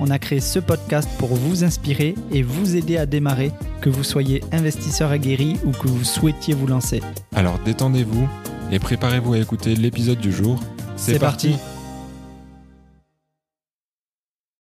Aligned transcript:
on 0.00 0.10
a 0.10 0.18
créé 0.18 0.40
ce 0.40 0.58
podcast 0.58 1.08
pour 1.18 1.28
vous 1.34 1.62
inspirer 1.62 2.14
et 2.32 2.42
vous 2.42 2.74
aider 2.74 2.96
à 2.96 3.06
démarrer, 3.06 3.52
que 3.82 3.90
vous 3.90 4.02
soyez 4.02 4.42
investisseur 4.50 5.10
aguerri 5.10 5.58
ou 5.66 5.72
que 5.72 5.88
vous 5.88 6.04
souhaitiez 6.04 6.54
vous 6.54 6.66
lancer. 6.66 7.02
Alors 7.34 7.58
détendez-vous 7.64 8.26
et 8.72 8.78
préparez-vous 8.78 9.34
à 9.34 9.38
écouter 9.38 9.74
l'épisode 9.76 10.18
du 10.18 10.32
jour. 10.32 10.58
C'est 10.96 11.18
parti. 11.18 11.54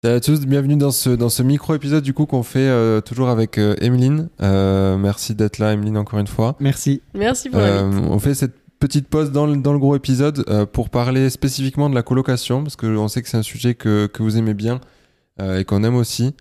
Salut 0.04 0.16
à 0.16 0.20
tous, 0.20 0.40
bienvenue 0.46 0.76
dans 0.76 0.90
ce, 0.90 1.10
dans 1.10 1.28
ce 1.28 1.42
micro-épisode 1.44 2.02
du 2.02 2.12
coup 2.12 2.26
qu'on 2.26 2.42
fait 2.42 2.58
euh, 2.58 3.00
toujours 3.00 3.28
avec 3.28 3.56
euh, 3.58 3.76
Emeline. 3.80 4.28
Euh, 4.40 4.96
merci 4.98 5.34
d'être 5.34 5.58
là 5.58 5.72
Emeline 5.72 5.96
encore 5.96 6.18
une 6.18 6.26
fois. 6.26 6.56
Merci. 6.58 7.00
Merci 7.14 7.48
pour 7.50 7.60
Euh, 7.60 7.82
l'invite. 7.88 8.10
on 8.10 8.18
fait 8.18 8.34
cette 8.34 8.54
petite 8.80 9.06
pause 9.06 9.30
dans 9.30 9.46
le, 9.46 9.56
dans 9.58 9.72
le 9.72 9.78
gros 9.78 9.94
épisode 9.94 10.44
euh, 10.48 10.66
pour 10.66 10.90
parler 10.90 11.30
spécifiquement 11.30 11.88
de 11.88 11.94
la 11.94 12.02
colocation 12.02 12.64
parce 12.64 12.74
qu'on 12.74 13.06
sait 13.06 13.22
que 13.22 13.28
c'est 13.28 13.36
un 13.36 13.42
sujet 13.42 13.74
que, 13.76 14.06
que 14.12 14.24
vous 14.24 14.36
aimez 14.36 14.54
bien 14.54 14.74
euh, 14.74 14.78
et 15.38 15.64
qu'on 15.64 15.82
aime 15.84 15.96
aussi. 15.96 16.34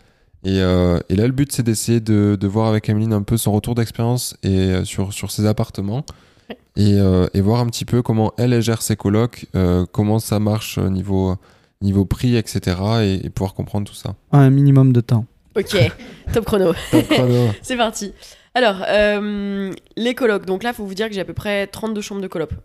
Et, 0.44 0.60
euh, 0.60 1.00
et 1.10 1.16
là, 1.16 1.28
le 1.28 1.34
but, 1.34 1.52
c'est 1.52 1.64
d'essayer 1.64 2.00
de, 2.00 2.36
de 2.40 2.48
voir 2.48 2.68
avec 2.68 2.90
Emeline 2.90 3.14
un 3.14 3.22
peu 3.22 3.38
son 3.38 3.52
retour 3.52 3.76
d'expérience 3.76 4.36
et 4.44 4.58
euh, 4.72 4.86
sur, 4.86 5.14
sur 5.14 5.32
ses 5.32 5.46
appartements 5.46 6.04
Ouais. 6.50 6.58
et, 6.76 7.00
euh, 7.00 7.28
et 7.34 7.42
voir 7.42 7.60
un 7.62 7.68
petit 7.68 7.86
peu 7.86 8.02
comment 8.02 8.34
elle, 8.38 8.60
gère 8.62 8.82
ses 8.82 8.96
colocs, 8.96 9.46
euh, 9.56 9.86
comment 9.92 10.18
ça 10.20 10.40
marche 10.40 10.80
au 10.80 10.90
niveau, 10.90 11.36
niveau 11.82 12.06
prix, 12.06 12.36
etc. 12.36 12.78
Et, 13.04 13.26
et 13.26 13.30
pouvoir 13.30 13.54
comprendre 13.54 13.88
tout 13.88 13.96
ça. 13.96 14.16
Un 14.32 14.50
minimum 14.50 14.92
de 14.92 15.02
temps. 15.02 15.26
Ok, 15.56 15.78
top 16.34 16.46
chrono. 16.46 16.74
Top 16.92 17.08
chrono. 17.08 17.50
C'est 17.62 17.78
parti. 17.78 18.14
Alors, 18.56 18.84
euh, 18.90 19.72
les 19.96 20.16
colocs. 20.16 20.46
Donc 20.46 20.64
là, 20.64 20.74
faut 20.74 20.86
vous 20.86 20.94
dire 20.96 21.08
que 21.08 21.14
j'ai 21.14 21.22
à 21.22 21.26
peu 21.26 21.34
près 21.34 21.68
32 21.68 22.02
chambres 22.02 22.22
de 22.22 22.28
coloc 22.28 22.50
à, 22.52 22.56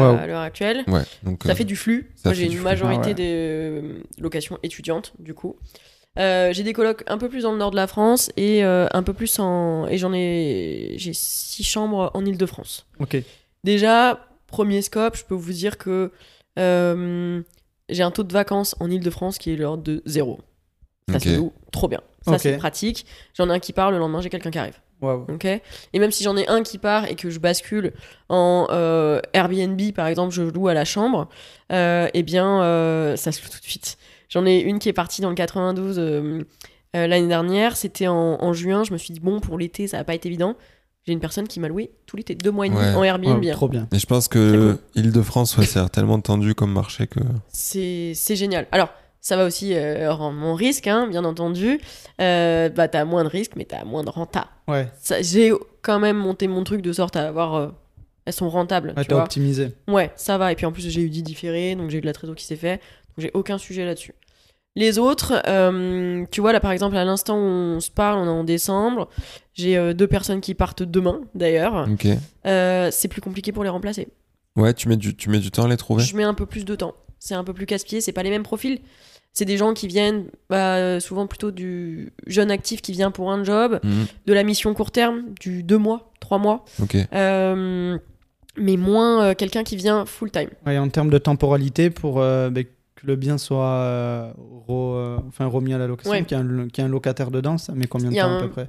Wow. 0.00 0.16
à 0.18 0.26
l'heure 0.26 0.40
actuelle. 0.40 0.84
Ouais, 0.86 1.02
donc, 1.22 1.42
Ça 1.44 1.52
euh, 1.52 1.54
fait 1.54 1.64
du 1.64 1.76
flux. 1.76 2.10
Moi, 2.24 2.34
j'ai 2.34 2.44
une 2.46 2.52
flux. 2.52 2.60
majorité 2.60 3.00
Ah 3.04 3.08
ouais. 3.08 3.14
de 3.14 3.22
euh, 3.22 3.98
locations 4.18 4.58
étudiantes, 4.62 5.12
du 5.18 5.34
coup. 5.34 5.56
Euh, 6.18 6.52
j'ai 6.52 6.62
des 6.62 6.72
colocs 6.72 7.02
un 7.08 7.18
peu 7.18 7.28
plus 7.28 7.42
dans 7.42 7.52
le 7.52 7.58
nord 7.58 7.72
de 7.72 7.76
la 7.76 7.86
France 7.88 8.30
et 8.36 8.64
euh, 8.64 8.86
un 8.92 9.02
peu 9.02 9.12
plus 9.12 9.38
en. 9.40 9.86
Et 9.88 9.98
j'en 9.98 10.12
ai. 10.14 10.94
J'ai 10.96 11.12
six 11.12 11.64
chambres 11.64 12.10
en 12.14 12.24
Ile-de-France. 12.24 12.86
Ok. 13.00 13.16
Déjà, 13.64 14.20
premier 14.46 14.80
scope, 14.82 15.16
je 15.16 15.24
peux 15.24 15.34
vous 15.34 15.52
dire 15.52 15.76
que 15.78 16.12
euh, 16.58 17.42
j'ai 17.88 18.02
un 18.02 18.10
taux 18.10 18.22
de 18.22 18.32
vacances 18.32 18.76
en 18.80 18.90
Ile-de-France 18.90 19.38
qui 19.38 19.52
est 19.52 19.56
l'ordre 19.56 19.82
de 19.82 20.02
zéro. 20.06 20.38
Ça 21.08 21.16
Ok. 21.16 21.22
se 21.22 21.36
loue 21.36 21.52
trop 21.72 21.88
bien. 21.88 22.00
Ça, 22.24 22.32
Ok. 22.34 22.40
c'est 22.40 22.56
pratique. 22.58 23.04
J'en 23.36 23.50
ai 23.50 23.52
un 23.52 23.58
qui 23.58 23.72
part, 23.72 23.90
le 23.90 23.98
lendemain, 23.98 24.20
j'ai 24.20 24.30
quelqu'un 24.30 24.50
qui 24.50 24.58
arrive. 24.58 24.78
Ok 25.02 25.44
Et 25.44 25.98
même 25.98 26.10
si 26.10 26.24
j'en 26.24 26.36
ai 26.36 26.48
un 26.48 26.62
qui 26.62 26.78
part 26.78 27.04
et 27.10 27.14
que 27.14 27.28
je 27.30 27.38
bascule 27.38 27.92
en 28.28 28.66
euh, 28.70 29.20
Airbnb, 29.34 29.80
par 29.94 30.06
exemple, 30.06 30.32
je 30.34 30.42
loue 30.42 30.68
à 30.68 30.74
la 30.74 30.84
chambre, 30.84 31.28
euh, 31.72 32.08
eh 32.14 32.22
bien, 32.22 32.62
euh, 32.62 33.16
ça 33.16 33.30
se 33.32 33.42
loue 33.42 33.48
tout 33.50 33.58
de 33.60 33.64
suite. 33.64 33.98
J'en 34.30 34.46
ai 34.46 34.58
une 34.60 34.78
qui 34.78 34.88
est 34.88 34.92
partie 34.94 35.20
dans 35.20 35.28
le 35.28 35.34
92 35.34 35.98
euh, 35.98 36.42
euh, 36.96 37.06
l'année 37.06 37.28
dernière. 37.28 37.76
C'était 37.76 38.06
en, 38.08 38.38
en 38.42 38.52
juin. 38.54 38.82
Je 38.84 38.92
me 38.92 38.98
suis 38.98 39.12
dit, 39.12 39.20
bon, 39.20 39.40
pour 39.40 39.58
l'été, 39.58 39.86
ça 39.88 39.98
va 39.98 40.04
pas 40.04 40.14
être 40.14 40.26
évident. 40.26 40.56
J'ai 41.06 41.12
une 41.12 41.20
personne 41.20 41.46
qui 41.46 41.60
m'a 41.60 41.68
loué 41.68 41.90
tout 42.06 42.16
l'été, 42.16 42.34
deux 42.34 42.50
mois 42.50 42.66
et 42.66 42.70
demi 42.70 42.80
Ouais. 42.80 42.94
en 42.94 43.02
Airbnb. 43.02 43.44
Wow, 43.44 43.50
hein. 43.50 43.52
trop 43.52 43.68
bien. 43.68 43.86
Et 43.92 43.98
je 43.98 44.06
pense 44.06 44.26
que 44.26 44.78
Île-de-France, 44.94 45.58
ouais, 45.58 45.66
c'est 45.66 45.86
tellement 45.90 46.18
tendu 46.18 46.54
comme 46.54 46.72
marché 46.72 47.06
que. 47.06 47.20
C'est 47.48 48.12
c'est 48.14 48.36
génial. 48.36 48.66
Alors, 48.72 48.88
ça 49.24 49.36
va 49.38 49.46
aussi 49.46 49.72
euh, 49.74 50.12
rendre 50.12 50.38
mon 50.38 50.54
risque, 50.54 50.86
hein, 50.86 51.08
bien 51.08 51.24
entendu. 51.24 51.80
Euh, 52.20 52.68
bah, 52.68 52.88
t'as 52.88 53.04
moins 53.06 53.24
de 53.24 53.28
risques, 53.30 53.52
mais 53.56 53.64
t'as 53.64 53.82
moins 53.84 54.04
de 54.04 54.10
renta. 54.10 54.48
Ouais. 54.68 54.86
Ça- 55.00 55.22
J'ai 55.22 55.50
quand 55.82 55.98
même 55.98 56.16
monté 56.18 56.46
mon 56.46 56.62
truc 56.62 56.82
de 56.82 56.92
sorte 56.92 57.16
à 57.16 57.26
avoir. 57.28 57.54
euh, 57.54 57.68
elles 58.26 58.32
sont 58.34 58.48
rentables. 58.50 58.92
Ouais, 58.96 59.02
tu 59.02 59.08
t'as 59.08 59.14
vois. 59.16 59.24
optimisé. 59.24 59.72
Ouais, 59.88 60.10
ça 60.16 60.36
va. 60.38 60.52
Et 60.52 60.54
puis 60.56 60.66
en 60.66 60.72
plus, 60.72 60.88
j'ai 60.88 61.00
eu 61.00 61.08
10 61.10 61.22
différés, 61.22 61.74
donc 61.74 61.90
j'ai 61.90 61.98
eu 61.98 62.00
de 62.02 62.06
la 62.06 62.12
trésor 62.12 62.36
qui 62.36 62.44
s'est 62.44 62.56
fait. 62.56 62.76
Donc 62.76 63.18
j'ai 63.18 63.30
aucun 63.34 63.58
sujet 63.58 63.84
là-dessus. 63.84 64.14
Les 64.76 64.98
autres, 64.98 65.40
euh, 65.46 66.24
tu 66.30 66.40
vois, 66.40 66.52
là 66.52 66.58
par 66.60 66.72
exemple, 66.72 66.96
à 66.96 67.04
l'instant 67.04 67.36
où 67.36 67.40
on 67.40 67.80
se 67.80 67.90
parle, 67.90 68.18
on 68.18 68.24
est 68.26 68.28
en 68.28 68.44
décembre. 68.44 69.08
J'ai 69.54 69.76
euh, 69.78 69.94
deux 69.94 70.06
personnes 70.08 70.40
qui 70.40 70.54
partent 70.54 70.82
demain, 70.82 71.20
d'ailleurs. 71.34 71.86
Ok. 71.90 72.06
Euh, 72.46 72.88
c'est 72.90 73.08
plus 73.08 73.20
compliqué 73.20 73.52
pour 73.52 73.62
les 73.64 73.70
remplacer. 73.70 74.08
Ouais, 74.56 74.74
tu 74.74 74.88
mets 74.88 74.96
du, 74.96 75.14
tu 75.16 75.30
mets 75.30 75.38
du 75.38 75.50
temps 75.50 75.64
à 75.64 75.68
les 75.68 75.76
trouver. 75.76 76.02
Je 76.02 76.14
mets 76.16 76.24
un 76.24 76.34
peu 76.34 76.44
plus 76.46 76.64
de 76.64 76.74
temps. 76.74 76.94
C'est 77.20 77.34
un 77.34 77.44
peu 77.44 77.54
plus 77.54 77.64
casse-pied, 77.66 78.00
c'est 78.00 78.12
pas 78.12 78.22
les 78.22 78.30
mêmes 78.30 78.42
profils. 78.42 78.80
C'est 79.36 79.44
des 79.44 79.56
gens 79.56 79.74
qui 79.74 79.88
viennent 79.88 80.26
bah, 80.48 81.00
souvent 81.00 81.26
plutôt 81.26 81.50
du 81.50 82.12
jeune 82.28 82.52
actif 82.52 82.80
qui 82.80 82.92
vient 82.92 83.10
pour 83.10 83.32
un 83.32 83.42
job, 83.42 83.80
Mhm. 83.82 84.06
de 84.26 84.32
la 84.32 84.44
mission 84.44 84.72
court 84.74 84.92
terme, 84.92 85.24
du 85.40 85.64
deux 85.64 85.76
mois, 85.76 86.12
trois 86.20 86.38
mois, 86.38 86.64
Ok. 86.80 86.96
euh, 87.12 87.98
mais 88.56 88.76
moins 88.76 89.24
euh, 89.24 89.34
quelqu'un 89.34 89.64
qui 89.64 89.74
vient 89.74 90.06
full 90.06 90.30
time. 90.30 90.50
Ouais, 90.64 90.78
en 90.78 90.88
termes 90.88 91.10
de 91.10 91.18
temporalité, 91.18 91.90
pour 91.90 92.20
euh, 92.20 92.48
ben, 92.50 92.64
que 92.94 93.06
le 93.06 93.16
bien 93.16 93.36
soit 93.36 93.66
euh, 93.66 94.30
re- 94.68 94.94
euh, 94.96 95.18
enfin, 95.26 95.46
remis 95.46 95.74
à 95.74 95.78
la 95.78 95.88
location, 95.88 96.12
Ouais. 96.12 96.24
qu'il 96.24 96.38
y, 96.38 96.40
ait 96.40 96.44
un- 96.44 96.68
qu'il 96.68 96.82
y 96.82 96.86
ait 96.86 96.88
un 96.88 96.92
locataire 96.92 97.32
dedans, 97.32 97.58
ça 97.58 97.72
met 97.74 97.86
combien 97.86 98.10
de 98.12 98.16
a 98.16 98.22
temps 98.22 98.36
à 98.36 98.40
peu 98.40 98.48
près? 98.50 98.68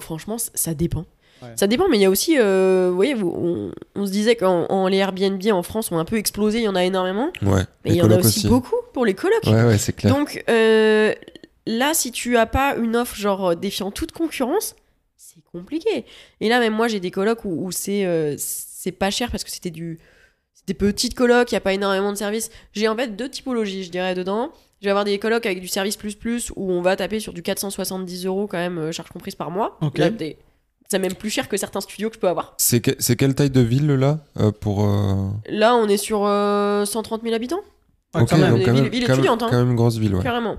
Franchement, 0.00 0.36
ça 0.38 0.74
dépend. 0.74 1.04
Ouais. 1.42 1.48
Ça 1.56 1.66
dépend, 1.66 1.88
mais 1.88 1.98
il 1.98 2.00
y 2.00 2.04
a 2.06 2.10
aussi, 2.10 2.36
euh, 2.38 2.88
vous 2.90 2.96
voyez, 2.96 3.14
on, 3.14 3.70
on 3.94 4.06
se 4.06 4.10
disait 4.10 4.36
quand 4.36 4.66
en- 4.70 4.88
les 4.88 4.96
Airbnb 4.96 5.40
en 5.52 5.62
France 5.62 5.92
ont 5.92 5.98
un 5.98 6.04
peu 6.06 6.16
explosé, 6.16 6.58
il 6.58 6.64
y 6.64 6.68
en 6.68 6.74
a 6.74 6.84
énormément, 6.84 7.30
Ouais. 7.42 7.62
mais 7.84 7.90
il 7.90 7.96
y 7.96 8.02
en 8.02 8.10
a 8.10 8.16
aussi, 8.18 8.48
beaucoup 8.48 8.74
pour 8.94 9.04
les 9.04 9.14
colocs. 9.14 9.44
Ouais, 9.44 9.64
ouais, 9.64 9.78
c'est 9.78 9.92
clair. 9.94 10.14
Donc 10.14 10.42
euh, 10.48 11.12
là, 11.66 11.92
si 11.94 12.10
tu 12.12 12.36
as 12.36 12.46
pas 12.46 12.76
une 12.76 12.96
offre 12.96 13.16
genre 13.16 13.50
euh, 13.50 13.54
défiant 13.54 13.90
toute 13.90 14.12
concurrence, 14.12 14.76
c'est 15.16 15.42
compliqué. 15.52 16.04
Et 16.40 16.48
là, 16.48 16.58
même 16.60 16.72
moi, 16.74 16.88
j'ai 16.88 17.00
des 17.00 17.10
colocs 17.10 17.44
où, 17.44 17.66
où 17.66 17.70
c'est 17.72 18.06
euh, 18.06 18.34
c'est 18.38 18.92
pas 18.92 19.10
cher 19.10 19.30
parce 19.30 19.44
que 19.44 19.50
c'était 19.50 19.70
du 19.70 19.98
des 20.66 20.74
petites 20.74 21.14
colocs, 21.14 21.52
il 21.52 21.54
y 21.54 21.58
a 21.58 21.60
pas 21.60 21.74
énormément 21.74 22.10
de 22.12 22.16
services. 22.16 22.50
J'ai 22.72 22.88
en 22.88 22.96
fait 22.96 23.14
deux 23.14 23.28
typologies, 23.28 23.84
je 23.84 23.90
dirais 23.90 24.14
dedans. 24.14 24.50
Je 24.80 24.86
vais 24.86 24.90
avoir 24.90 25.04
des 25.04 25.18
colocs 25.18 25.46
avec 25.46 25.60
du 25.60 25.68
service 25.68 25.96
plus 25.96 26.14
plus 26.16 26.50
où 26.56 26.70
on 26.72 26.82
va 26.82 26.96
taper 26.96 27.20
sur 27.20 27.32
du 27.32 27.42
470 27.42 28.26
euros 28.26 28.46
quand 28.46 28.58
même, 28.58 28.90
charge 28.92 29.10
comprise 29.10 29.34
par 29.34 29.50
mois. 29.50 29.78
Ok. 29.80 29.98
Là, 29.98 30.10
des- 30.10 30.36
C'est 30.88 30.98
même 30.98 31.14
plus 31.14 31.30
cher 31.30 31.48
que 31.48 31.56
certains 31.56 31.80
studios 31.80 32.08
que 32.10 32.14
je 32.16 32.20
peux 32.20 32.28
avoir. 32.28 32.54
C'est 32.58 32.80
que- 32.80 32.94
c'est 33.00 33.16
quelle 33.16 33.34
taille 33.34 33.50
de 33.50 33.60
ville 33.60 33.86
là 33.88 34.20
euh, 34.38 34.52
pour 34.52 34.84
euh, 34.84 35.28
Là, 35.48 35.74
on 35.74 35.88
est 35.88 35.96
sur 35.96 36.24
euh, 36.24 36.84
130 36.84 37.22
000 37.22 37.34
habitants, 37.34 37.60
Ouais, 38.14 38.22
ok, 38.22 38.30
quand 38.30 38.38
même. 38.38 38.54
Ville- 38.56 38.64
quand 38.66 38.72
même, 38.72 38.84
ville 38.88 39.02
quand 39.02 39.08
même- 39.08 39.18
étudiante, 39.18 39.42
hein. 39.42 39.48
quand 39.50 39.58
même 39.58 39.70
une 39.70 39.76
grosse 39.76 39.96
ville, 39.98 40.14
ouais. 40.14 40.22
carrément. 40.22 40.56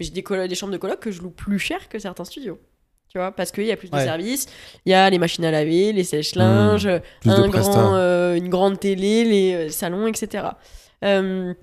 Mais 0.00 0.06
j'ai 0.06 0.10
des, 0.12 0.54
chambres 0.54 0.72
de 0.72 0.78
coloc 0.78 1.00
que 1.00 1.10
je 1.10 1.22
loue 1.22 1.30
plus 1.30 1.58
cher 1.58 1.88
que 1.88 1.98
certains 1.98 2.24
studios. 2.24 2.58
Tu 3.08 3.18
vois, 3.18 3.32
parce 3.32 3.50
qu'il 3.52 3.64
y 3.64 3.72
a 3.72 3.76
plus 3.76 3.88
de 3.90 3.96
services. 3.96 4.46
Il 4.84 4.90
y 4.90 4.94
a 4.94 5.08
les 5.08 5.18
machines 5.18 5.44
à 5.44 5.50
laver, 5.50 5.92
les 5.94 6.04
sèche-linges, 6.04 6.88
Plus 7.20 7.30
de 7.30 7.34
un 7.34 7.48
grand, 7.48 7.94
euh, 7.94 8.34
une 8.34 8.48
grande 8.50 8.78
télé, 8.78 9.24
les 9.24 9.70
salons, 9.70 10.06
etc. 10.06 10.44
Euh, 11.04 11.54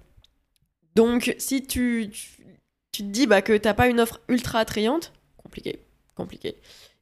donc, 0.96 1.36
si 1.38 1.66
tu, 1.68 2.10
tu, 2.12 2.30
tu 2.92 3.04
te 3.04 3.08
dis 3.08 3.28
bah, 3.28 3.42
que 3.42 3.56
t'as 3.58 3.74
pas 3.74 3.88
une 3.88 4.00
offre 4.00 4.20
ultra 4.28 4.60
attrayante, 4.60 5.12
compliqué, 5.38 5.80
compliqué. 6.16 6.56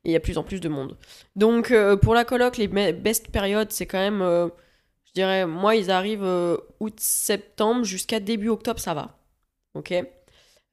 Il 0.06 0.12
y 0.12 0.16
a 0.16 0.20
plus 0.20 0.38
en 0.38 0.44
plus 0.44 0.60
de 0.60 0.70
monde. 0.70 0.98
Donc, 1.36 1.72
euh, 1.72 1.96
pour 1.96 2.14
la 2.14 2.26
coloc, 2.26 2.58
les 2.58 2.68
best 2.68 3.30
périodes, 3.30 3.72
c'est 3.72 3.86
quand 3.86 4.00
même, 4.00 4.22
euh, 4.22 4.50
je 5.06 5.14
dirais, 5.14 5.46
moi, 5.46 5.76
ils 5.76 5.92
arrivent 5.92 6.24
euh, 6.24 6.58
août-septembre 6.80 7.86
jusqu'à 7.86 8.20
début 8.20 8.50
octobre, 8.50 8.80
ça 8.80 8.94
va. 8.94 9.18
Ok? 9.76 9.94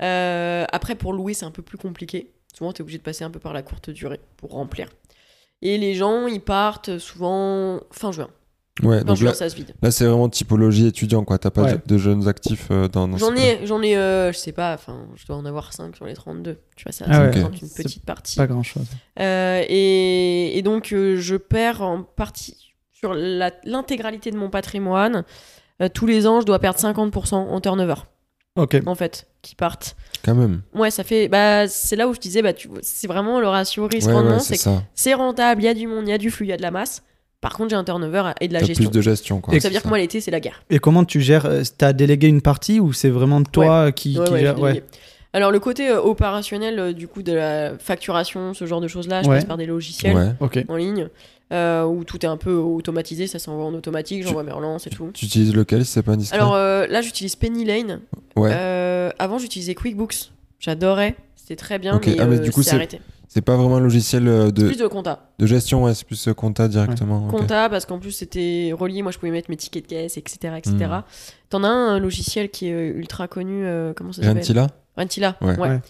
Après, 0.00 0.94
pour 0.96 1.12
louer, 1.12 1.34
c'est 1.34 1.44
un 1.44 1.50
peu 1.50 1.62
plus 1.62 1.78
compliqué. 1.78 2.32
Souvent, 2.54 2.72
tu 2.72 2.78
es 2.78 2.82
obligé 2.82 2.98
de 2.98 3.02
passer 3.02 3.22
un 3.22 3.30
peu 3.30 3.38
par 3.38 3.52
la 3.52 3.62
courte 3.62 3.90
durée 3.90 4.20
pour 4.36 4.50
remplir. 4.50 4.88
Et 5.62 5.78
les 5.78 5.94
gens, 5.94 6.26
ils 6.26 6.40
partent 6.40 6.98
souvent 6.98 7.80
fin 7.92 8.10
juin. 8.12 8.30
Ouais, 8.82 9.04
donc 9.04 9.20
là, 9.20 9.34
ça 9.34 9.48
se 9.48 9.56
vide. 9.56 9.74
là 9.82 9.90
c'est 9.90 10.04
vraiment 10.06 10.28
typologie 10.28 10.86
étudiant, 10.86 11.24
quoi. 11.24 11.38
T'as 11.38 11.50
pas 11.50 11.62
Ouais. 11.62 11.72
de, 11.74 11.80
de 11.86 11.98
jeunes 11.98 12.28
actifs 12.28 12.68
euh, 12.70 12.88
dans, 12.88 13.08
dans 13.08 13.16
J'en 13.16 13.34
ai, 13.34 13.66
j'en 13.66 13.82
ai 13.82 13.96
euh, 13.96 14.32
je 14.32 14.38
sais 14.38 14.52
pas, 14.52 14.74
enfin, 14.74 15.06
je 15.16 15.26
dois 15.26 15.36
en 15.36 15.44
avoir 15.44 15.72
5 15.72 15.94
sur 15.96 16.06
les 16.06 16.14
32. 16.14 16.58
Tu 16.76 16.84
vois, 16.84 16.92
ça, 16.92 17.04
Ah 17.08 17.20
ouais. 17.22 17.40
une 17.40 17.68
C'est 17.68 17.82
petite 17.82 18.04
partie. 18.04 18.36
Pas 18.36 18.46
grand 18.46 18.62
chose. 18.62 18.86
Euh, 19.18 19.62
et, 19.68 20.56
et 20.58 20.62
donc, 20.62 20.92
euh, 20.92 21.16
je 21.18 21.36
perds 21.36 21.82
en 21.82 22.02
partie 22.02 22.74
sur 22.92 23.14
la- 23.14 23.52
l'intégralité 23.64 24.30
de 24.30 24.36
mon 24.36 24.50
patrimoine. 24.50 25.24
Euh, 25.82 25.88
tous 25.88 26.06
les 26.06 26.26
ans, 26.26 26.40
je 26.40 26.46
dois 26.46 26.58
perdre 26.58 26.78
50% 26.78 27.34
en 27.34 27.60
turnover, 27.60 27.94
Ok. 28.56 28.76
en 28.86 28.94
fait, 28.94 29.26
qui 29.40 29.54
partent. 29.54 29.96
Quand 30.22 30.34
même. 30.34 30.60
Ouais, 30.74 30.90
ça 30.90 31.04
fait. 31.04 31.28
Bah, 31.28 31.66
c'est 31.68 31.96
là 31.96 32.06
où 32.08 32.12
je 32.14 32.20
disais, 32.20 32.42
bah, 32.42 32.52
tu, 32.52 32.68
c'est 32.82 33.06
vraiment 33.06 33.40
le 33.40 33.48
ratio 33.48 33.86
risque-rendement. 33.86 34.36
ouais, 34.38 34.80
c'est 34.94 35.14
rentable, 35.14 35.62
il 35.62 35.64
y 35.64 35.68
a 35.68 35.72
du 35.74 35.86
monde, 35.86 36.06
il 36.06 36.10
y 36.10 36.12
a 36.12 36.18
du 36.18 36.30
flux, 36.30 36.44
il 36.44 36.50
y 36.50 36.52
a 36.52 36.58
de 36.58 36.62
la 36.62 36.70
masse. 36.70 37.02
Par 37.40 37.54
contre, 37.56 37.70
j'ai 37.70 37.76
un 37.76 37.84
turnover 37.84 38.32
et 38.40 38.48
de 38.48 38.52
la 38.52 38.62
gestion. 38.62 38.84
plus 38.90 38.90
de 38.96 39.00
gestion, 39.00 39.40
quoi. 39.40 39.54
Et 39.54 39.60
Ça 39.60 39.68
veut 39.68 39.72
dire 39.72 39.82
que 39.82 39.88
moi, 39.88 39.96
l'été, 39.98 40.20
c'est 40.20 40.30
la 40.30 40.40
guerre. 40.40 40.62
Et 40.68 40.78
comment 40.78 41.04
tu 41.04 41.20
gères 41.22 41.46
euh, 41.46 41.62
T'as 41.78 41.92
délégué 41.94 42.28
une 42.28 42.42
partie 42.42 42.80
ou 42.80 42.92
c'est 42.92 43.08
vraiment 43.08 43.42
toi 43.42 43.92
qui, 43.92 44.18
Ouais, 44.18 44.26
qui 44.26 44.32
ouais, 44.32 44.40
gère. 44.40 44.56
Alors, 45.32 45.50
le 45.50 45.60
côté 45.60 45.88
euh, 45.88 46.00
opérationnel, 46.02 46.78
euh, 46.78 46.92
du 46.92 47.06
coup, 47.08 47.22
de 47.22 47.32
la 47.32 47.78
facturation, 47.78 48.52
ce 48.52 48.66
genre 48.66 48.80
de 48.80 48.88
choses-là, 48.88 49.22
je 49.22 49.28
Ouais. 49.28 49.36
passe 49.36 49.44
par 49.46 49.56
des 49.56 49.64
logiciels 49.66 50.34
Ouais. 50.40 50.64
En 50.68 50.76
ligne 50.76 51.08
euh, 51.52 51.84
où 51.84 52.04
tout 52.04 52.24
est 52.26 52.28
un 52.28 52.36
peu 52.36 52.52
automatisé, 52.52 53.26
ça 53.26 53.38
s'envoie 53.38 53.64
en 53.64 53.74
automatique, 53.74 54.22
j'envoie 54.24 54.42
mes 54.42 54.52
relances 54.52 54.86
et 54.86 54.90
tout. 54.90 55.10
Tu 55.14 55.24
utilises 55.26 55.54
lequel 55.54 55.84
si 55.84 55.92
c'est 55.92 56.02
pas 56.02 56.12
indiscret 56.12 56.36
Alors 56.36 56.54
euh, 56.54 56.86
là, 56.88 57.00
j'utilise 57.00 57.36
Penny 57.36 57.64
Lane. 57.64 58.00
Ouais. 58.36 58.50
Euh, 58.52 59.10
avant, 59.18 59.38
j'utilisais 59.38 59.74
QuickBooks. 59.74 60.30
J'adorais. 60.60 61.14
C'était 61.36 61.56
très 61.56 61.78
bien, 61.78 61.96
Ok. 61.96 62.06
mais, 62.06 62.16
Ah, 62.20 62.26
mais 62.26 62.36
euh, 62.36 62.40
du 62.40 62.50
coup, 62.52 62.62
c'est- 62.62 62.74
arrêté. 62.74 63.00
C'est 63.32 63.42
pas 63.42 63.54
vraiment 63.56 63.76
un 63.76 63.80
logiciel 63.80 64.26
euh, 64.26 64.50
de, 64.50 64.66
Plus 64.66 64.76
de 64.76 64.88
compta. 64.88 65.30
de 65.38 65.46
gestion, 65.46 65.84
ouais, 65.84 65.94
c'est 65.94 66.04
plus 66.04 66.26
euh, 66.26 66.34
compta 66.34 66.66
directement. 66.66 67.26
ok. 67.28 67.30
Compta, 67.30 67.68
parce 67.70 67.86
qu'en 67.86 68.00
plus, 68.00 68.10
c'était 68.10 68.72
relié. 68.76 69.02
Moi, 69.02 69.12
je 69.12 69.18
pouvais 69.18 69.30
mettre 69.30 69.48
mes 69.50 69.56
tickets 69.56 69.84
de 69.84 69.88
caisse, 69.88 70.16
etc. 70.16 70.54
etc. 70.58 70.74
Hmm. 70.76 71.02
T'en 71.48 71.62
as 71.62 71.68
un, 71.68 71.94
un 71.94 71.98
logiciel 72.00 72.50
qui 72.50 72.66
est 72.66 72.72
euh, 72.72 72.98
ultra 72.98 73.28
connu. 73.28 73.64
euh, 73.64 73.92
comment 73.94 74.10
ça 74.12 74.22
s'appelle? 74.22 74.38
Rentila? 74.38 74.66
Rentila. 74.96 75.36
Ouais. 75.42 75.56
Ouais. 75.60 75.80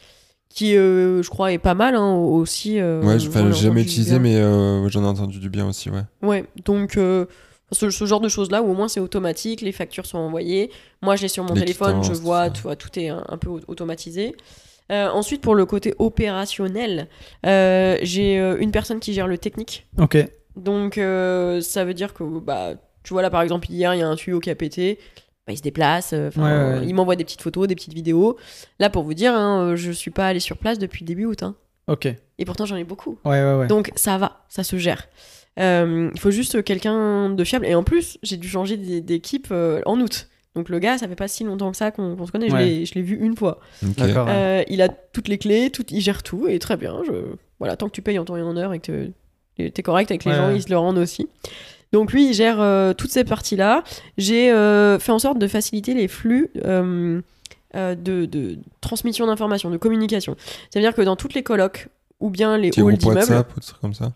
Qui, 0.50 0.76
euh, 0.76 1.22
je 1.22 1.30
crois, 1.30 1.50
est 1.52 1.58
pas 1.58 1.72
mal 1.74 1.94
hein, 1.94 2.12
aussi. 2.14 2.78
euh, 2.78 3.02
Ouais, 3.02 3.18
j'- 3.18 3.28
on 3.28 3.30
enfin, 3.30 3.44
l'a 3.46 3.52
j'ai 3.52 3.62
jamais 3.68 3.80
utilisé, 3.82 4.18
mais 4.18 4.36
euh, 4.36 4.86
j'en 4.90 5.02
ai 5.02 5.06
entendu 5.06 5.38
du 5.38 5.48
bien 5.48 5.66
aussi, 5.66 5.88
ouais. 5.88 6.02
Ouais, 6.22 6.44
donc 6.66 6.98
euh, 6.98 7.24
ce, 7.72 7.88
ce 7.88 8.04
genre 8.04 8.20
de 8.20 8.28
choses-là 8.28 8.60
où 8.60 8.70
au 8.70 8.74
moins 8.74 8.88
c'est 8.88 9.00
automatique, 9.00 9.62
les 9.62 9.72
factures 9.72 10.04
sont 10.06 10.18
envoyées. 10.18 10.70
Moi, 11.02 11.16
je 11.16 11.22
l'ai 11.22 11.28
sur 11.28 11.44
mon 11.44 11.54
Les 11.54 11.60
téléphone, 11.60 12.02
je 12.02 12.12
vois, 12.12 12.50
tout 12.50 12.56
tu 12.56 12.62
vois, 12.62 12.76
tout 12.76 12.98
est 12.98 13.08
un, 13.08 13.24
un 13.28 13.38
peu 13.38 13.48
au- 13.48 13.60
automatisé. 13.68 14.34
Euh, 14.90 15.08
ensuite, 15.10 15.40
pour 15.40 15.54
le 15.54 15.66
côté 15.66 15.94
opérationnel, 15.98 17.06
euh, 17.46 17.96
j'ai 18.02 18.38
euh, 18.38 18.56
une 18.58 18.72
personne 18.72 18.98
qui 19.00 19.12
gère 19.12 19.26
le 19.26 19.38
technique. 19.38 19.86
Ok. 19.98 20.16
Donc, 20.56 20.94
ça 20.96 21.84
veut 21.84 21.94
dire 21.94 22.12
que, 22.12 22.24
bah, 22.40 22.72
tu 23.02 23.12
vois, 23.12 23.22
là, 23.22 23.30
par 23.30 23.42
exemple, 23.42 23.70
hier, 23.70 23.94
il 23.94 24.00
y 24.00 24.02
a 24.02 24.08
un 24.08 24.16
tuyau 24.16 24.40
qui 24.40 24.50
a 24.50 24.54
pété. 24.54 24.98
Bah, 25.46 25.52
il 25.52 25.56
se 25.56 25.62
déplace, 25.62 26.12
enfin, 26.12 26.42
Ouais, 26.74 26.80
ouais. 26.80 26.86
il 26.86 26.94
m'envoie 26.94 27.16
des 27.16 27.24
petites 27.24 27.40
photos, 27.42 27.66
des 27.68 27.74
petites 27.74 27.94
vidéos. 27.94 28.36
Là, 28.78 28.90
pour 28.90 29.04
vous 29.04 29.14
dire, 29.14 29.32
hein, 29.34 29.74
je 29.76 29.90
suis 29.92 30.10
pas 30.10 30.26
allé 30.26 30.40
sur 30.40 30.58
place 30.58 30.78
depuis 30.78 31.04
début 31.04 31.24
août. 31.24 31.42
hein. 31.42 31.54
Ok. 31.86 32.06
Et 32.38 32.44
pourtant, 32.44 32.66
j'en 32.66 32.76
ai 32.76 32.84
beaucoup. 32.84 33.18
Ouais, 33.24 33.42
ouais, 33.42 33.54
ouais. 33.60 33.66
Donc 33.68 33.90
ça 33.96 34.18
va, 34.18 34.44
ça 34.48 34.62
se 34.64 34.76
gère. 34.76 35.08
Il 35.56 36.10
faut 36.18 36.30
juste 36.30 36.62
quelqu'un 36.64 37.30
de 37.30 37.44
fiable. 37.44 37.66
Et 37.66 37.74
en 37.74 37.82
plus, 37.82 38.18
j'ai 38.22 38.36
dû 38.36 38.48
changer 38.48 38.76
d'équipe 38.76 39.52
en 39.86 40.00
août. 40.00 40.28
Donc 40.56 40.68
le 40.68 40.78
gars, 40.80 40.98
ça 40.98 41.06
fait 41.06 41.14
pas 41.14 41.28
si 41.28 41.44
longtemps 41.44 41.70
que 41.70 41.76
ça 41.76 41.90
qu'on 41.92 42.26
se 42.26 42.32
connaît. 42.32 42.48
Je 42.48 42.54
Ouais. 42.54 42.64
l'ai- 42.64 42.84
Je 42.86 42.94
l'ai 42.94 43.02
vu 43.02 43.16
une 43.20 43.36
fois. 43.36 43.60
Euh, 44.28 44.62
il 44.68 44.82
a 44.82 44.88
toutes 44.88 45.28
les 45.28 45.38
clés, 45.38 45.70
tout, 45.70 45.84
il 45.90 46.00
gère 46.00 46.22
tout 46.22 46.48
et 46.48 46.58
très 46.58 46.76
bien. 46.76 47.02
Je... 47.06 47.12
Voilà, 47.60 47.76
tant 47.76 47.86
que 47.86 47.92
tu 47.92 48.02
payes 48.02 48.18
en 48.18 48.24
temps 48.24 48.36
et 48.36 48.42
en 48.42 48.56
heure 48.56 48.72
et 48.72 48.80
que 48.80 49.10
tu 49.56 49.64
es 49.64 49.82
correct 49.82 50.10
avec 50.10 50.24
les 50.24 50.32
Ouais, 50.32 50.36
gens, 50.36 50.50
ils 50.50 50.62
se 50.62 50.70
le 50.70 50.78
rendent 50.78 50.98
aussi. 50.98 51.28
Donc 51.92 52.12
lui, 52.12 52.28
il 52.28 52.34
gère 52.34 52.60
euh, 52.60 52.94
toutes 52.94 53.10
ces 53.10 53.24
parties-là. 53.24 53.84
J'ai 54.16 54.50
euh, 54.50 54.98
fait 54.98 55.12
en 55.12 55.18
sorte 55.18 55.38
de 55.38 55.46
faciliter 55.46 55.92
les 55.94 56.08
flux 56.08 56.50
euh, 56.64 57.20
euh, 57.76 57.94
de, 57.94 58.24
de 58.26 58.58
transmission 58.80 59.26
d'informations, 59.26 59.70
de 59.70 59.76
communication. 59.76 60.36
C'est-à-dire 60.70 60.94
que 60.94 61.02
dans 61.02 61.16
toutes 61.16 61.34
les 61.34 61.42
colocs 61.42 61.88
ou 62.18 62.30
bien 62.30 62.56
les 62.58 62.68
halls 62.68 62.96
d'immeubles, 62.96 63.18
WhatsApp 63.18 63.52
ou 63.56 63.60
des 63.60 63.66
trucs 63.66 63.80
comme 63.80 63.94
ça? 63.94 64.12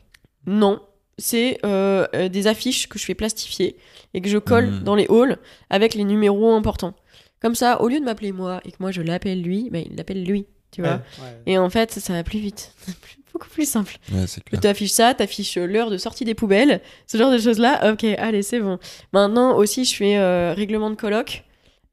Non, 0.47 0.81
c'est 1.19 1.59
euh, 1.65 2.07
euh, 2.15 2.29
des 2.29 2.47
affiches 2.47 2.89
que 2.89 2.99
je 2.99 3.05
fais 3.05 3.15
plastifier 3.15 3.77
et 4.15 4.21
que 4.21 4.29
je 4.29 4.39
colle 4.39 4.67
Mhm. 4.71 4.81
dans 4.85 4.95
les 4.95 5.07
halls 5.09 5.39
avec 5.71 5.95
les 5.95 6.05
numéros 6.05 6.53
importants. 6.55 6.95
Comme 7.41 7.55
ça, 7.55 7.81
au 7.83 7.89
lieu 7.89 8.01
de 8.01 8.05
m'appeler 8.05 8.33
moi 8.33 8.61
et 8.65 8.71
que 8.73 8.77
moi 8.81 8.91
je 8.91 9.03
l'appelle 9.03 9.43
lui, 9.43 9.69
bah, 9.71 9.79
il 9.79 9.95
l'appelle 9.97 10.25
lui, 10.25 10.47
tu 10.71 10.81
vois. 10.81 10.93
Ouais, 10.93 10.97
ouais. 11.23 11.43
Et 11.47 11.59
en 11.59 11.69
fait, 11.71 11.91
ça 11.93 12.13
va 12.15 12.23
plus 12.25 12.39
vite, 12.39 12.73
beaucoup 13.33 13.49
plus 13.51 13.69
simple. 13.69 13.97
Ouais, 14.13 14.25
Tu 14.27 14.41
clair. 14.41 14.61
t'affiches 14.61 14.91
ça, 14.93 15.13
t'affiches 15.15 15.57
l'heure 15.59 15.91
de 15.91 15.99
sortie 15.99 16.25
des 16.25 16.35
poubelles, 16.35 16.81
ce 17.07 17.19
genre 17.19 17.31
de 17.31 17.39
choses-là. 17.39 17.93
Ok, 17.93 18.05
allez, 18.05 18.43
c'est 18.43 18.61
bon. 18.61 18.79
Maintenant 19.13 19.57
aussi, 19.57 19.85
je 19.85 19.95
fais 19.95 20.17
euh, 20.17 20.55
règlement 20.57 20.89
de 20.91 20.95
colloque 20.97 21.45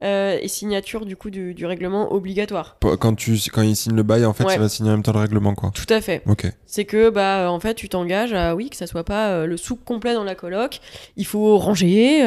euh, 0.04 0.38
et 0.42 0.48
signature 0.48 1.06
du 1.06 1.16
coup 1.16 1.30
du, 1.30 1.54
du 1.54 1.66
règlement 1.66 2.12
obligatoire. 2.14 2.78
Quand, 3.00 3.16
tu, 3.16 3.38
quand 3.54 3.62
il 3.62 3.76
signe 3.76 3.96
le 3.96 4.04
bail, 4.04 4.26
en 4.26 4.34
fait, 4.34 4.46
Ouais. 4.46 4.56
il 4.56 4.60
va 4.60 4.70
signer 4.70 4.90
en 4.90 4.94
même 4.94 5.04
temps 5.04 5.14
le 5.14 5.20
règlement, 5.20 5.54
quoi. 5.54 5.72
Tout 5.74 5.92
à 5.94 6.02
fait. 6.02 6.22
Ok. 6.26 6.46
c'est 6.66 6.86
que 6.86 7.10
bah 7.10 7.52
en 7.52 7.60
fait 7.60 7.74
tu 7.76 7.90
t'engages 7.90 8.34
à 8.34 8.56
oui 8.56 8.70
que 8.70 8.76
ça 8.78 8.88
soit 8.88 9.04
pas 9.04 9.30
euh, 9.30 9.46
le 9.46 9.58
souk 9.58 9.84
complet 9.84 10.14
dans 10.14 10.24
la 10.24 10.36
coloc 10.36 10.80
il 11.18 11.26
faut 11.26 11.58
ranger 11.58 12.24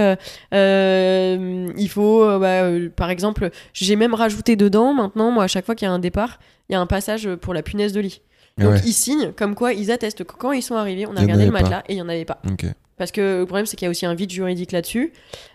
euh, 0.54 1.68
il 1.76 1.88
faut 1.88 2.38
bah, 2.38 2.62
par 2.96 3.10
exemple 3.10 3.50
j'ai 3.72 3.96
même 3.96 4.14
rajouté 4.14 4.56
dedans 4.56 4.92
maintenant 4.92 5.30
moi 5.30 5.44
à 5.44 5.46
chaque 5.46 5.64
fois 5.66 5.74
qu'il 5.74 5.86
y 5.86 5.90
a 5.90 5.92
un 5.92 5.98
départ 5.98 6.38
il 6.68 6.72
y 6.72 6.76
a 6.76 6.80
un 6.80 6.86
passage 6.86 7.28
pour 7.36 7.54
la 7.54 7.62
punaise 7.62 7.92
de 7.92 8.00
lit 8.00 8.20
donc 8.58 8.72
ouais. 8.72 8.80
ils 8.84 8.92
signent 8.92 9.32
comme 9.32 9.54
quoi 9.54 9.72
ils 9.72 9.90
attestent 9.90 10.24
que 10.24 10.32
quand 10.34 10.52
ils 10.52 10.62
sont 10.62 10.76
arrivés 10.76 11.06
on 11.06 11.16
a 11.16 11.20
regardé 11.20 11.44
le 11.46 11.48
avait 11.50 11.52
pas. 11.52 11.62
matelas 11.62 11.82
et 11.88 11.94
il 11.94 11.98
y 11.98 12.02
en 12.02 12.08
avait 12.08 12.24
pas 12.24 12.40
Ok. 12.50 12.66
Parce 12.96 13.10
que 13.12 13.40
le 13.40 13.46
problème 13.46 13.66
c'est 13.66 13.76
qu'il 13.76 13.86
y 13.86 13.88
a 13.88 13.90
aussi 13.90 14.06
un 14.06 14.14
vide 14.14 14.30
juridique 14.30 14.72
là-dessus 14.72 15.12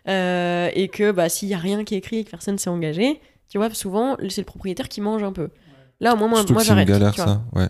euh, 0.08 0.70
et 0.74 0.88
que 0.88 1.12
bah 1.12 1.30
s'il 1.30 1.50
y 1.50 1.54
a 1.54 1.58
rien 1.58 1.84
qui 1.84 1.96
est 1.96 2.00
écrit 2.00 2.20
et 2.20 2.24
que 2.24 2.32
personne 2.32 2.58
s'est 2.58 2.70
engagé 2.70 3.22
tu 3.50 3.58
vois 3.58 3.74
souvent 3.74 4.18
c'est 4.30 4.42
le 4.42 4.46
propriétaire 4.46 4.90
qui 4.90 5.02
mange 5.02 5.24
un 5.24 5.32
peu 5.32 5.50
là 6.00 6.14
au 6.14 6.18
moins 6.18 6.28
moi, 6.28 6.40
moi 6.40 6.44
que 6.44 6.48
c'est 6.48 6.60
une 6.60 6.66
j'arrête 6.66 6.88
galère, 6.88 7.16
ça. 7.16 7.42
Ouais. 7.54 7.68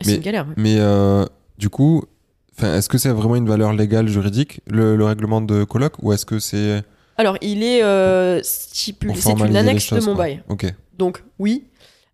c'est 0.00 0.16
une 0.16 0.20
galère 0.22 0.46
ouais. 0.48 0.54
Mais 0.56 0.76
euh, 0.78 1.24
du 1.60 1.68
coup, 1.68 2.04
enfin, 2.56 2.74
est-ce 2.76 2.88
que 2.88 2.96
c'est 2.98 3.10
vraiment 3.10 3.36
une 3.36 3.46
valeur 3.46 3.72
légale, 3.74 4.08
juridique, 4.08 4.60
le, 4.66 4.96
le 4.96 5.04
règlement 5.04 5.42
de 5.42 5.62
coloc, 5.64 5.92
ou 6.02 6.12
est-ce 6.12 6.24
que 6.24 6.38
c'est 6.38 6.82
Alors, 7.18 7.36
il 7.42 7.62
est 7.62 7.82
euh, 7.84 8.40
stipulé, 8.42 9.14
c'est 9.14 9.30
une 9.32 9.56
annexe 9.56 9.92
de 9.92 10.00
mon 10.00 10.14
quoi 10.14 10.24
bail. 10.24 10.42
Ok. 10.48 10.72
Donc, 10.96 11.22
oui. 11.38 11.64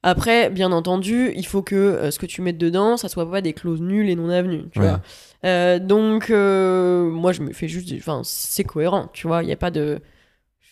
Après, 0.09 0.51
bien 0.51 0.71
entendu, 0.71 1.33
il 1.35 1.45
faut 1.47 1.63
que 1.63 1.75
euh, 1.75 2.11
ce 2.13 2.19
que 2.21 2.27
tu 2.27 2.41
mettes 2.41 2.59
dedans, 2.59 2.97
ça 2.97 3.09
soit 3.09 3.29
pas 3.29 3.41
des 3.41 3.53
clauses 3.53 3.81
nulles 3.81 4.09
et 4.09 4.15
non 4.15 4.29
avenues, 4.31 4.63
tu 4.71 4.79
Ouais. 4.79 4.87
vois. 4.89 5.01
Euh, 5.45 5.79
donc, 5.81 6.31
euh, 6.31 7.11
moi, 7.11 7.33
je 7.33 7.43
me 7.43 7.53
fais 7.53 7.67
juste, 7.67 7.93
enfin, 7.99 8.21
c'est 8.25 8.63
cohérent, 8.63 9.09
tu 9.13 9.27
vois. 9.27 9.43
Il 9.43 9.49
y 9.49 9.53
a 9.53 9.57
pas 9.57 9.73
de, 9.73 9.99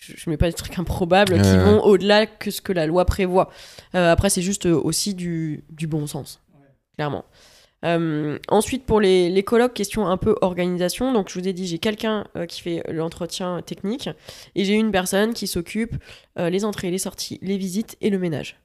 je, 0.00 0.12
je 0.16 0.31
mets 0.31 0.36
pas 0.36 0.46
des 0.46 0.52
trucs 0.52 0.78
improbables 0.78 1.42
qui 1.42 1.56
vont 1.56 1.82
au-delà 1.82 2.26
que 2.26 2.52
ce 2.52 2.60
que 2.60 2.72
la 2.72 2.86
loi 2.86 3.04
prévoit. 3.06 3.50
Après, 3.92 4.31
c'est 4.31 4.42
juste 4.42 4.66
aussi 4.66 5.14
du, 5.14 5.64
du 5.69 5.86
bon 5.88 6.06
sens, 6.06 6.40
clairement. 6.96 7.25
Euh, 7.84 8.38
ensuite, 8.48 8.86
pour 8.86 9.00
les, 9.00 9.28
les 9.31 9.42
colloques, 9.42 9.75
question 9.75 10.06
un 10.06 10.16
peu 10.16 10.36
organisation. 10.40 11.12
Donc, 11.12 11.28
je 11.28 11.38
vous 11.38 11.46
ai 11.46 11.52
dit, 11.52 11.66
j'ai 11.66 11.78
quelqu'un 11.78 12.25
euh, 12.36 12.46
qui 12.46 12.62
fait 12.62 12.82
l'entretien 12.90 13.60
technique 13.60 14.08
et 14.54 14.64
j'ai 14.64 14.75
une 14.75 14.90
personne 14.90 15.34
qui 15.34 15.46
s'occupe 15.46 15.94
euh, 16.38 16.48
les 16.48 16.64
entrées, 16.64 16.90
les 16.90 16.98
sorties, 16.98 17.38
les 17.42 17.58
visites 17.58 17.96
et 18.00 18.08
le 18.10 18.19
ménage. 18.19 18.56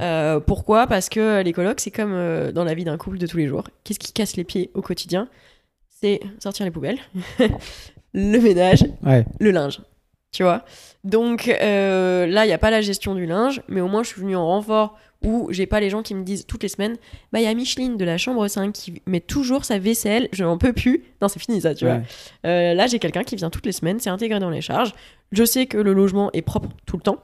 Euh, 0.00 0.40
pourquoi? 0.40 0.86
Parce 0.86 1.08
que 1.08 1.42
les 1.42 1.52
colloques, 1.52 1.80
c'est 1.80 1.90
comme 1.90 2.12
euh, 2.12 2.52
dans 2.52 2.64
la 2.64 2.74
vie 2.74 2.84
d'un 2.84 2.96
couple 2.96 3.18
de 3.18 3.26
tous 3.26 3.36
les 3.36 3.46
jours. 3.48 3.64
Qu'est-ce 3.84 3.98
qui 3.98 4.12
casse 4.12 4.36
les 4.36 4.44
pieds 4.44 4.70
au 4.74 4.82
quotidien? 4.82 5.28
C'est 5.88 6.20
sortir 6.38 6.64
les 6.66 6.70
poubelles, 6.70 6.98
le 8.14 8.38
ménage, 8.38 8.84
Ouais. 9.04 9.24
le 9.40 9.50
linge. 9.50 9.80
Tu 10.32 10.42
vois? 10.42 10.64
Donc 11.04 11.46
euh, 11.48 12.26
là, 12.26 12.44
il 12.44 12.48
n'y 12.48 12.52
a 12.54 12.58
pas 12.58 12.70
la 12.70 12.80
gestion 12.80 13.14
du 13.14 13.24
linge, 13.24 13.62
mais 13.68 13.80
au 13.80 13.86
moins 13.88 14.02
je 14.02 14.08
suis 14.08 14.20
venue 14.20 14.34
en 14.36 14.46
renfort 14.46 14.98
où 15.22 15.46
j'ai 15.50 15.64
pas 15.66 15.78
les 15.80 15.88
gens 15.90 16.02
qui 16.02 16.14
me 16.14 16.22
disent 16.24 16.44
toutes 16.44 16.62
les 16.64 16.68
semaines 16.68 16.96
bah 17.32 17.38
il 17.40 17.44
y 17.44 17.46
a 17.46 17.54
Micheline 17.54 17.96
de 17.96 18.04
la 18.04 18.18
chambre 18.18 18.46
5 18.46 18.72
qui 18.72 19.00
met 19.06 19.20
toujours 19.20 19.64
sa 19.64 19.78
vaisselle, 19.78 20.28
je 20.32 20.42
n'en 20.44 20.58
peux 20.58 20.72
plus. 20.72 21.04
Non, 21.22 21.28
c'est 21.28 21.38
fini 21.38 21.60
ça, 21.60 21.74
tu 21.74 21.84
vois. 21.86 21.94
Ouais. 21.94 22.02
Euh, 22.46 22.74
là, 22.74 22.86
j'ai 22.88 22.98
quelqu'un 22.98 23.22
qui 23.22 23.36
vient 23.36 23.48
toutes 23.48 23.64
les 23.64 23.72
semaines, 23.72 24.00
c'est 24.00 24.10
intégré 24.10 24.40
dans 24.40 24.50
les 24.50 24.60
charges. 24.60 24.92
Je 25.32 25.44
sais 25.44 25.66
que 25.66 25.78
le 25.78 25.92
logement 25.94 26.30
est 26.32 26.42
propre 26.42 26.68
tout 26.84 26.96
le 26.96 27.02
temps. 27.02 27.18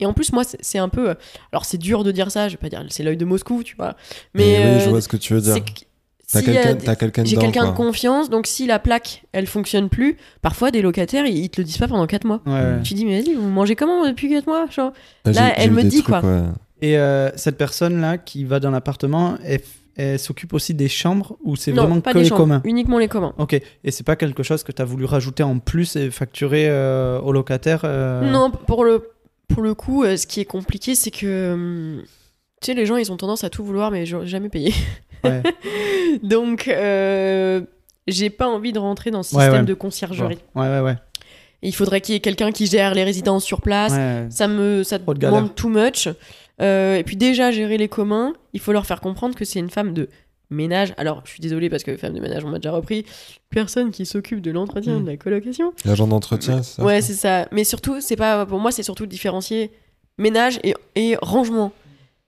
Et 0.00 0.06
en 0.06 0.12
plus, 0.12 0.32
moi, 0.32 0.42
c'est 0.44 0.78
un 0.78 0.88
peu. 0.88 1.14
Alors, 1.52 1.64
c'est 1.64 1.78
dur 1.78 2.04
de 2.04 2.12
dire 2.12 2.30
ça, 2.30 2.48
je 2.48 2.54
vais 2.54 2.58
pas 2.58 2.68
dire 2.68 2.84
c'est 2.88 3.02
l'œil 3.02 3.16
de 3.16 3.24
Moscou, 3.24 3.62
tu 3.62 3.76
vois. 3.76 3.96
Mais, 4.34 4.58
Mais 4.58 4.74
oui, 4.74 4.80
je 4.80 4.86
euh, 4.86 4.90
vois 4.90 5.00
ce 5.00 5.08
que 5.08 5.16
tu 5.16 5.34
veux 5.34 5.40
dire. 5.40 5.56
T'as 6.32 6.38
a 6.38 6.96
quelqu'un 6.96 7.24
j'ai 7.24 7.36
quelqu'un 7.36 7.72
de 7.72 7.76
confiance, 7.76 8.30
donc 8.30 8.46
si 8.46 8.66
la 8.66 8.78
plaque, 8.78 9.24
elle 9.32 9.48
fonctionne 9.48 9.88
plus, 9.88 10.16
parfois 10.42 10.70
des 10.70 10.80
locataires, 10.80 11.26
ils, 11.26 11.38
ils 11.38 11.50
te 11.50 11.60
le 11.60 11.64
disent 11.64 11.78
pas 11.78 11.88
pendant 11.88 12.06
4 12.06 12.24
mois. 12.24 12.40
Ouais, 12.46 12.52
ouais. 12.52 12.82
Tu 12.84 12.94
dis, 12.94 13.04
mais 13.04 13.20
vas-y, 13.20 13.34
vous 13.34 13.48
mangez 13.48 13.74
comment 13.74 14.06
depuis 14.06 14.30
4 14.30 14.46
mois 14.46 14.66
genre 14.70 14.92
là, 15.24 15.52
elle 15.56 15.72
me 15.72 15.82
dit, 15.82 16.02
trucs, 16.02 16.06
quoi. 16.06 16.20
ouais. 16.20 16.42
Et 16.82 16.98
euh, 16.98 17.30
cette 17.36 17.58
personne-là 17.58 18.18
qui 18.18 18.44
va 18.44 18.60
dans 18.60 18.70
l'appartement, 18.70 19.36
elle, 19.44 20.18
s'occupe 20.18 20.54
aussi 20.54 20.72
des 20.72 20.88
chambres 20.88 21.36
ou 21.44 21.56
c'est 21.56 21.72
vraiment 21.72 22.00
pas 22.00 22.12
que 22.12 22.18
des 22.18 22.22
les 22.22 22.28
chambres, 22.30 22.42
communs? 22.42 22.62
uniquement 22.64 22.98
les 22.98 23.08
communs. 23.08 23.34
Ok. 23.36 23.52
Et 23.84 23.90
c'est 23.90 24.04
pas 24.04 24.16
quelque 24.16 24.42
chose 24.42 24.62
que 24.62 24.72
tu 24.72 24.80
as 24.80 24.84
voulu 24.86 25.04
rajouter 25.04 25.42
en 25.42 25.58
plus 25.58 25.94
et 25.96 26.10
facturer 26.10 26.70
euh, 26.70 27.20
aux 27.20 27.32
locataires 27.32 27.82
euh, 27.84 28.22
Non, 28.30 28.50
pour 28.50 28.84
le, 28.84 29.10
pour 29.52 29.62
le 29.62 29.74
coup, 29.74 30.04
euh, 30.04 30.16
ce 30.16 30.26
qui 30.26 30.40
est 30.40 30.44
compliqué, 30.44 30.94
c'est 30.94 31.10
que. 31.10 31.52
hum, 31.54 32.02
Tu 32.62 32.66
sais, 32.66 32.74
les 32.74 32.86
gens, 32.86 32.96
ils 32.96 33.10
ont 33.12 33.16
tendance 33.16 33.44
à 33.44 33.50
tout 33.50 33.64
vouloir, 33.64 33.90
mais 33.90 34.04
jamais 34.06 34.48
payé. 34.48 34.72
Ouais. 35.24 35.42
Donc, 36.22 36.68
euh, 36.68 37.60
j'ai 38.06 38.30
pas 38.30 38.48
envie 38.48 38.72
de 38.72 38.78
rentrer 38.78 39.10
dans 39.10 39.22
ce 39.22 39.34
Ouais, 39.36 39.42
système 39.44 39.60
ouais. 39.62 39.66
de 39.66 39.74
conciergerie. 39.74 40.38
Ouais, 40.54 40.68
ouais, 40.68 40.80
ouais. 40.80 40.96
Il 41.62 41.74
faudrait 41.74 42.00
qu'il 42.00 42.14
y 42.14 42.16
ait 42.16 42.20
quelqu'un 42.20 42.52
qui 42.52 42.66
gère 42.66 42.94
les 42.94 43.04
résidences 43.04 43.44
sur 43.44 43.60
place. 43.60 43.92
Ça 44.30 44.48
me 44.48 44.82
ça 44.82 44.98
demande 44.98 45.54
too 45.54 45.68
much. 45.68 46.08
Euh, 46.62 46.96
et 46.96 47.04
puis 47.04 47.16
déjà, 47.16 47.50
gérer 47.50 47.76
les 47.78 47.88
communs, 47.88 48.32
il 48.54 48.60
faut 48.60 48.72
leur 48.72 48.86
faire 48.86 49.00
comprendre 49.00 49.34
que 49.34 49.44
c'est 49.44 49.58
une 49.58 49.70
femme 49.70 49.92
de 49.92 50.08
ménage. 50.50 50.92
Alors, 50.96 51.22
je 51.24 51.30
suis 51.30 51.40
désolée 51.40 51.70
parce 51.70 51.82
que 51.84 51.96
femme 51.96 52.12
de 52.14 52.20
ménage, 52.20 52.44
on 52.44 52.48
m'a 52.50 52.58
déjà 52.58 52.72
repris. 52.72 53.04
Personne 53.50 53.90
qui 53.90 54.04
s'occupe 54.06 54.40
de 54.40 54.50
l'entretien 54.50 54.98
Mm. 54.98 55.04
de 55.04 55.10
la 55.10 55.16
colocation. 55.16 55.72
L'agent 55.84 56.06
d'entretien, 56.06 56.62
c'est 56.62 56.76
ça 56.76 56.84
Ouais, 56.84 57.00
c'est 57.00 57.14
ça. 57.14 57.48
Mais 57.52 57.64
surtout, 57.64 58.00
c'est 58.00 58.16
pas 58.16 58.44
pour 58.46 58.58
moi, 58.58 58.72
c'est 58.72 58.82
surtout 58.82 59.06
différencier 59.06 59.70
ménage 60.18 60.58
et, 60.64 60.74
et 60.96 61.16
rangement. 61.22 61.72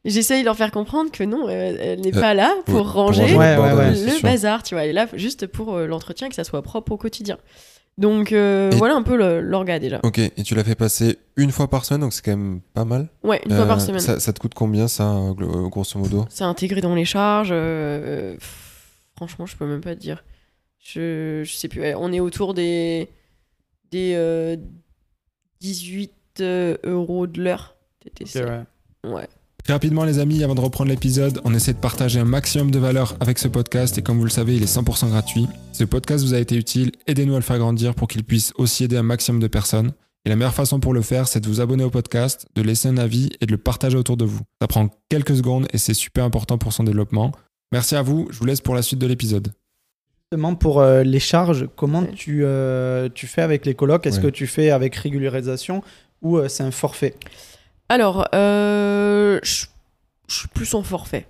J'essaye 0.05 0.41
de 0.41 0.47
leur 0.47 0.57
faire 0.57 0.73
comprendre 0.73 1.13
que 1.13 1.23
non, 1.23 1.47
euh, 1.49 1.77
elle 1.79 2.01
n'est 2.01 2.17
Euh, 2.17 2.21
pas 2.21 2.35
là 2.35 2.53
pour 2.67 2.79
pour 2.79 2.93
ranger 2.93 3.23
ranger 3.23 3.37
Ouais, 3.37 3.55
le 3.57 3.63
ouais, 3.63 4.13
ouais. 4.15 4.21
bazar, 4.23 4.63
tu 4.65 4.75
vois. 4.75 4.83
Elle 4.85 4.91
est 4.91 4.95
là 4.95 5.07
juste 5.15 5.47
pour 5.47 5.75
euh, 5.77 5.87
l'entretien, 5.87 6.29
que 6.29 6.35
ça 6.35 6.43
soit 6.43 6.63
propre 6.63 6.91
au 6.93 6.97
quotidien. 6.97 7.39
Donc 7.99 8.33
euh, 8.33 8.71
Et- 8.71 8.77
voilà 8.77 8.95
un 8.95 9.03
peu 9.03 9.17
le- 9.17 9.41
l'orga 9.41 9.79
déjà. 9.79 10.01
Ok, 10.03 10.19
et 10.19 10.31
tu 10.43 10.55
l'as 10.55 10.65
fait 10.65 10.75
passer 10.75 11.19
une 11.37 11.51
fois 11.53 11.69
par 11.69 11.85
semaine, 11.85 12.01
donc 12.01 12.13
c'est 12.15 12.25
quand 12.25 12.37
même 12.37 12.61
pas 12.75 12.85
mal. 12.87 13.09
Ouais, 13.23 13.41
une 13.45 13.53
fois 13.53 13.65
Euh, 13.65 13.69
par 13.69 13.81
semaine. 13.81 14.01
Ça, 14.01 14.19
ça 14.19 14.33
te 14.33 14.41
coûte 14.41 14.55
combien 14.55 14.89
ça, 14.89 15.13
euh, 15.15 15.69
grosso 15.69 15.99
modo? 15.99 16.25
C'est 16.31 16.45
intégré 16.45 16.81
dans 16.81 16.95
les 16.95 17.05
charges. 17.05 17.51
euh, 17.53 18.35
pff, 18.35 19.03
franchement, 19.15 19.45
je 19.47 19.57
peux 19.57 19.67
même 19.67 19.83
pas 19.83 19.95
te 19.95 20.01
dire. 20.01 20.25
Je, 20.79 21.43
je 21.45 21.53
sais 21.55 21.69
plus. 21.69 21.81
ouais, 21.81 21.95
On 21.95 22.13
est 22.13 22.21
autour 22.21 22.55
des, 22.55 23.09
des 23.91 24.15
euh, 24.17 24.57
18 25.61 26.13
euh, 26.41 26.77
euros 26.85 27.27
de 27.27 27.41
l'heure. 27.43 27.77
TTC. 28.01 28.45
Ouais. 29.05 29.29
Très 29.65 29.75
rapidement 29.75 30.05
les 30.05 30.19
amis, 30.19 30.43
avant 30.43 30.57
de 30.57 30.61
reprendre 30.61 30.91
l'épisode, 30.91 31.41
on 31.45 31.55
essaie 31.55 31.73
de 31.73 31.79
partager 31.79 32.19
un 32.19 32.25
maximum 32.25 32.73
de 32.73 32.81
valeur 32.81 33.15
avec 33.21 33.39
ce 33.39 33.47
podcast 33.47 33.97
et 33.97 34.03
comme 34.03 34.19
vous 34.19 34.25
le 34.25 34.31
savez, 34.31 34.57
il 34.57 34.63
est 34.63 34.67
100% 34.77 35.09
gratuit. 35.11 35.47
Ce 35.73 35.85
podcast 35.85 36.25
vous 36.25 36.35
a 36.35 36.39
été 36.39 36.57
utile, 36.57 36.91
aidez-nous 37.07 37.35
à 37.35 37.37
le 37.37 37.43
faire 37.45 37.59
grandir 37.59 37.95
pour 37.95 38.09
qu'il 38.09 38.25
puisse 38.25 38.53
aussi 38.57 38.85
aider 38.85 38.97
un 38.97 39.05
maximum 39.05 39.41
de 39.41 39.47
personnes. 39.47 39.93
Et 40.25 40.29
la 40.31 40.37
meilleure 40.37 40.55
façon 40.55 40.81
pour 40.81 40.93
le 40.95 41.03
faire, 41.03 41.29
c'est 41.29 41.41
de 41.41 41.47
vous 41.49 41.61
abonner 41.61 41.85
au 41.85 41.91
podcast, 41.91 42.47
de 42.57 42.63
laisser 42.63 42.89
un 42.89 42.97
avis 42.97 43.31
et 43.41 43.47
de 43.47 43.53
le 43.53 43.59
partager 43.59 43.97
autour 43.97 44.17
de 44.17 44.25
vous. 44.25 44.41
Ça 44.61 44.67
prend 44.67 44.89
quelques 45.09 45.37
secondes 45.37 45.69
et 45.73 45.79
c'est 45.79 45.95
super 45.95 46.25
important 46.25 46.59
pour 46.59 46.73
son 46.73 46.83
développement. 46.83 47.31
Merci 47.73 47.95
à 47.95 48.03
vous, 48.03 48.27
je 48.31 48.39
vous 48.39 48.45
laisse 48.45 48.61
pour 48.61 48.75
la 48.75 48.83
suite 48.83 48.99
de 48.99 49.07
l'épisode. 49.07 49.53
Justement, 50.33 50.55
pour 50.57 50.81
euh, 50.81 51.03
les 51.05 51.21
charges, 51.21 51.69
comment 51.77 52.01
Ouais. 52.03 52.13
tu, 52.17 52.41
euh, 52.45 53.09
tu 53.15 53.27
fais 53.29 53.43
avec 53.43 53.65
les 53.65 53.75
colocs? 53.75 54.07
Est-ce 54.07 54.17
Ouais. 54.17 54.25
que 54.25 54.29
tu 54.29 54.47
fais 54.49 54.71
avec 54.71 54.95
régularisation 54.97 55.83
ou 56.21 56.37
euh, 56.39 56.49
c'est 56.49 56.63
un 56.65 56.71
forfait? 56.73 57.15
Alors, 57.93 58.27
euh, 58.35 59.39
je 59.43 59.67
suis 60.27 60.49
plus 60.49 60.73
en 60.75 60.83
forfait. 60.83 61.27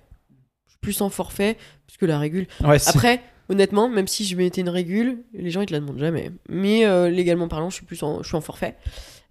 Je 0.65 0.71
suis 0.71 0.79
plus 0.79 1.01
en 1.01 1.09
forfait, 1.09 1.57
puisque 1.85 2.03
la 2.03 2.17
régule. 2.17 2.47
Ouais, 2.63 2.77
Après, 2.87 3.21
honnêtement, 3.49 3.89
même 3.89 4.07
si 4.07 4.23
je 4.23 4.37
mettais 4.37 4.61
une 4.61 4.69
régule, 4.69 5.17
les 5.33 5.51
gens 5.51 5.59
ils 5.59 5.65
te 5.65 5.73
la 5.73 5.81
demandent 5.81 5.99
jamais. 5.99 6.31
Mais 6.47 6.85
euh, 6.85 7.09
légalement 7.09 7.49
parlant, 7.49 7.69
je 7.69 7.75
suis 7.75 7.85
plus 7.85 8.01
en, 8.01 8.23
je 8.23 8.29
suis 8.29 8.37
en 8.37 8.41
forfait. 8.41 8.75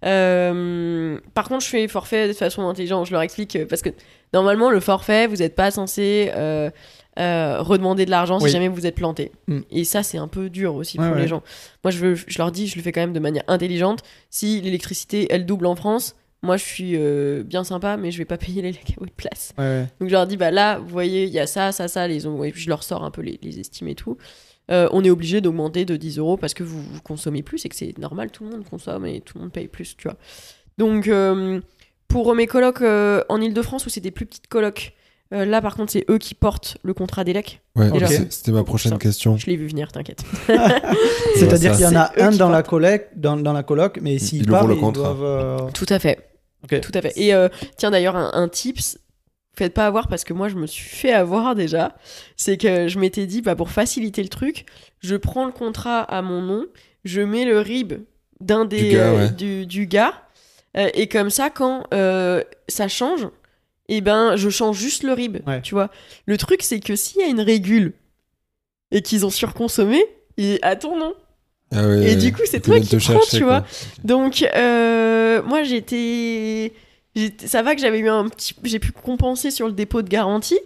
Euh, 0.05 1.17
par 1.33 1.47
contre, 1.47 1.65
je 1.65 1.69
fais 1.69 1.87
forfait 1.87 2.27
de 2.27 2.33
façon 2.33 2.67
intelligente. 2.67 3.07
Je 3.07 3.13
leur 3.13 3.23
explique 3.23 3.55
euh, 3.55 3.65
parce 3.67 3.81
que 3.81 3.89
normalement, 4.31 4.69
le 4.69 4.79
forfait, 4.79 5.25
vous 5.25 5.37
n'êtes 5.37 5.55
pas 5.55 5.71
censé 5.71 6.31
euh, 6.35 6.69
redemander 7.17 8.05
de 8.05 8.11
l'argent 8.11 8.37
Oui. 8.39 8.49
si 8.49 8.53
jamais 8.53 8.67
vous 8.67 8.85
êtes 8.85 8.95
planté. 8.95 9.31
Mm. 9.47 9.61
Et 9.71 9.85
ça, 9.85 10.03
c'est 10.03 10.19
un 10.19 10.27
peu 10.27 10.51
dur 10.51 10.75
aussi 10.75 10.99
Ouais, 10.99 11.07
pour 11.07 11.15
les 11.15 11.27
gens. 11.27 11.41
Moi, 11.83 11.89
je, 11.89 11.97
veux, 11.97 12.15
je 12.15 12.37
leur 12.37 12.51
dis, 12.51 12.67
je 12.67 12.75
le 12.75 12.83
fais 12.83 12.91
quand 12.91 13.01
même 13.01 13.13
de 13.13 13.19
manière 13.19 13.43
intelligente. 13.47 14.01
Si 14.29 14.61
l'électricité, 14.61 15.25
elle 15.31 15.47
double 15.47 15.65
en 15.65 15.75
France, 15.75 16.15
moi, 16.43 16.57
je 16.57 16.63
suis 16.63 16.91
euh, 16.95 17.41
bien 17.43 17.63
sympa, 17.63 17.97
mais 17.97 18.11
je 18.11 18.17
vais 18.19 18.25
pas 18.25 18.37
payer 18.37 18.61
les 18.61 18.69
à 18.69 18.73
votre 18.99 19.13
place. 19.13 19.53
Ouais, 19.57 19.63
ouais. 19.63 19.87
Donc 19.99 20.09
je 20.09 20.13
leur 20.13 20.27
dis, 20.27 20.37
bah 20.37 20.51
là, 20.51 20.77
vous 20.79 20.89
voyez, 20.89 21.23
il 21.23 21.31
y 21.31 21.39
a 21.39 21.47
ça, 21.47 21.71
ça, 21.71 21.87
ça, 21.87 22.07
les 22.07 22.25
et 22.27 22.51
puis 22.51 22.61
je 22.61 22.69
leur 22.69 22.83
sors 22.83 23.03
un 23.03 23.11
peu 23.11 23.21
les, 23.21 23.39
les 23.41 23.59
estimes 23.59 23.87
et 23.87 23.95
tout. 23.95 24.17
Euh, 24.71 24.87
on 24.91 25.03
est 25.03 25.09
obligé 25.09 25.41
d'augmenter 25.41 25.83
de 25.85 25.95
10 25.97 26.19
euros 26.19 26.37
parce 26.37 26.53
que 26.53 26.63
vous, 26.63 26.81
vous 26.81 27.01
consommez 27.01 27.43
plus 27.43 27.65
et 27.65 27.69
que 27.69 27.75
c'est 27.75 27.97
normal, 27.97 28.29
tout 28.31 28.43
le 28.45 28.51
monde 28.51 28.63
consomme 28.69 29.05
et 29.05 29.19
tout 29.19 29.37
le 29.37 29.41
monde 29.43 29.51
paye 29.51 29.67
plus, 29.67 29.95
tu 29.97 30.07
vois. 30.07 30.17
Donc 30.77 31.07
euh, 31.09 31.59
pour 32.07 32.33
mes 32.33 32.47
colocs 32.47 32.81
euh, 32.81 33.23
en 33.27 33.41
Ile-de-France 33.41 33.85
où 33.85 33.89
c'est 33.89 33.99
des 33.99 34.11
plus 34.11 34.25
petites 34.25 34.47
colocs, 34.47 34.93
euh, 35.33 35.43
là 35.43 35.61
par 35.61 35.75
contre 35.75 35.91
c'est 35.91 36.05
eux 36.09 36.17
qui 36.17 36.33
portent 36.33 36.77
le 36.81 36.93
contrat 36.93 37.25
d'élec. 37.25 37.61
Ouais, 37.75 37.89
c'est- 38.07 38.31
c'était 38.31 38.53
ma 38.53 38.63
prochaine 38.63 38.93
Ça. 38.93 38.97
question. 38.99 39.35
Je 39.35 39.47
l'ai 39.47 39.57
vu 39.57 39.67
venir, 39.67 39.91
t'inquiète. 39.91 40.23
C'est-à-dire 41.35 41.73
qu'il 41.73 41.81
y 41.81 41.85
en 41.87 41.95
a 41.95 42.11
un 42.21 42.31
dans 42.31 42.49
la, 42.49 42.63
coloc, 42.63 43.07
dans, 43.17 43.35
dans 43.35 43.53
la 43.53 43.63
coloc, 43.63 43.99
mais 44.01 44.17
s'ils 44.17 44.43
ils 44.43 44.47
partent, 44.49 44.69
ils 44.71 44.91
doivent... 44.93 45.23
euh, 45.23 45.57
Tout 45.73 45.85
à 45.89 45.99
fait. 45.99 46.29
Tout 46.67 46.91
à 46.93 47.01
fait. 47.01 47.13
Et 47.15 47.33
euh, 47.33 47.49
tiens 47.77 47.91
d'ailleurs 47.91 48.15
un, 48.15 48.31
un 48.33 48.47
tips, 48.47 48.97
faites 49.55 49.73
pas 49.73 49.85
avoir 49.85 50.07
parce 50.07 50.23
que 50.23 50.33
moi 50.33 50.47
je 50.49 50.55
me 50.55 50.67
suis 50.67 50.87
fait 50.87 51.11
avoir 51.13 51.55
déjà. 51.55 51.95
C'est 52.37 52.57
que 52.57 52.87
je 52.87 52.99
m'étais 52.99 53.25
dit 53.25 53.41
bah 53.41 53.55
pour 53.55 53.69
faciliter 53.69 54.23
le 54.23 54.29
truc, 54.29 54.65
je 54.99 55.15
prends 55.15 55.45
le 55.45 55.51
contrat 55.51 56.01
à 56.01 56.21
mon 56.21 56.41
nom, 56.41 56.65
je 57.03 57.21
mets 57.21 57.45
le 57.45 57.59
RIB 57.59 57.93
d'un 58.39 58.65
des 58.65 58.81
Du 58.81 58.95
gars, 58.95 59.09
euh, 59.11 59.17
ouais. 59.17 59.31
du, 59.31 59.65
du 59.65 59.87
gars 59.87 60.13
euh, 60.75 60.89
et 60.93 61.07
comme 61.07 61.29
ça 61.29 61.49
quand 61.49 61.85
euh, 61.93 62.43
ça 62.67 62.87
change, 62.87 63.27
et 63.89 64.01
ben 64.01 64.35
je 64.35 64.49
change 64.49 64.77
juste 64.77 65.03
le 65.03 65.13
RIB. 65.13 65.37
Ouais. 65.47 65.61
Tu 65.61 65.75
vois. 65.75 65.89
Le 66.25 66.37
truc 66.37 66.63
c'est 66.63 66.79
que 66.79 66.95
s'il 66.95 67.21
y 67.21 67.23
a 67.23 67.27
une 67.27 67.41
régule 67.41 67.93
et 68.91 69.01
qu'ils 69.01 69.25
ont 69.25 69.29
surconsommé, 69.29 70.03
et 70.37 70.59
à 70.61 70.75
ton 70.75 70.97
nom. 70.97 71.13
Ah 71.75 71.87
ouais, 71.87 72.11
Et 72.11 72.15
du 72.15 72.31
coup, 72.31 72.41
c'est 72.45 72.59
toi 72.61 72.79
qui 72.79 72.95
prends, 72.97 73.19
tu 73.29 73.39
quoi. 73.39 73.59
vois. 73.59 73.65
Donc, 74.03 74.45
euh, 74.55 75.41
moi, 75.43 75.63
j'étais. 75.63 76.73
j'étais- 77.15 77.47
Ça 77.47 77.61
va 77.63 77.75
que 77.75 77.81
j'avais 77.81 77.99
eu 77.99 78.09
un 78.09 78.27
petit. 78.29 78.55
J'ai 78.63 78.79
pu 78.79 78.91
compenser 78.91 79.51
sur 79.51 79.65
le 79.67 79.73
dépôt 79.73 80.01
de 80.01 80.09
garantie. 80.09 80.59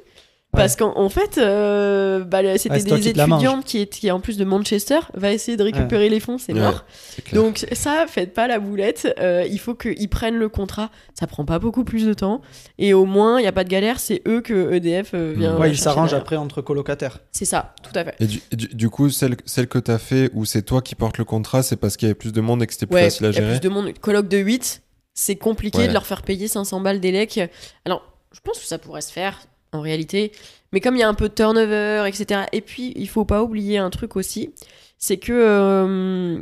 Parce 0.57 0.75
qu'en 0.75 0.97
en 0.97 1.09
fait, 1.09 1.37
euh, 1.37 2.23
bah, 2.23 2.39
c'était 2.57 2.75
Ouais, 2.75 2.83
des 2.83 2.99
qui 3.01 3.09
étudiantes 3.09 3.63
qui 3.65 3.79
étaient 3.79 4.11
en 4.11 4.19
plus 4.19 4.37
de 4.37 4.45
Manchester, 4.45 4.99
va 5.13 5.31
essayer 5.31 5.57
de 5.57 5.63
récupérer 5.63 6.09
les 6.09 6.19
fonds, 6.19 6.37
c'est 6.37 6.53
Ouais, 6.53 6.59
mort. 6.59 6.85
Donc 7.33 7.65
ça, 7.71 8.05
faites 8.07 8.33
pas 8.33 8.47
la 8.47 8.59
boulette. 8.59 9.13
euh, 9.19 9.45
il 9.49 9.59
faut 9.59 9.75
qu'ils 9.75 10.09
prennent 10.09 10.37
le 10.37 10.49
contrat. 10.49 10.89
Ça 11.17 11.27
prend 11.27 11.45
pas 11.45 11.59
beaucoup 11.59 11.83
plus 11.83 12.05
de 12.05 12.13
temps. 12.13 12.41
Et 12.77 12.93
au 12.93 13.05
moins, 13.05 13.39
il 13.39 13.43
y 13.43 13.47
a 13.47 13.51
pas 13.51 13.63
de 13.63 13.69
galère. 13.69 13.99
C'est 13.99 14.21
eux 14.27 14.41
que 14.41 14.73
EDF 14.73 15.11
euh, 15.13 15.33
vient. 15.37 15.53
Ouais, 15.55 15.61
Ouais, 15.61 15.69
ils 15.71 15.77
s'arrangent 15.77 16.13
après 16.13 16.35
entre 16.35 16.61
colocataires. 16.61 17.19
C'est 17.31 17.45
ça, 17.45 17.73
tout 17.83 17.97
à 17.97 18.03
fait. 18.03 18.15
Et 18.19 18.25
du, 18.27 18.41
et 18.51 18.55
du- 18.55 18.67
du 18.67 18.89
coup, 18.89 19.09
celle, 19.09 19.35
celle 19.45 19.67
que 19.67 19.79
t'as 19.79 19.97
fait 19.97 20.29
où 20.33 20.45
c'est 20.45 20.61
toi 20.63 20.81
qui 20.81 20.95
portes 20.95 21.17
le 21.17 21.25
contrat, 21.25 21.63
c'est 21.63 21.75
parce 21.77 21.97
qu'il 21.97 22.07
y 22.07 22.11
avait 22.11 22.15
plus 22.15 22.33
de 22.33 22.41
monde 22.41 22.61
et 22.63 22.67
que 22.67 22.73
c'était 22.73 22.85
plus 22.85 22.95
Ouais, 22.95 23.03
facile 23.05 23.25
à 23.25 23.29
il 23.29 23.33
y 23.35 23.37
a 23.37 23.41
gérer. 23.41 23.59
plus 23.59 23.67
de 23.67 23.69
monde. 23.73 23.91
Colloque 24.01 24.27
de 24.27 24.37
8, 24.37 24.81
c'est 25.13 25.35
compliqué 25.35 25.79
Ouais. 25.79 25.87
de 25.87 25.93
leur 25.93 26.05
faire 26.05 26.21
payer 26.21 26.47
500 26.47 26.79
balles 26.81 26.99
d'élec. 26.99 27.39
Alors, 27.85 28.03
je 28.33 28.39
pense 28.41 28.59
que 28.59 28.65
ça 28.65 28.77
pourrait 28.77 29.01
se 29.01 29.11
faire 29.11 29.39
en 29.73 29.81
réalité. 29.81 30.31
Mais 30.71 30.79
comme 30.81 30.95
il 30.95 30.99
y 30.99 31.03
a 31.03 31.09
un 31.09 31.13
peu 31.13 31.29
de 31.29 31.33
turnover, 31.33 32.03
etc. 32.07 32.41
Et 32.51 32.61
puis, 32.61 32.93
il 32.95 33.07
faut 33.07 33.25
pas 33.25 33.41
oublier 33.43 33.77
un 33.77 33.89
truc 33.89 34.15
aussi. 34.15 34.51
C'est 34.97 35.17
que 35.17 35.31
euh, 35.33 36.39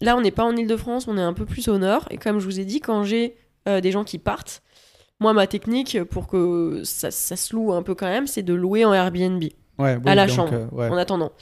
là, 0.00 0.16
on 0.16 0.20
n'est 0.20 0.30
pas 0.30 0.44
en 0.44 0.56
Ile-de-France, 0.56 1.06
on 1.08 1.18
est 1.18 1.22
un 1.22 1.32
peu 1.32 1.44
plus 1.44 1.68
au 1.68 1.78
nord. 1.78 2.06
Et 2.10 2.16
comme 2.16 2.38
je 2.38 2.44
vous 2.44 2.60
ai 2.60 2.64
dit, 2.64 2.80
quand 2.80 3.04
j'ai 3.04 3.36
euh, 3.68 3.80
des 3.80 3.90
gens 3.92 4.04
qui 4.04 4.18
partent, 4.18 4.62
moi, 5.20 5.32
ma 5.32 5.46
technique 5.46 6.02
pour 6.04 6.26
que 6.26 6.82
ça, 6.84 7.10
ça 7.10 7.36
se 7.36 7.54
loue 7.56 7.72
un 7.72 7.82
peu 7.82 7.94
quand 7.94 8.06
même, 8.06 8.26
c'est 8.26 8.42
de 8.42 8.54
louer 8.54 8.84
en 8.84 8.92
Airbnb 8.94 9.42
Ouais, 9.78 9.98
À 10.06 10.14
la 10.14 10.26
donc, 10.26 10.36
chambre. 10.36 10.52
euh, 10.54 10.66
ouais. 10.72 10.88
en 10.88 10.96
attendant. 10.96 11.32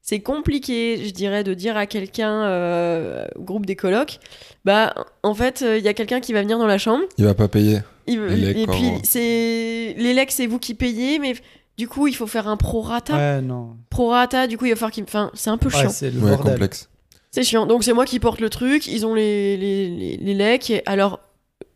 C'est 0.00 0.20
compliqué, 0.20 1.04
je 1.04 1.10
dirais, 1.12 1.44
de 1.44 1.54
dire 1.54 1.76
à 1.76 1.86
quelqu'un, 1.86 2.42
euh, 2.44 3.26
groupe 3.38 3.66
des 3.66 3.76
colocs, 3.76 4.18
bah, 4.64 4.94
en 5.22 5.34
fait, 5.34 5.62
euh, 5.62 5.78
il 5.78 5.84
y 5.84 5.88
a 5.88 5.94
quelqu'un 5.94 6.20
qui 6.20 6.32
va 6.32 6.40
venir 6.42 6.58
dans 6.58 6.66
la 6.66 6.78
chambre. 6.78 7.04
Il 7.18 7.24
va 7.24 7.34
pas 7.34 7.48
payer. 7.48 7.80
Il- 8.06 8.56
et 8.58 8.66
puis, 8.66 8.92
c'est. 9.04 9.94
L'élec, 9.98 10.30
c'est 10.30 10.46
vous 10.46 10.58
qui 10.58 10.74
payez, 10.74 11.18
mais 11.18 11.34
du 11.78 11.88
coup, 11.88 12.06
il 12.06 12.14
faut 12.14 12.26
faire 12.26 12.48
un 12.48 12.56
prorata. 12.56 13.14
Ouais, 13.16 13.40
non. 13.42 13.76
Prorata, 13.90 14.46
du 14.46 14.56
coup, 14.58 14.66
il 14.66 14.70
va 14.70 14.76
falloir 14.76 14.92
qu'il. 14.92 15.04
Enfin, 15.04 15.30
c'est 15.34 15.50
un 15.50 15.58
peu 15.58 15.68
Ouais, 15.68 15.80
chiant. 15.80 15.90
c'est 15.90 16.10
le 16.10 16.20
Ouais, 16.20 16.36
complexe. 16.36 16.88
C'est 17.30 17.42
chiant. 17.44 17.66
Donc, 17.66 17.82
c'est 17.84 17.94
moi 17.94 18.04
qui 18.04 18.20
porte 18.20 18.40
le 18.40 18.50
truc. 18.50 18.86
Ils 18.86 19.06
ont 19.06 19.14
les, 19.14 19.56
les, 19.56 19.88
les, 19.88 20.16
les 20.18 20.34
lecs. 20.34 20.82
Alors, 20.86 21.20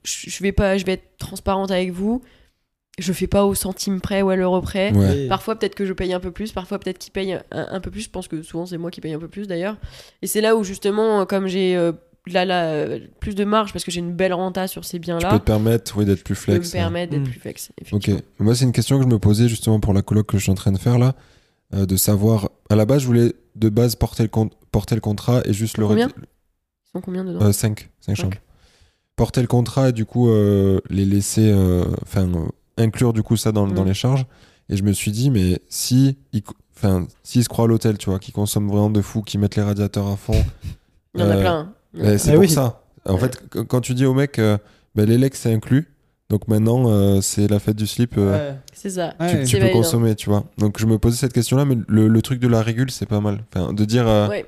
je 0.05 0.43
vais, 0.43 0.53
pas, 0.53 0.77
je 0.77 0.85
vais 0.85 0.93
être 0.95 1.17
transparente 1.19 1.71
avec 1.71 1.91
vous. 1.93 2.23
Je 2.99 3.13
fais 3.13 3.27
pas 3.27 3.45
au 3.45 3.55
centime 3.55 4.01
près 4.01 4.23
ou 4.23 4.31
à 4.31 4.37
l'euro 4.37 4.61
près. 4.63 4.93
Ouais. 4.93 5.29
Parfois, 5.29 5.59
peut-être 5.59 5.75
que 5.75 5.85
je 5.85 5.93
paye 5.93 6.13
un 6.15 6.21
peu 6.21 6.31
plus, 6.31 6.53
parfois, 6.53 6.79
peut-être 6.79 6.99
qu'ils 6.99 7.13
payent 7.13 7.35
un, 7.35 7.43
un 7.71 7.81
peu 7.81 7.91
plus. 7.91 8.03
Je 8.03 8.11
pense 8.11 8.27
que 8.29 8.43
souvent, 8.43 8.65
c'est 8.67 8.79
moi 8.79 8.91
qui 8.91 9.01
paye 9.01 9.13
un 9.15 9.19
peu 9.19 9.29
plus 9.29 9.47
d'ailleurs. 9.49 9.77
Et 10.23 10.27
c'est 10.27 10.41
là 10.41 10.57
où, 10.57 10.65
justement, 10.65 11.25
comme 11.27 11.47
j'ai 11.47 11.77
euh, 11.77 11.93
là, 12.33 12.45
là, 12.45 12.65
euh, 12.73 13.01
plus 13.21 13.35
de 13.35 13.45
marge 13.45 13.73
parce 13.73 13.85
que 13.85 13.91
j'ai 13.91 14.01
une 14.01 14.13
belle 14.15 14.33
renta 14.35 14.67
sur 14.69 14.85
ces 14.85 14.99
Tu 14.99 15.03
biens-là, 15.03 15.31
peux 15.31 15.39
te 15.39 15.45
permettre 15.45 15.97
oui, 15.97 16.05
d'être 16.05 16.25
plus 16.25 16.35
je 16.35 16.45
peux 16.47 16.53
me 16.53 16.57
flex. 16.59 16.75
hein. 16.75 16.79
permettre 16.79 17.13
d'être 17.13 17.23
Mm. 17.23 17.31
plus 17.31 17.41
flex. 17.41 17.71
Ok. 17.71 17.87
effectivement. 17.87 18.21
Moi, 18.41 18.55
c'est 18.55 18.65
une 18.65 18.73
question 18.73 18.97
que 18.99 19.05
je 19.05 19.09
me 19.09 19.19
posais 19.19 19.49
justement 19.49 19.81
pour 19.81 19.93
la 19.95 20.03
coloc 20.03 20.27
que 20.27 20.39
je 20.39 20.43
suis 20.43 20.53
en 20.53 20.57
train 20.57 20.73
de 20.73 20.79
faire 20.79 20.99
là, 20.99 21.15
euh, 21.75 21.87
de 21.87 21.97
savoir. 21.97 22.51
À 22.71 22.77
la 22.77 22.85
base, 22.87 23.03
je 23.03 23.07
voulais 23.07 23.33
de 23.55 23.69
base 23.69 23.95
porter 23.97 24.23
le, 24.25 24.29
con- 24.29 24.51
porter 24.73 24.95
le 24.95 25.01
contrat 25.01 25.41
et 25.45 25.53
juste 25.53 25.79
le 25.79 25.87
Combien? 25.87 26.09
Ils 26.09 26.91
sont 26.93 27.01
combien 27.01 27.25
dedans? 27.25 27.43
Euh, 27.43 27.53
5, 27.53 27.89
Cinq. 28.01 28.15
chambres. 28.17 28.37
Porter 29.17 29.41
le 29.41 29.47
contrat 29.47 29.89
et 29.89 29.93
du 29.93 30.05
coup 30.05 30.29
euh, 30.29 30.81
les 30.91 31.05
laisser, 31.07 31.51
euh, 31.51 31.85
enfin 32.03 32.29
euh, 32.29 32.47
inclure 32.77 33.13
du 33.15 33.23
coup 33.23 33.37
ça 33.37 33.51
dans, 33.53 33.67
dans 33.67 33.85
Mm. 33.85 33.89
les 33.89 33.95
charges. 33.95 34.27
Et 34.69 34.77
je 34.77 34.83
me 34.83 34.93
suis 34.93 35.11
dit, 35.13 35.31
mais 35.31 35.61
si 35.69 36.19
enfin, 36.77 37.07
s'ils 37.23 37.45
se 37.45 37.49
croient 37.49 37.65
à 37.67 37.69
l'hôtel, 37.69 37.97
tu 37.99 38.11
vois, 38.11 38.19
qui 38.19 38.33
consomment 38.33 38.69
vraiment 38.69 38.91
de 38.91 39.01
fou, 39.01 39.23
qui 39.23 39.39
mettent 39.39 39.57
les 39.57 39.63
radiateurs 39.63 40.09
à 40.09 40.17
fond, 40.17 40.45
Il 41.15 41.21
y 41.21 41.25
en 41.25 41.31
a 41.31 41.37
euh, 41.37 41.41
plein. 41.41 41.73
C'est 42.19 42.29
Eh 42.29 42.33
pour 42.33 42.41
oui. 42.41 42.49
ça. 42.49 42.83
En 43.05 43.17
fait, 43.19 43.41
qu- 43.51 43.65
quand 43.65 43.81
tu 43.81 43.95
dis 43.95 44.05
au 44.07 44.15
mec, 44.15 44.39
euh, 44.39 44.59
ben, 44.95 45.09
les 45.09 45.17
legs 45.19 45.35
c'est 45.35 45.53
inclus, 45.53 45.89
donc 46.31 46.49
maintenant 46.49 46.91
euh, 46.91 47.21
c'est 47.21 47.49
la 47.49 47.59
fête 47.59 47.77
du 47.77 47.87
slip. 47.87 48.17
euh, 48.19 48.51
Ouais. 48.53 48.57
C'est 48.73 48.91
ça. 48.91 49.15
Tu, 49.19 49.25
Ouais. 49.25 49.41
tu 49.41 49.47
C'est 49.47 49.53
peux 49.59 49.63
validant. 49.65 49.79
consommer, 49.81 50.15
tu 50.15 50.29
vois. 50.29 50.45
Donc 50.59 50.79
je 50.81 50.87
me 50.87 50.99
posais 50.99 51.17
cette 51.17 51.33
question-là, 51.33 51.65
mais 51.65 51.77
le, 51.89 52.09
le 52.09 52.23
truc 52.23 52.41
de 52.41 52.49
la 52.49 52.63
régule, 52.63 52.91
c'est 52.91 53.07
pas 53.07 53.21
mal. 53.21 53.45
Enfin, 53.55 53.73
de 53.73 53.85
dire, 53.85 54.07
euh, 54.09 54.29
Ouais. 54.29 54.45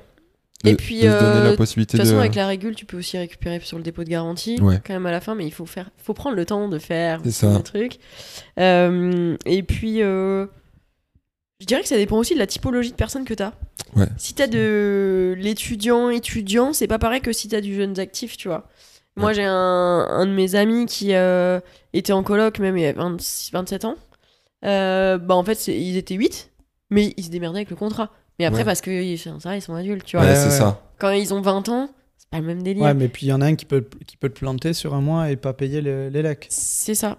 de, 0.65 0.71
Et 0.71 0.75
puis, 0.75 0.97
de 0.97 1.03
se 1.03 1.07
donner 1.07 1.41
euh, 1.47 1.51
la 1.51 1.57
possibilité 1.57 1.97
De 1.97 2.03
toute 2.03 2.07
façon, 2.09 2.17
de. 2.17 2.21
avec 2.21 2.35
la 2.35 2.47
régule, 2.49 2.75
tu 2.75 2.85
peux 2.85 2.97
aussi 2.99 3.17
récupérer 3.17 3.61
sur 3.61 3.77
le 3.77 3.85
dépôt 3.85 4.03
de 4.03 4.09
garantie, 4.09 4.59
Ouais. 4.61 4.81
quand 4.85 4.93
même 4.93 5.07
à 5.07 5.13
la 5.13 5.21
fin, 5.21 5.35
mais 5.37 5.47
il 5.47 5.53
faut 5.53 5.67
faire, 5.67 5.89
faut 5.99 6.15
prendre 6.15 6.35
le 6.35 6.45
temps 6.45 6.69
de 6.69 6.79
faire 6.81 7.21
C'est 7.25 7.31
ça. 7.31 7.55
le 7.57 7.63
truc. 7.63 7.99
Euh, 8.59 9.37
et 9.47 9.63
puis, 9.63 10.03
euh, 10.03 10.47
je 11.61 11.67
dirais 11.67 11.83
que 11.83 11.89
ça 11.89 11.97
dépend 11.97 12.17
aussi 12.19 12.35
de 12.35 12.39
la 12.39 12.47
typologie 12.47 12.91
de 12.91 12.97
personne 12.97 13.25
que 13.25 13.35
t'as. 13.35 13.53
Ouais. 13.97 14.07
Si 14.17 14.35
t'as 14.35 14.47
de 14.47 15.35
l'étudiant 15.39 16.09
étudiant, 16.11 16.73
c'est 16.73 16.87
pas 16.87 16.99
pareil 16.99 17.21
que 17.21 17.33
si 17.33 17.49
t'as 17.49 17.61
du 17.61 17.75
jeune 17.75 17.99
actif, 17.99 18.37
tu 18.37 18.49
vois. 18.49 18.69
Moi, 19.17 19.33
j'ai 19.33 19.43
un, 19.45 19.53
un 19.53 20.27
de 20.27 20.31
mes 20.31 20.55
amis 20.55 20.87
qui 20.87 21.13
euh, 21.15 21.59
était 21.93 22.13
en 22.13 22.23
coloc, 22.23 22.61
même 22.61 22.77
il 22.77 22.83
y 22.83 22.87
a 22.87 22.93
26, 22.93 23.51
27 23.53 23.85
ans. 23.85 23.97
Euh, 24.65 25.19
bah, 25.19 25.35
en 25.35 25.43
fait, 25.43 25.67
ils 25.67 25.97
étaient 25.97 26.15
8. 26.15 26.51
mais 26.91 27.13
ils 27.17 27.25
se 27.25 27.31
démerdaient 27.31 27.59
avec 27.59 27.71
le 27.71 27.77
contrat. 27.77 28.11
Mais 28.39 28.45
après, 28.45 28.61
Ouais. 28.61 28.65
parce 28.65 28.81
que 28.81 28.91
ils- 28.93 29.19
ça, 29.19 29.57
ils 29.57 29.61
sont 29.63 29.75
adultes, 29.75 30.05
tu 30.05 30.17
vois. 30.17 30.25
Ouais, 30.25 30.37
c'est 30.37 30.51
ça. 30.51 30.81
Quand 30.99 31.11
ils 31.11 31.35
ont 31.35 31.41
20 31.41 31.69
ans, 31.69 31.91
c'est 32.17 32.31
pas 32.31 32.39
le 32.39 32.47
même 32.47 32.63
délire. 32.63 32.85
Ouais, 32.85 32.95
mais 32.95 33.09
puis 33.09 33.27
il 33.27 33.31
y 33.31 33.33
en 33.33 33.41
a 33.41 33.47
un 33.47 33.57
qui 33.57 33.65
peut, 33.65 33.85
qui 34.07 34.17
peut 34.17 34.29
te 34.29 34.39
planter 34.39 34.73
sur 34.73 34.95
un 34.95 35.01
mois 35.01 35.31
et 35.33 35.37
pas 35.37 35.53
payer 35.53 35.81
le- 35.81 36.09
les 36.11 36.23
lecs. 36.23 36.47
C'est 36.49 36.95
ça. 36.95 37.19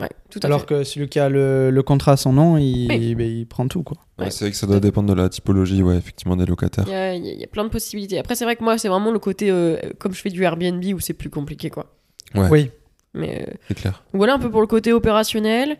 Ouais, 0.00 0.08
tout 0.30 0.40
à 0.42 0.46
Alors 0.46 0.60
fait. 0.60 0.66
que 0.66 0.84
celui 0.84 1.08
qui 1.08 1.18
a 1.18 1.28
le, 1.28 1.70
le 1.70 1.82
contrat 1.82 2.12
à 2.12 2.16
son 2.16 2.32
nom, 2.32 2.56
il, 2.56 2.88
Oui. 2.88 3.14
ben, 3.14 3.30
il 3.30 3.46
prend 3.46 3.68
tout. 3.68 3.82
Quoi. 3.82 3.98
Ouais, 4.18 4.24
Ouais. 4.24 4.30
c'est 4.30 4.44
vrai 4.46 4.50
que 4.52 4.56
ça 4.56 4.66
doit 4.66 4.80
dépendre 4.80 5.08
de 5.08 5.14
la 5.14 5.28
typologie, 5.28 5.82
ouais, 5.82 5.96
effectivement, 5.96 6.36
des 6.36 6.46
locataires. 6.46 6.84
Il 6.86 6.92
y 6.92 6.94
a, 6.94 7.14
y 7.14 7.42
y 7.42 7.46
plein 7.46 7.64
de 7.64 7.68
possibilités. 7.68 8.18
Après, 8.18 8.34
c'est 8.34 8.44
vrai 8.44 8.56
que 8.56 8.64
moi, 8.64 8.78
c'est 8.78 8.88
vraiment 8.88 9.10
le 9.10 9.18
côté, 9.18 9.50
euh, 9.50 9.76
comme 9.98 10.14
je 10.14 10.20
fais 10.20 10.30
du 10.30 10.42
Airbnb, 10.42 10.82
où 10.94 11.00
c'est 11.00 11.12
plus 11.14 11.30
compliqué, 11.30 11.68
quoi. 11.70 11.94
Ouais. 12.34 12.48
Oui. 12.50 12.70
Mais 13.12 13.44
euh, 13.48 13.52
C'est 13.68 13.74
clair. 13.74 14.04
voilà 14.12 14.34
un 14.34 14.38
peu 14.38 14.50
pour 14.50 14.60
le 14.60 14.66
côté 14.68 14.92
opérationnel. 14.92 15.76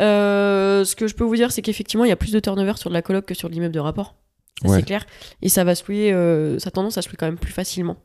Euh, 0.00 0.84
ce 0.84 0.96
que 0.96 1.06
je 1.06 1.14
peux 1.14 1.24
vous 1.24 1.36
dire, 1.36 1.52
c'est 1.52 1.62
qu'effectivement, 1.62 2.04
il 2.04 2.08
y 2.08 2.12
a 2.12 2.16
plus 2.16 2.32
de 2.32 2.40
turnover 2.40 2.72
sur 2.76 2.90
de 2.90 2.94
la 2.94 3.02
coloc 3.02 3.24
que 3.26 3.34
sur 3.34 3.48
l'immeuble 3.48 3.74
de 3.74 3.80
rapport. 3.80 4.14
Ça, 4.62 4.68
Ouais. 4.68 4.76
C'est 4.78 4.82
clair. 4.86 5.06
Et 5.42 5.48
ça 5.48 5.64
va 5.64 5.74
se 5.74 5.84
louer, 5.86 6.12
euh, 6.12 6.58
ça 6.58 6.68
a 6.68 6.70
tendance 6.70 6.98
à 6.98 7.02
se 7.02 7.08
louer 7.08 7.16
quand 7.18 7.26
même 7.26 7.38
plus 7.38 7.52
facilement, 7.52 7.96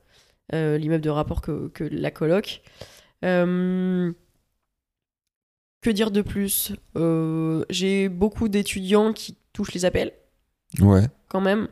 euh, 0.54 0.78
l'immeuble 0.78 1.04
de 1.04 1.10
rapport 1.10 1.42
que, 1.42 1.70
que 1.70 1.84
la 1.84 2.12
coloc. 2.12 2.62
Euh, 3.26 4.12
que 5.82 5.90
dire 5.90 6.12
de 6.12 6.22
plus? 6.22 6.74
Euh, 6.98 7.64
J'ai 7.70 8.10
beaucoup 8.10 8.50
d'étudiants 8.50 9.14
qui 9.14 9.36
touchent 9.54 9.74
les 9.74 9.86
appels, 9.86 10.12
Ouais. 10.82 11.06
quand 11.30 11.42
même. 11.42 11.68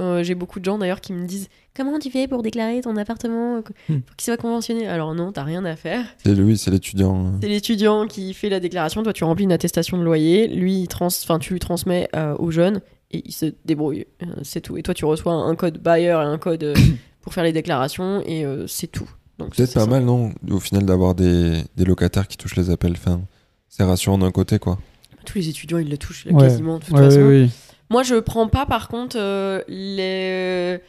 Euh, 0.00 0.22
J'ai 0.22 0.34
beaucoup 0.34 0.58
de 0.58 0.64
gens 0.64 0.78
d'ailleurs 0.78 1.00
qui 1.00 1.12
me 1.12 1.26
disent 1.26 1.48
Comment 1.76 1.98
tu 1.98 2.10
fais 2.10 2.26
pour 2.26 2.42
déclarer 2.42 2.80
ton 2.80 2.96
appartement 2.96 3.62
Faut 3.62 3.92
Hmm. 3.92 4.00
qu'il 4.16 4.24
soit 4.24 4.36
conventionné? 4.36 4.86
Alors 4.86 5.14
non, 5.14 5.32
t'as 5.32 5.44
rien 5.44 5.64
à 5.64 5.76
faire. 5.76 6.04
C'est 6.24 6.32
oui, 6.38 6.56
c'est 6.58 6.70
l'étudiant. 6.70 7.26
euh. 7.26 7.30
C'est 7.40 7.48
l'étudiant 7.48 8.06
qui 8.06 8.34
fait 8.34 8.48
la 8.48 8.58
déclaration. 8.60 9.02
Toi, 9.02 9.12
tu 9.12 9.24
remplis 9.24 9.44
une 9.44 9.52
attestation 9.52 9.98
de 9.98 10.02
loyer. 10.02 10.48
Lui, 10.48 10.80
il 10.82 10.88
trans... 10.88 11.06
enfin, 11.06 11.38
tu 11.38 11.52
lui 11.52 11.60
transmets 11.60 12.08
euh, 12.16 12.34
au 12.38 12.50
jeune 12.50 12.80
et 13.10 13.22
il 13.24 13.32
se 13.32 13.46
débrouille. 13.64 14.06
Euh, 14.22 14.26
c'est 14.42 14.60
tout. 14.62 14.76
Et 14.76 14.82
toi, 14.82 14.94
tu 14.94 15.04
reçois 15.04 15.32
un 15.34 15.54
code 15.56 15.78
buyer 15.82 16.06
et 16.08 16.10
un 16.12 16.38
code 16.38 16.64
euh, 16.64 16.74
pour 17.20 17.32
faire 17.34 17.44
les 17.44 17.52
déclarations 17.52 18.22
et 18.26 18.44
euh, 18.44 18.66
c'est 18.66 18.88
tout. 18.88 19.08
Donc, 19.42 19.54
Peut-être 19.56 19.68
c'est 19.68 19.74
pas 19.74 19.84
ça. 19.84 19.90
mal, 19.90 20.04
non 20.04 20.32
Au 20.50 20.60
final, 20.60 20.84
d'avoir 20.84 21.14
des, 21.14 21.62
des 21.76 21.84
locataires 21.84 22.26
qui 22.28 22.36
touchent 22.36 22.56
les 22.56 22.70
appels. 22.70 22.92
Enfin, 22.92 23.20
c'est 23.68 23.84
rassurant 23.84 24.18
d'un 24.18 24.30
côté, 24.30 24.58
quoi. 24.58 24.78
Tous 25.24 25.38
les 25.38 25.48
étudiants, 25.48 25.78
ils 25.78 25.88
le 25.88 25.98
touchent 25.98 26.26
Ouais. 26.26 26.40
quasiment 26.42 26.78
de 26.78 26.84
toute 26.84 26.94
Ouais, 26.94 27.04
façon. 27.04 27.20
oui, 27.20 27.42
oui. 27.44 27.50
Moi, 27.90 28.02
je 28.02 28.14
prends 28.16 28.48
pas 28.48 28.64
par 28.66 28.88
contre 28.88 29.16
euh, 29.18 29.62
les. 29.68 30.80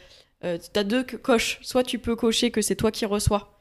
Euh, 0.44 0.58
T'as 0.72 0.84
deux 0.84 1.04
co- 1.04 1.18
coches. 1.18 1.58
Soit 1.62 1.82
tu 1.84 1.98
peux 1.98 2.16
cocher 2.16 2.50
que 2.50 2.60
c'est 2.62 2.74
toi 2.76 2.90
qui 2.90 3.04
reçois 3.06 3.53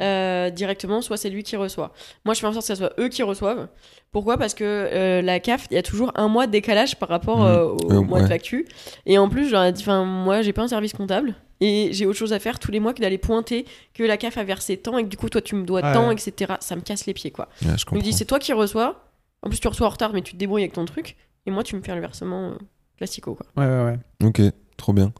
euh, 0.00 0.50
directement, 0.50 1.00
soit 1.00 1.16
c'est 1.16 1.30
lui 1.30 1.42
qui 1.42 1.56
reçoit. 1.56 1.92
Moi, 2.24 2.34
je 2.34 2.40
fais 2.40 2.46
en 2.46 2.52
sorte 2.52 2.66
que 2.66 2.74
ce 2.74 2.76
soit 2.76 2.92
eux 3.00 3.08
qui 3.08 3.22
reçoivent. 3.22 3.68
Pourquoi? 4.12 4.36
Parce 4.38 4.54
que 4.54 4.64
euh, 4.64 5.22
la 5.22 5.40
CAF, 5.40 5.66
il 5.70 5.74
y 5.74 5.78
a 5.78 5.82
toujours 5.82 6.12
un 6.14 6.28
mois 6.28 6.46
de 6.46 6.52
décalage 6.52 6.96
par 6.98 7.08
rapport 7.08 7.38
Mhm. 7.40 7.46
euh, 7.46 7.64
au 7.64 8.02
mois 8.02 8.20
de 8.22 8.26
facture. 8.26 8.62
Et 9.06 9.18
en 9.18 9.28
plus, 9.28 9.46
je 9.46 9.52
leur 9.52 9.64
ai 9.64 9.72
dit, 9.72 9.82
enfin, 9.82 10.04
moi, 10.04 10.42
j'ai 10.42 10.52
pas 10.52 10.62
un 10.62 10.68
service 10.68 10.92
comptable. 10.92 11.34
Et 11.60 11.88
j'ai 11.92 12.04
autre 12.04 12.18
chose 12.18 12.32
à 12.34 12.38
faire 12.38 12.58
tous 12.58 12.70
les 12.70 12.80
mois 12.80 12.92
que 12.92 13.00
d'aller 13.00 13.16
pointer 13.18 13.64
que 13.94 14.02
la 14.02 14.18
CAF 14.18 14.36
a 14.36 14.44
versé 14.44 14.76
tant 14.76 14.98
et 14.98 15.04
que 15.04 15.08
du 15.08 15.16
coup, 15.16 15.30
toi, 15.30 15.40
tu 15.40 15.54
me 15.54 15.64
dois 15.64 15.82
Ouais. 15.82 15.92
tant, 15.94 16.10
etc. 16.10 16.54
Ça 16.60 16.76
me 16.76 16.82
casse 16.82 17.06
les 17.06 17.14
pieds, 17.14 17.30
quoi. 17.30 17.48
Ouais, 17.64 17.78
je 17.78 17.84
Il 17.92 17.96
me 17.98 18.02
dit 18.02 18.12
c'est 18.12 18.26
toi 18.26 18.38
qui 18.38 18.52
reçois. 18.52 19.02
En 19.42 19.48
plus 19.48 19.58
tu 19.60 19.68
reçois 19.68 19.86
en 19.86 19.90
retard 19.90 20.12
mais 20.12 20.22
tu 20.22 20.32
te 20.32 20.38
débrouilles 20.38 20.62
avec 20.62 20.72
ton 20.72 20.84
truc. 20.86 21.16
Et 21.46 21.50
moi 21.50 21.62
tu 21.62 21.76
me 21.76 21.80
fais 21.82 21.94
le 21.94 22.00
versement 22.00 22.48
euh, 22.50 22.54
classico 22.98 23.34
quoi. 23.34 23.46
Ouais, 23.56 23.70
ouais, 23.70 23.84
ouais. 23.84 24.26
Ok, 24.26 24.40
trop 24.76 24.92
bien. 24.92 25.12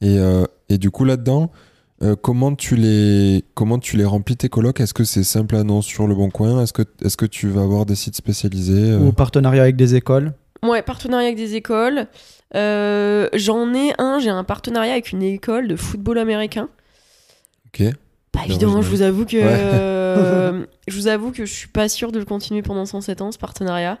Et, 0.00 0.18
euh, 0.18 0.44
et 0.68 0.78
du 0.78 0.90
coup, 0.90 1.04
là-dedans, 1.04 1.50
euh, 2.02 2.16
comment, 2.16 2.54
tu 2.54 2.74
les, 2.76 3.44
comment 3.54 3.78
tu 3.78 3.96
les 3.96 4.04
remplis 4.04 4.36
tes 4.36 4.48
colocs? 4.48 4.80
Est-ce 4.80 4.94
que 4.94 5.04
c'est 5.04 5.22
simple 5.24 5.56
annonce 5.56 5.86
sur 5.86 6.06
le 6.06 6.14
bon 6.14 6.30
coin? 6.30 6.62
Est-ce 6.62 6.72
que, 6.72 6.82
est 7.04 7.16
que 7.16 7.26
tu 7.26 7.48
vas 7.48 7.62
avoir 7.62 7.86
des 7.86 7.94
sites 7.94 8.16
spécialisés 8.16 8.92
euh? 8.92 8.98
Ou 8.98 9.12
partenariat 9.12 9.62
avec 9.62 9.76
des 9.76 9.94
écoles? 9.94 10.32
Ouais, 10.64 10.82
partenariat 10.82 11.26
avec 11.28 11.36
des 11.36 11.54
écoles. 11.54 12.06
Euh, 12.54 13.28
J'en 13.34 13.72
ai 13.74 13.92
un, 13.98 14.18
j'ai 14.18 14.30
un 14.30 14.44
partenariat 14.44 14.92
avec 14.92 15.12
une 15.12 15.22
école 15.22 15.68
de 15.68 15.76
football 15.76 16.18
américain. 16.18 16.68
Ok. 17.66 17.86
Pas 18.32 18.44
évident, 18.44 18.68
original. 18.68 18.82
je 18.84 18.88
vous 18.90 19.02
avoue 19.02 19.24
que 19.26 19.36
Ouais. 19.36 19.42
euh, 19.44 20.66
je 20.88 20.96
vous 20.96 21.06
avoue 21.08 21.32
que 21.32 21.44
je 21.44 21.52
suis 21.52 21.68
pas 21.68 21.88
sûre 21.88 22.12
de 22.12 22.18
le 22.18 22.24
continuer 22.24 22.62
pendant 22.62 22.86
107 22.86 23.20
ans 23.22 23.30
ce 23.32 23.38
partenariat. 23.38 23.98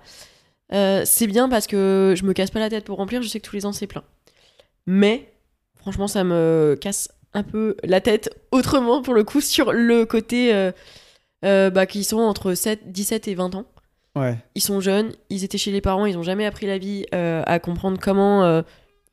Euh, 0.72 1.02
c'est 1.04 1.26
bien 1.26 1.48
parce 1.50 1.66
que 1.66 2.14
je 2.16 2.24
me 2.24 2.32
casse 2.32 2.50
pas 2.50 2.60
la 2.60 2.70
tête 2.70 2.84
pour 2.84 2.96
remplir, 2.96 3.20
je 3.22 3.28
sais 3.28 3.40
que 3.40 3.46
tous 3.46 3.56
les 3.56 3.66
ans 3.66 3.72
c'est 3.72 3.86
plein. 3.86 4.02
Mais 4.86 5.32
franchement, 5.76 6.08
ça 6.08 6.24
me 6.24 6.78
casse 6.80 7.10
un 7.34 7.42
peu 7.42 7.76
la 7.84 8.00
tête 8.00 8.36
autrement 8.50 9.02
pour 9.02 9.14
le 9.14 9.24
coup 9.24 9.40
sur 9.40 9.72
le 9.72 10.04
côté 10.04 10.52
euh, 10.54 10.72
euh, 11.44 11.70
bah, 11.70 11.86
qui 11.86 12.04
sont 12.04 12.18
entre 12.18 12.54
7, 12.54 12.92
17 12.92 13.28
et 13.28 13.34
20 13.34 13.54
ans. 13.54 13.64
Ouais. 14.14 14.36
Ils 14.54 14.60
sont 14.62 14.80
jeunes, 14.80 15.12
ils 15.30 15.42
étaient 15.42 15.56
chez 15.58 15.70
les 15.70 15.80
parents, 15.80 16.04
ils 16.04 16.18
ont 16.18 16.22
jamais 16.22 16.44
appris 16.44 16.66
la 16.66 16.76
vie 16.78 17.06
euh, 17.14 17.42
à 17.46 17.58
comprendre 17.58 17.98
comment 18.00 18.44
euh, 18.44 18.60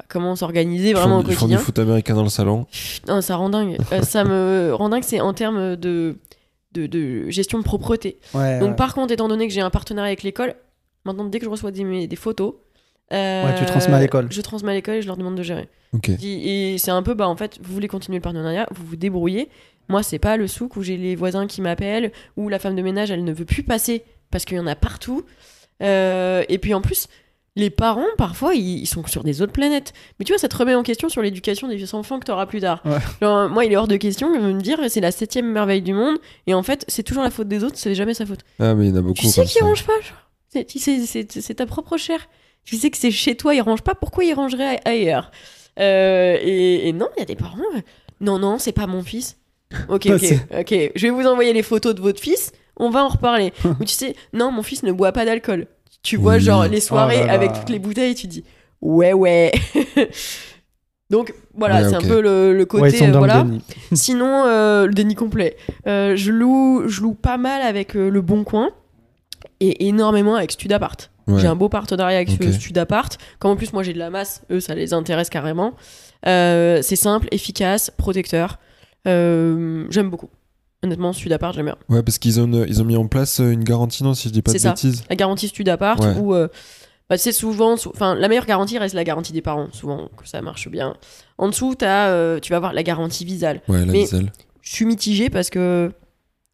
comment 0.10 0.36
s'organiser 0.36 0.89
Ils 0.89 0.96
vraiment 0.96 1.22
font, 1.22 1.28
au 1.28 1.32
ils 1.32 1.36
font 1.36 1.48
du 1.48 1.58
foot 1.58 1.80
américain 1.80 2.15
dans 2.15 2.24
le 2.24 2.30
salon. 2.30 2.65
Non, 3.08 3.22
ça 3.22 3.38
rend 3.38 3.50
dingue. 3.50 3.78
Euh, 3.94 4.02
ça 4.02 4.26
me 4.26 4.74
rend 4.78 4.89
dingue, 4.89 5.04
c'est 5.04 5.22
en 5.22 5.34
termes 5.34 5.78
de, 5.78 6.17
de, 6.74 6.88
de 6.88 7.30
gestion 7.30 7.60
de 7.60 7.63
propreté. 7.63 8.20
Ouais, 8.34 8.60
Donc, 8.60 8.72
ouais. 8.72 8.76
par 8.76 8.94
contre, 8.94 9.13
étant 9.13 9.30
donné 9.30 9.48
que 9.48 9.54
j'ai 9.54 9.62
un 9.62 9.70
partenariat 9.70 10.10
avec 10.10 10.24
l'école, 10.24 10.56
maintenant, 11.06 11.26
dès 11.26 11.39
que 11.39 11.46
je 11.46 11.50
reçois 11.50 11.72
des, 11.72 12.08
des 12.08 12.15
photos, 12.17 12.56
euh, 13.13 13.45
Ouais, 13.45 13.56
tu 13.58 13.65
transmets 13.65 13.95
à 13.95 14.00
l'école. 14.00 14.28
Je 14.32 14.41
transmets 14.41 14.72
à 14.72 14.76
l'école 14.76 14.95
et 14.95 15.02
je 15.02 15.08
leur 15.08 15.17
demande 15.17 15.36
de 15.36 15.43
gérer. 15.43 15.67
Ok. 15.93 16.10
Et 16.10 16.74
et 16.74 16.78
c'est 16.78 16.91
un 16.91 17.02
peu, 17.04 17.13
bah, 17.13 17.28
en 17.28 17.36
fait, 17.36 17.58
vous 17.62 17.74
voulez 17.74 17.88
continuer 17.88 18.17
le 18.17 18.22
partenariat, 18.22 18.67
vous 18.72 18.86
vous 18.86 18.95
débrouillez. 18.95 19.50
Moi, 19.88 20.04
c'est 20.04 20.19
pas 20.19 20.38
le 20.38 20.48
souk 20.48 20.76
où 20.76 20.84
j'ai 20.84 20.98
les 20.98 21.15
voisins 21.15 21.48
qui 21.48 21.62
m'appellent, 21.62 22.12
où 22.38 22.48
la 22.50 22.60
femme 22.60 22.76
de 22.76 22.82
ménage, 22.84 23.10
elle 23.10 23.24
ne 23.24 23.34
veut 23.34 23.45
plus 23.45 23.63
passer 23.63 24.04
parce 24.30 24.45
qu'il 24.45 24.58
y 24.58 24.60
en 24.60 24.67
a 24.67 24.76
partout. 24.76 25.24
Euh, 25.82 26.43
et 26.50 26.60
puis 26.60 26.74
en 26.76 26.82
plus, 26.82 27.08
les 27.56 27.72
parents, 27.72 28.06
parfois, 28.17 28.54
ils, 28.54 28.80
ils 28.80 28.86
sont 28.86 29.04
sur 29.08 29.24
des 29.24 29.41
autres 29.41 29.52
planètes. 29.52 29.93
Mais 30.19 30.26
tu 30.26 30.32
vois, 30.32 30.38
ça 30.38 30.48
te 30.48 30.56
remet 30.56 30.76
en 30.76 30.84
question 30.84 31.10
sur 31.10 31.24
l'éducation 31.24 31.67
des 31.67 31.95
enfants 31.95 32.19
que 32.19 32.26
tu 32.26 32.32
auras 32.32 32.45
plus 32.45 32.62
tard. 32.62 32.82
Ouais. 32.86 33.00
Genre, 33.22 33.50
moi, 33.50 33.65
il 33.65 33.72
est 33.74 33.76
hors 33.78 33.88
de 33.88 33.98
question 33.98 34.32
de 34.32 34.39
me 34.54 34.62
dire 34.62 34.78
c'est 34.89 35.02
la 35.02 35.12
septième 35.12 35.52
merveille 35.52 35.82
du 35.82 35.93
monde, 35.93 36.17
et 36.45 36.54
en 36.54 36.62
fait, 36.62 36.86
c'est 36.88 37.02
toujours 37.04 37.24
la 37.24 37.32
faute 37.32 37.48
des 37.48 37.63
autres, 37.63 37.78
c'est 37.78 37.95
jamais 37.95 38.13
sa 38.13 38.26
faute. 38.28 38.41
Ah, 38.60 38.76
mais 38.76 38.86
il 38.86 38.89
y 38.91 38.93
en 38.93 38.98
a 38.98 39.02
beaucoup 39.02 39.19
Tu 39.19 39.28
sais 39.28 39.45
ça. 39.45 39.65
rangent 39.65 39.86
pas, 39.86 39.93
c'est 40.50 41.56
ta 41.56 41.65
propre 41.65 41.98
chair. 41.98 42.19
Tu 42.70 42.76
sais 42.76 42.92
que 42.92 42.98
c'est 42.98 43.10
chez 43.10 43.34
toi, 43.36 43.56
ils 43.56 43.62
rangent 43.62 43.82
pas, 43.82 43.96
pourquoi 43.96 44.24
ils 44.26 44.34
rangeraient 44.34 44.80
ailleurs? 44.86 45.32
Euh, 45.80 46.38
et, 46.40 46.88
et 46.90 46.94
non, 46.94 47.08
il 47.18 47.22
y 47.22 47.24
a 47.24 47.26
des 47.26 47.36
parents. 47.36 47.58
Non, 48.22 48.38
non, 48.38 48.60
c'est 48.60 48.74
pas 48.74 48.86
mon 48.86 49.02
fils. 49.02 49.38
Ok, 49.88 50.06
ok, 50.08 50.24
ok. 50.60 50.92
Je 50.96 51.08
vais 51.08 51.10
vous 51.10 51.26
envoyer 51.26 51.52
les 51.52 51.64
photos 51.64 51.96
de 51.96 52.02
votre 52.02 52.20
fils, 52.22 52.52
on 52.78 52.92
va 52.92 53.04
en 53.04 53.08
reparler. 53.08 53.54
Ou 53.80 53.84
tu 53.86 53.94
sais, 53.94 54.16
non, 54.34 54.52
mon 54.52 54.62
fils 54.62 54.84
ne 54.84 54.92
boit 54.92 55.12
pas 55.14 55.26
d'alcool. 55.26 55.66
Tu 56.04 56.16
vois, 56.16 56.36
Oui. 56.36 56.42
genre, 56.42 56.68
les 56.68 56.80
soirées 56.80 57.16
Oh 57.18 57.22
là 57.22 57.26
là. 57.28 57.34
avec 57.34 57.54
toutes 57.54 57.70
les 57.70 57.80
bouteilles, 57.80 58.14
tu 58.14 58.28
dis, 58.28 58.44
ouais, 58.82 59.14
ouais. 59.14 59.52
Donc, 61.10 61.34
voilà, 61.56 61.82
Ouais, 61.82 61.90
c'est 61.90 61.96
un 61.96 62.02
peu 62.02 62.22
le, 62.22 62.54
le 62.56 62.66
côté. 62.66 62.84
Ouais, 63.02 63.08
euh, 63.08 63.12
dans 63.12 63.18
voilà. 63.20 63.40
le 63.44 63.50
déni. 63.50 63.64
Sinon, 63.94 64.44
euh, 64.46 64.86
le 64.86 64.94
déni 64.94 65.16
complet. 65.16 65.58
Euh, 65.88 66.16
je, 66.16 66.32
loue, 66.32 66.84
je 66.88 67.02
loue 67.02 67.16
pas 67.16 67.38
mal 67.38 67.64
avec 67.64 67.96
Le 67.96 68.22
Bon 68.22 68.44
Coin 68.44 68.70
et 69.60 69.88
énormément 69.88 70.36
avec 70.36 70.52
Studapart. 70.52 70.98
Ouais. 71.30 71.39
J'ai 71.42 71.48
un 71.48 71.56
beau 71.56 71.70
partenariat 71.70 72.18
avec 72.18 72.30
Ok. 72.30 72.42
euh, 72.46 72.52
Studapart. 72.52 73.10
Comme 73.39 73.52
en 73.52 73.56
plus, 73.56 73.72
moi 73.74 73.84
j'ai 73.84 73.94
de 73.94 74.00
la 74.00 74.10
masse, 74.10 74.42
eux 74.52 74.60
ça 74.60 74.76
les 74.76 74.94
intéresse 74.94 75.30
carrément. 75.30 75.74
Euh, 76.28 76.82
c'est 76.82 76.96
simple, 76.96 77.28
efficace, 77.32 77.92
protecteur. 77.98 78.60
Euh, 79.08 79.86
j'aime 79.89 80.10
beaucoup. 80.10 80.30
Honnêtement, 80.84 81.12
Studapart, 81.13 81.54
j'aime 81.54 81.65
bien. 81.65 81.76
Ouais, 81.89 82.04
parce 82.04 82.18
qu'ils 82.20 82.39
ont, 82.39 82.46
une- 82.46 82.65
ils 82.68 82.82
ont 82.82 82.86
mis 82.86 82.96
en 82.96 83.08
place 83.08 83.42
euh, 83.42 83.52
une 83.52 83.63
garantie, 83.65 84.04
non, 84.04 84.13
si 84.13 84.30
je 84.30 84.34
dis 84.34 84.42
pas 84.42 84.52
de 84.52 84.58
C'est 84.58 84.63
ça. 84.63 84.70
bêtises. 84.70 85.04
La 85.10 85.15
garantie 85.15 85.48
Studapart, 85.50 86.00
Ouais. 86.00 86.15
où 86.18 86.34
euh, 86.34 86.48
bah, 87.10 87.18
c'est 87.18 87.32
souvent. 87.34 87.76
sou- 87.76 87.92
Enfin, 87.94 88.15
la 88.15 88.28
meilleure 88.30 88.46
garantie 88.46 88.78
reste 88.78 88.96
la 88.96 89.04
garantie 89.04 89.34
des 89.34 89.42
parents, 89.42 89.68
souvent, 89.74 90.10
que 90.15 90.28
ça 90.28 90.42
marche 90.42 90.70
bien. 90.70 90.96
En 91.38 91.50
dessous, 91.50 91.76
as, 91.82 92.08
euh, 92.10 92.39
tu 92.39 92.52
vas 92.52 92.58
avoir 92.58 92.72
la 92.74 92.84
garantie 92.84 93.26
visale. 93.26 93.62
Ouais, 93.68 93.80
la 93.80 93.86
Mais- 93.92 94.04
Visel. 94.04 94.32
je 94.62 94.74
suis 94.74 94.86
mitigée 94.86 95.30
parce 95.30 95.50
que 95.50 95.92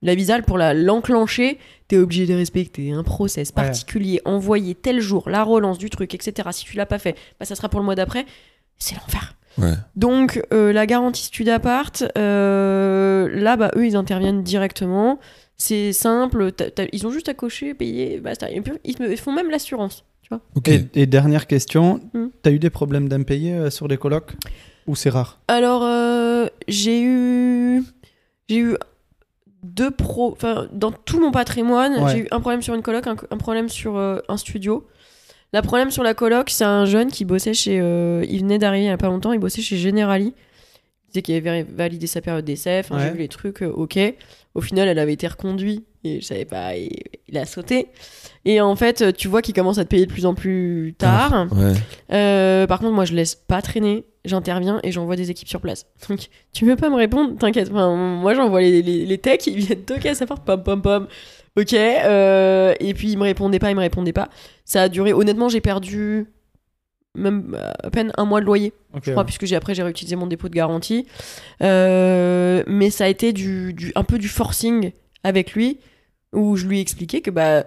la 0.01 0.13
visale, 0.15 0.43
pour 0.43 0.58
la 0.58 0.73
l'enclencher, 0.73 1.58
t'es 1.88 1.97
obligé 1.97 2.25
de 2.25 2.34
respecter 2.34 2.91
un 2.91 3.03
process 3.03 3.49
Ouais. 3.49 3.55
particulier, 3.55 4.21
envoyer 4.25 4.75
tel 4.75 4.99
jour, 4.99 5.29
la 5.29 5.43
relance 5.43 5.77
du 5.77 5.89
truc, 5.89 6.13
etc. 6.13 6.49
Si 6.51 6.65
tu 6.65 6.77
l'as 6.77 6.86
pas 6.86 6.99
fait, 6.99 7.15
bah, 7.39 7.45
ça 7.45 7.55
sera 7.55 7.69
pour 7.69 7.79
le 7.79 7.86
mois 7.86 7.95
d'après. 7.95 8.25
C'est 8.77 8.95
l'enfer. 8.95 9.36
Ouais. 9.58 9.73
Donc, 9.95 10.41
euh, 10.53 10.73
la 10.73 10.86
garantie 10.86 11.23
Studapart, 11.23 11.91
euh, 12.17 13.29
là, 13.34 13.55
bah, 13.55 13.71
eux, 13.75 13.86
ils 13.88 13.95
interviennent 13.95 14.43
directement. 14.43 15.19
C'est 15.58 15.93
simple, 15.93 16.51
ils 16.91 17.08
ont 17.08 17.12
juste 17.12 17.29
à 17.29 17.34
cocher, 17.34 17.73
payer, 17.73 18.19
basta. 18.19 18.51
Et 18.51 18.60
puis, 18.60 18.73
ils 18.84 18.95
ils 19.10 19.17
font 19.17 19.31
même 19.31 19.49
l'assurance. 19.49 20.03
Tu 20.21 20.29
vois 20.29 20.41
Ok. 20.55 20.67
Et, 20.67 20.86
et 20.95 21.05
dernière 21.05 21.47
question, 21.47 22.01
Hmm. 22.13 22.27
t'as 22.41 22.51
eu 22.51 22.60
des 22.60 22.69
problèmes 22.69 23.08
d'impayés 23.08 23.53
euh, 23.53 23.69
sur 23.69 23.88
des 23.88 23.95
colocs? 23.97 24.34
Ou 24.88 24.95
c'est 24.95 25.10
rare? 25.10 25.39
Alors, 25.47 25.84
euh, 25.84 26.47
j'ai 26.67 27.01
eu. 27.01 27.84
J'ai 28.49 28.58
eu 28.58 28.75
deux 29.65 29.91
pros. 29.91 30.32
Enfin, 30.32 30.67
dans 30.71 30.91
tout 30.91 31.19
mon 31.19 31.32
patrimoine, 31.32 31.93
Ouais. 32.04 32.12
j'ai 32.12 32.17
eu 32.19 32.28
un 32.32 32.39
problème 32.39 32.62
sur 32.62 32.73
une 32.75 32.82
coloc, 32.82 33.08
un, 33.08 33.15
un 33.32 33.38
problème 33.38 33.69
sur 33.69 33.97
euh, 33.97 34.19
un 34.30 34.38
studio. 34.38 34.88
La 35.54 35.62
problème 35.62 35.91
sur 35.91 36.04
la 36.04 36.13
coloc, 36.13 36.49
c'est 36.49 36.65
un 36.65 36.86
jeune 36.86 37.10
qui 37.12 37.23
bossait 37.25 37.54
chez. 37.54 37.80
euh, 37.80 38.25
il 38.30 38.39
venait 38.41 38.58
d'arriver 38.58 38.86
il 38.86 38.88
y 38.88 38.91
a 38.91 38.97
pas 38.97 39.08
longtemps, 39.08 39.32
il 39.34 39.39
bossait 39.39 39.62
chez 39.62 39.78
Generali. 39.78 40.34
Il 40.36 41.08
disait 41.12 41.21
qu'il 41.21 41.36
avait 41.47 41.63
validé 41.63 42.08
sa 42.08 42.19
période 42.21 42.43
d'essai, 42.43 42.80
enfin, 42.84 42.99
j'ai 42.99 43.12
vu 43.12 43.19
les 43.19 43.28
trucs, 43.30 43.62
euh, 43.62 43.71
ok. 43.71 43.97
Au 44.54 44.62
final, 44.62 44.88
elle 44.88 44.99
avait 44.99 45.13
été 45.13 45.28
reconduite 45.28 45.86
et 46.04 46.19
je 46.21 46.25
savais 46.25 46.45
pas. 46.45 46.75
Et, 46.75 46.89
il 47.28 47.38
a 47.38 47.45
sauté. 47.45 47.88
Et 48.45 48.60
en 48.62 48.75
fait, 48.75 49.13
tu 49.17 49.28
vois 49.28 49.41
qu'il 49.41 49.54
commence 49.56 49.78
à 49.78 49.84
te 49.86 49.89
payer 49.89 50.06
de 50.06 50.12
plus 50.12 50.25
en 50.25 50.34
plus 50.36 50.93
tard. 50.97 51.47
Ouais. 51.51 52.67
Par 52.67 52.80
contre, 52.80 52.91
moi, 52.93 53.06
je 53.06 53.13
laisse 53.13 53.36
pas 53.36 53.62
traîner. 53.62 54.06
J'interviens 54.25 54.79
et 54.83 54.91
j'envoie 54.91 55.15
des 55.15 55.31
équipes 55.31 55.47
sur 55.47 55.61
place. 55.61 55.85
Donc, 56.09 56.27
tu 56.53 56.65
veux 56.65 56.75
pas 56.75 56.89
me 56.89 56.95
répondre 56.95 57.38
T'inquiète. 57.38 57.69
Enfin, 57.71 57.95
moi, 57.95 58.33
j'envoie 58.33 58.61
les, 58.61 58.81
les, 58.81 59.05
les 59.05 59.17
techs, 59.17 59.47
ils 59.47 59.57
viennent 59.57 59.83
toquer 59.83 60.09
à 60.09 60.15
sa 60.15 60.25
porte, 60.25 60.43
pom 60.45 60.61
pom 60.63 60.81
pom. 60.81 61.07
Ok. 61.57 61.73
euh, 61.73 62.73
et 62.79 62.93
puis, 62.93 63.11
il 63.11 63.17
me 63.17 63.23
répondait 63.23 63.59
pas, 63.59 63.69
il 63.71 63.75
me 63.75 63.81
répondait 63.81 64.11
pas. 64.13 64.29
Ça 64.65 64.81
a 64.83 64.89
duré. 64.89 65.13
Honnêtement, 65.13 65.47
j'ai 65.49 65.61
perdu 65.61 66.25
même 67.17 67.57
à 67.81 67.89
peine 67.89 68.11
un 68.17 68.25
mois 68.25 68.41
de 68.41 68.45
loyer 68.45 68.73
je 68.95 68.99
crois, 69.11 69.21
ouais. 69.21 69.23
puisque 69.23 69.45
j'ai 69.45 69.55
après 69.55 69.73
j'ai 69.73 69.83
réutilisé 69.83 70.17
mon 70.17 70.27
dépôt 70.27 70.49
de 70.49 70.53
garantie. 70.53 71.07
Euh, 71.61 72.63
mais 72.67 72.89
ça 72.89 73.05
a 73.05 73.07
été 73.07 73.31
du, 73.33 73.73
du- 73.73 73.91
un 73.95 74.03
peu 74.03 74.17
du 74.17 74.27
forcing 74.27 74.91
avec 75.23 75.53
lui, 75.53 75.79
où 76.33 76.55
je 76.57 76.65
lui 76.67 76.79
ai 76.79 76.81
expliqué 76.81 77.21
que 77.21 77.31
bah 77.31 77.63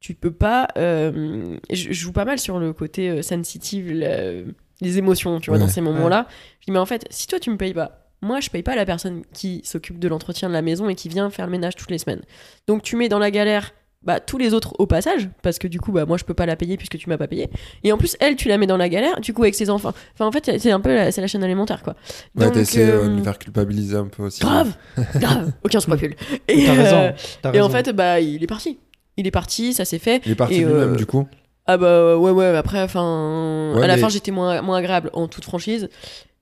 tu 0.00 0.14
peux 0.14 0.30
pas. 0.30 0.68
euh, 0.76 1.56
je, 1.70 1.88
je 1.88 1.92
joue 1.92 2.12
pas 2.12 2.24
mal 2.24 2.38
sur 2.38 2.58
le 2.60 2.72
côté 2.72 3.22
sensitive, 3.22 3.90
la- 3.92 4.42
les 4.84 4.98
émotions, 4.98 5.40
tu 5.40 5.50
vois, 5.50 5.58
Ouais. 5.58 5.64
dans 5.64 5.70
ces 5.70 5.80
moments-là. 5.80 6.26
Je 6.60 6.66
dis 6.66 6.70
mais 6.72 6.78
en 6.78 6.86
fait, 6.86 7.04
si 7.10 7.26
toi 7.26 7.40
tu 7.40 7.50
me 7.50 7.56
payes 7.56 7.74
pas. 7.74 8.00
Moi, 8.22 8.40
je 8.40 8.48
paye 8.48 8.62
pas 8.62 8.74
la 8.74 8.86
personne 8.86 9.22
qui 9.34 9.60
s'occupe 9.64 9.98
de 9.98 10.08
l'entretien 10.08 10.48
de 10.48 10.54
la 10.54 10.62
maison 10.62 10.88
et 10.88 10.94
qui 10.94 11.10
vient 11.10 11.28
faire 11.28 11.44
le 11.44 11.50
ménage 11.52 11.76
toutes 11.76 11.90
les 11.90 11.98
semaines. 11.98 12.22
Donc, 12.66 12.82
tu 12.82 12.96
mets 12.96 13.10
dans 13.10 13.18
la 13.18 13.30
galère 13.30 13.72
bah, 14.02 14.18
tous 14.20 14.38
les 14.38 14.54
autres 14.54 14.74
au 14.78 14.86
passage, 14.86 15.28
parce 15.42 15.58
que 15.58 15.66
du 15.68 15.78
coup, 15.80 15.92
bah, 15.92 16.06
moi, 16.06 16.16
je 16.16 16.24
peux 16.24 16.32
pas 16.32 16.46
la 16.46 16.56
payer 16.56 16.78
puisque 16.78 16.96
tu 16.96 17.08
m'as 17.10 17.18
pas 17.18 17.26
payé. 17.26 17.50
Et 17.82 17.92
en 17.92 17.98
plus, 17.98 18.16
elle, 18.20 18.36
tu 18.36 18.48
la 18.48 18.56
mets 18.56 18.66
dans 18.66 18.78
la 18.78 18.88
galère, 18.88 19.20
du 19.20 19.34
coup, 19.34 19.42
avec 19.42 19.54
ses 19.54 19.68
enfants. 19.68 19.92
Enfin, 20.14 20.26
en 20.26 20.32
fait, 20.32 20.58
c'est 20.58 20.70
un 20.70 20.80
peu 20.80 20.94
la, 20.94 21.12
c'est 21.12 21.20
la 21.20 21.26
chaîne 21.26 21.44
alimentaire, 21.44 21.82
quoi. 21.82 21.96
Ouais, 22.34 22.46
Donc, 22.46 22.54
t'essaies 22.54 22.88
euh, 22.90 23.08
de 23.08 23.20
euh, 23.20 23.24
faire 23.24 23.38
culpabiliser 23.38 23.96
un 23.96 24.06
peu 24.06 24.22
aussi. 24.22 24.40
Grave, 24.40 24.74
grave, 25.16 25.52
aucun 25.62 25.80
scrupule. 25.80 26.14
Et, 26.48 26.64
T'as 26.64 26.72
euh, 26.72 26.82
raison. 26.82 27.14
t'as 27.42 27.52
et 27.52 27.60
en 27.60 27.66
raison. 27.66 27.76
fait, 27.84 27.90
bah, 27.92 28.20
il 28.20 28.42
est 28.42 28.46
parti. 28.46 28.78
Il 29.18 29.26
est 29.26 29.30
parti, 29.32 29.74
ça 29.74 29.84
s'est 29.84 29.98
fait. 29.98 30.22
Il 30.24 30.32
est 30.32 30.34
parti 30.34 30.54
Et, 30.54 30.58
lui-même 30.64 30.92
euh, 30.92 30.96
du 30.96 31.04
coup. 31.06 31.26
Ah 31.66 31.78
bah 31.78 32.16
ouais, 32.18 32.30
ouais, 32.30 32.56
après, 32.56 32.82
enfin... 32.82 33.72
Ouais, 33.74 33.84
à 33.84 33.86
la 33.86 33.96
mais- 33.96 34.02
fin, 34.02 34.08
j'étais 34.08 34.30
moins, 34.30 34.60
moins 34.62 34.76
agréable, 34.78 35.10
en 35.14 35.28
toute 35.28 35.44
franchise. 35.44 35.88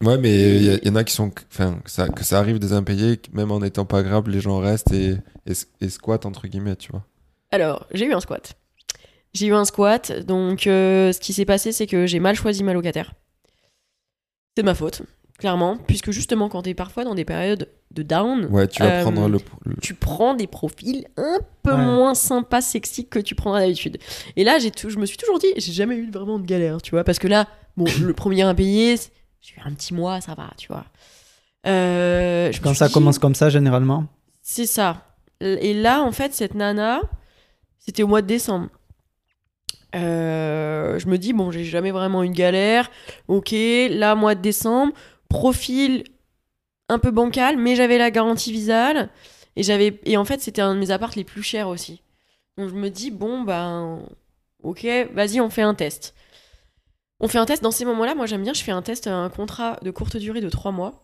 Ouais, 0.02 0.18
mais 0.18 0.56
il 0.56 0.80
y, 0.84 0.90
en 0.90 0.96
a 0.96 1.04
qui 1.04 1.14
sont. 1.14 1.30
Enfin, 1.52 1.78
que 1.84 1.88
ça, 1.90 2.08
que 2.08 2.24
ça 2.24 2.40
arrive 2.40 2.58
des 2.58 2.72
impayés, 2.72 3.20
même 3.32 3.52
en 3.52 3.60
n'étant 3.60 3.84
pas 3.84 4.02
grave, 4.02 4.28
les 4.28 4.40
gens 4.40 4.58
restent 4.58 4.92
et, 4.92 5.16
et, 5.46 5.52
et 5.80 5.88
squattent, 5.88 6.26
entre 6.26 6.48
guillemets, 6.48 6.74
tu 6.74 6.90
vois. 6.90 7.04
Alors, 7.52 7.86
j'ai 7.92 8.06
eu 8.06 8.12
un 8.12 8.18
squat. 8.18 8.54
J'ai 9.32 9.46
eu 9.46 9.54
un 9.54 9.64
squat, 9.64 10.10
donc 10.26 10.66
euh, 10.66 11.12
ce 11.12 11.20
qui 11.20 11.32
s'est 11.32 11.44
passé, 11.44 11.70
c'est 11.70 11.86
que 11.86 12.06
j'ai 12.06 12.18
mal 12.18 12.34
choisi 12.34 12.64
ma 12.64 12.72
locataire. 12.72 13.14
C'est 14.56 14.62
de 14.62 14.66
ma 14.66 14.74
faute, 14.74 15.02
clairement, 15.42 15.76
puisque 15.88 16.12
justement, 16.12 16.48
quand 16.48 16.62
t'es 16.62 16.72
parfois 16.72 17.02
dans 17.04 17.14
des 17.16 17.24
périodes 17.24 17.68
de 17.90 18.02
down, 18.04 18.46
Ouais, 18.50 18.68
tu 18.68 18.80
vas 18.82 19.00
Euh, 19.00 19.02
prendre 19.02 19.28
le. 19.28 19.38
le- 19.64 19.76
tu 19.82 19.92
prends 19.94 20.34
des 20.34 20.46
profils 20.46 21.04
un 21.16 21.38
peu 21.64 21.72
Ouais. 21.72 21.84
moins 21.84 22.14
sympas, 22.14 22.60
sexy 22.60 23.06
que 23.08 23.18
tu 23.18 23.34
prendras 23.34 23.60
d'habitude. 23.60 23.98
Et 24.36 24.44
là, 24.44 24.58
j'ai 24.60 24.70
tout, 24.70 24.88
je 24.88 24.98
me 24.98 25.04
suis 25.04 25.16
toujours 25.16 25.38
dit, 25.40 25.48
j'ai 25.56 25.72
jamais 25.72 25.96
eu 25.96 26.10
vraiment 26.10 26.38
de 26.38 26.46
galère, 26.46 26.80
tu 26.80 26.92
vois, 26.92 27.02
parce 27.04 27.18
que 27.18 27.26
là, 27.28 27.48
bon, 27.76 27.84
le 28.00 28.14
premier 28.14 28.42
impayé, 28.42 28.96
j'ai 29.40 29.54
eu 29.56 29.60
un 29.64 29.72
petit 29.72 29.92
mois, 29.94 30.20
ça 30.20 30.34
va, 30.34 30.50
tu 30.56 30.68
vois. 30.68 30.84
Euh, 31.66 32.50
je 32.52 32.60
Quand 32.60 32.74
ça 32.74 32.86
dit, 32.88 32.94
commence 32.94 33.18
comme 33.18 33.34
ça, 33.34 33.50
généralement. 33.50 34.06
C'est 34.42 34.66
ça. 34.66 35.04
Et 35.40 35.74
là, 35.74 36.02
en 36.02 36.12
fait, 36.12 36.32
cette 36.34 36.54
nana, 36.54 37.00
c'était 37.80 38.04
au 38.04 38.06
mois 38.06 38.22
de 38.22 38.28
décembre. 38.28 38.68
Euh, 39.94 40.98
je 40.98 41.06
me 41.06 41.18
dis, 41.18 41.32
bon, 41.32 41.50
j'ai 41.50 41.64
jamais 41.64 41.90
vraiment 41.90 42.22
une 42.22 42.32
galère. 42.32 42.90
Ok, 43.28 43.52
là, 43.90 44.14
mois 44.14 44.34
de 44.34 44.40
décembre, 44.40 44.92
profil 45.32 46.04
un 46.88 46.98
peu 46.98 47.10
bancal, 47.10 47.56
mais 47.56 47.74
j'avais 47.74 47.98
la 47.98 48.10
garantie 48.10 48.52
visale. 48.52 49.08
Et, 49.56 49.62
j'avais... 49.62 50.00
et 50.04 50.16
en 50.16 50.24
fait, 50.24 50.40
c'était 50.40 50.62
un 50.62 50.74
de 50.74 50.80
mes 50.80 50.90
apparts 50.90 51.12
les 51.16 51.24
plus 51.24 51.42
chers 51.42 51.68
aussi. 51.68 52.02
Donc 52.58 52.68
je 52.68 52.74
me 52.74 52.90
dis, 52.90 53.10
bon, 53.10 53.42
ben, 53.42 54.00
ok, 54.62 54.86
vas-y, 55.14 55.40
on 55.40 55.50
fait 55.50 55.62
un 55.62 55.74
test. 55.74 56.14
On 57.20 57.28
fait 57.28 57.38
un 57.38 57.46
test. 57.46 57.62
Dans 57.62 57.70
ces 57.70 57.84
moments-là, 57.84 58.14
moi, 58.14 58.26
j'aime 58.26 58.42
bien, 58.42 58.52
je 58.52 58.62
fais 58.62 58.72
un 58.72 58.82
test, 58.82 59.06
un 59.06 59.30
contrat 59.30 59.78
de 59.82 59.90
courte 59.90 60.16
durée 60.16 60.40
de 60.40 60.50
trois 60.50 60.72
mois. 60.72 61.00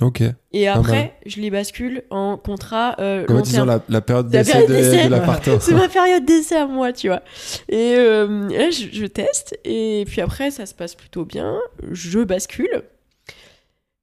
Ok. 0.00 0.22
Et 0.52 0.68
après, 0.68 1.14
je 1.26 1.40
les 1.40 1.50
bascule 1.50 2.04
en 2.10 2.36
contrat 2.36 2.94
euh, 3.00 3.24
Comme 3.24 3.36
long 3.38 3.42
disons 3.42 3.66
terme. 3.66 3.68
la, 3.68 3.82
la 3.88 4.00
période 4.00 4.28
d'essai 4.28 4.62
de, 4.66 5.04
de 5.06 5.10
l'appartement. 5.10 5.58
C'est 5.60 5.74
ma 5.74 5.88
période 5.98 6.24
d'essai 6.24 6.56
à 6.56 6.66
moi, 6.66 6.92
tu 6.92 7.08
vois. 7.08 7.22
Et 7.68 7.94
euh, 7.96 8.48
là, 8.48 8.70
je, 8.70 8.86
je 8.92 9.06
teste. 9.06 9.58
Et 9.64 10.04
puis 10.06 10.20
après, 10.20 10.52
ça 10.52 10.66
se 10.66 10.74
passe 10.74 10.94
plutôt 10.94 11.24
bien. 11.24 11.58
Je 11.90 12.20
bascule. 12.20 12.84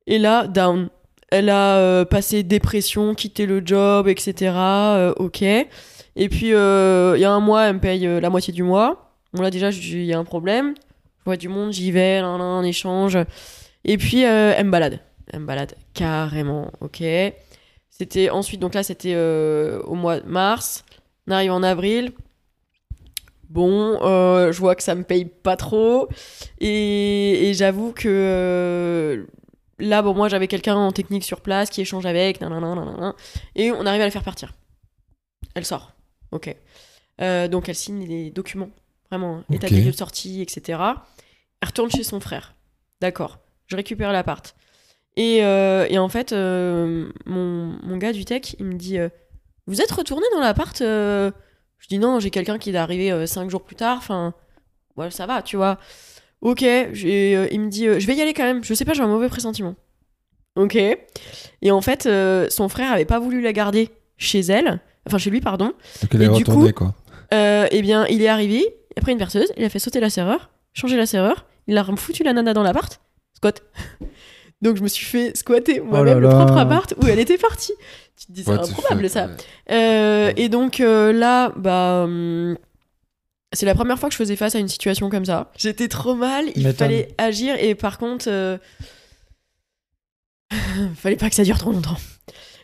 Et 0.07 0.19
là, 0.19 0.47
down. 0.47 0.89
Elle 1.29 1.49
a 1.49 1.77
euh, 1.77 2.05
passé 2.05 2.43
dépression, 2.43 3.15
quitté 3.15 3.45
le 3.45 3.61
job, 3.65 4.07
etc. 4.07 4.53
Euh, 4.55 5.13
ok. 5.17 5.41
Et 5.41 6.29
puis, 6.29 6.53
euh, 6.53 7.13
il 7.17 7.21
y 7.21 7.25
a 7.25 7.31
un 7.31 7.39
mois, 7.39 7.63
elle 7.63 7.75
me 7.75 7.79
paye 7.79 8.21
la 8.21 8.29
moitié 8.29 8.53
du 8.53 8.63
mois. 8.63 9.11
Bon, 9.33 9.41
là, 9.41 9.49
déjà, 9.49 9.69
il 9.69 10.05
y 10.05 10.13
a 10.13 10.19
un 10.19 10.23
problème. 10.23 10.75
Je 11.19 11.25
vois 11.25 11.37
du 11.37 11.49
monde, 11.49 11.73
j'y 11.73 11.91
vais, 11.91 12.21
là, 12.21 12.37
là, 12.37 12.61
échange. 12.63 13.17
Et 13.83 13.97
puis, 13.97 14.21
elle 14.21 14.65
me 14.65 14.71
balade. 14.71 14.99
Elle 15.33 15.41
me 15.41 15.45
balade 15.45 15.73
carrément, 15.93 16.71
ok. 16.79 17.03
C'était 17.89 18.29
ensuite, 18.29 18.61
donc 18.61 18.75
là, 18.75 18.83
c'était 18.83 19.15
au 19.83 19.95
mois 19.95 20.19
de 20.19 20.27
mars. 20.27 20.85
On 21.27 21.31
arrive 21.31 21.51
en 21.51 21.63
avril. 21.63 22.11
Bon, 23.49 23.99
je 24.01 24.57
vois 24.57 24.75
que 24.75 24.83
ça 24.83 24.95
me 24.95 25.03
paye 25.03 25.25
pas 25.25 25.57
trop. 25.57 26.07
Et, 26.61 27.51
j'avoue 27.55 27.91
que 27.91 29.25
là, 29.79 30.01
bon, 30.01 30.13
moi, 30.13 30.29
j'avais 30.29 30.47
quelqu'un 30.47 30.75
en 30.75 30.91
technique 30.91 31.23
sur 31.23 31.41
place 31.41 31.69
qui 31.69 31.81
échange 31.81 32.05
avec. 32.05 32.41
nanana, 32.41 32.75
nanana, 32.75 33.15
et 33.55 33.71
on 33.71 33.85
arrive 33.85 34.01
à 34.01 34.05
la 34.05 34.11
faire 34.11 34.23
partir. 34.23 34.53
Elle 35.53 35.65
sort. 35.65 35.93
Ok. 36.31 36.55
Euh, 37.21 37.47
donc, 37.47 37.69
elle 37.69 37.75
signe 37.75 38.05
les 38.05 38.29
documents. 38.29 38.69
Vraiment, 39.09 39.37
hein, 39.37 39.53
état 39.53 39.69
des 39.69 39.81
lieux 39.81 39.91
de 39.91 39.95
sortie, 39.95 40.41
etc. 40.41 40.79
Elle 41.61 41.67
retourne 41.67 41.91
chez 41.91 42.03
son 42.03 42.19
frère. 42.19 42.55
D'accord. 43.01 43.39
Je 43.67 43.75
récupère 43.75 44.11
l'appart. 44.11 44.55
Et, 45.15 45.43
euh, 45.45 45.85
et 45.89 45.97
en 45.97 46.09
fait, 46.09 46.33
euh, 46.33 47.09
mon, 47.25 47.77
mon 47.83 47.97
gars 47.97 48.11
du 48.11 48.25
tech, 48.25 48.55
il 48.59 48.65
me 48.65 48.73
dit 48.73 48.97
Vous 49.67 49.81
êtes 49.81 49.91
retourné 49.91 50.25
dans 50.33 50.41
l'appart 50.41 50.77
Je 50.79 51.31
dis 51.87 51.99
Non, 51.99 52.19
j'ai 52.19 52.31
quelqu'un 52.31 52.57
qui 52.57 52.71
est 52.71 52.75
arrivé 52.75 53.25
cinq 53.27 53.49
jours 53.49 53.63
plus 53.63 53.75
tard. 53.75 53.97
Enfin, 53.97 54.33
ouais, 54.97 55.11
ça 55.11 55.25
va, 55.25 55.41
tu 55.41 55.55
vois. 55.55 55.79
Ok, 56.45 56.61
euh, 56.61 57.47
il 57.51 57.59
me 57.59 57.69
dit 57.69 57.87
euh, 57.87 57.99
Je 57.99 58.05
vais 58.05 58.13
y 58.13 58.21
aller 58.21 58.35
quand 58.35 58.43
même. 58.43 58.63
Je 58.63 58.75
sais 58.75 58.85
pas, 58.85 58.93
j'ai 58.93 59.01
un 59.01 59.07
mauvais 59.07 59.29
pressentiment. 59.29 59.73
Ok. 60.55 60.75
Et 60.75 61.71
en 61.71 61.81
fait, 61.81 62.05
euh, 62.05 62.45
son 62.51 62.69
frère 62.69 62.91
avait 62.91 63.03
pas 63.03 63.17
voulu 63.17 63.41
la 63.41 63.51
garder 63.51 63.89
chez 64.17 64.41
elle. 64.41 64.79
Enfin, 65.07 65.17
chez 65.17 65.31
lui, 65.31 65.41
pardon. 65.41 65.73
Donc 66.03 66.13
elle 66.13 66.21
est 66.21 66.25
Et 66.25 66.29
du 66.29 66.33
retournée, 66.35 66.71
coup- 66.71 66.85
quoi. 67.31 67.67
Eh 67.71 67.81
bien, 67.81 68.05
il 68.05 68.21
est 68.21 68.27
arrivé, 68.27 68.63
après 68.95 69.11
une 69.13 69.17
verseuse, 69.17 69.51
il 69.57 69.63
a 69.63 69.69
fait 69.69 69.79
sauter 69.79 69.99
la 69.99 70.11
serrure, 70.11 70.51
changé 70.73 70.95
la 70.97 71.07
serrure, 71.07 71.45
il 71.65 71.75
a 71.79 71.83
foutu 71.95 72.21
la 72.23 72.31
nana 72.33 72.53
dans 72.53 72.61
l'appart, 72.63 73.01
squat. 73.35 73.63
Donc 74.61 74.77
je 74.77 74.83
me 74.83 74.87
suis 74.87 75.05
fait 75.05 75.35
squatter 75.35 75.79
moi-même 75.79 76.17
Oh 76.17 76.19
là 76.21 76.29
le 76.29 76.29
propre 76.29 76.57
appart 76.57 76.93
où 77.01 77.07
elle 77.07 77.19
était 77.19 77.39
partie. 77.39 77.73
Tu 78.17 78.27
te 78.27 78.31
dis, 78.31 78.43
c'est 78.43 78.51
improbable 78.51 79.09
ça. 79.09 79.29
ouais. 79.69 80.33
Et 80.37 80.47
donc 80.47 80.77
là, 80.77 81.51
bah. 81.57 82.03
hum, 82.05 82.55
c'est 83.55 83.65
la 83.65 83.73
première 83.75 83.97
fois 83.97 84.09
que 84.09 84.13
je 84.13 84.17
faisais 84.17 84.35
face 84.35 84.53
à 84.55 84.59
une 84.59 84.67
situation 84.67 85.09
comme 85.09 85.25
ça. 85.25 85.51
J'étais 85.57 85.87
trop 85.87 86.13
mal, 86.15 86.45
il 86.55 86.63
M'étonne. 86.63 86.73
fallait 86.75 87.07
agir 87.17 87.55
et 87.59 87.73
par 87.75 87.97
contre, 87.97 88.25
euh, 88.27 88.57
fallait 90.95 91.15
pas 91.15 91.29
que 91.29 91.35
ça 91.35 91.43
dure 91.43 91.57
trop 91.57 91.71
longtemps. 91.71 91.97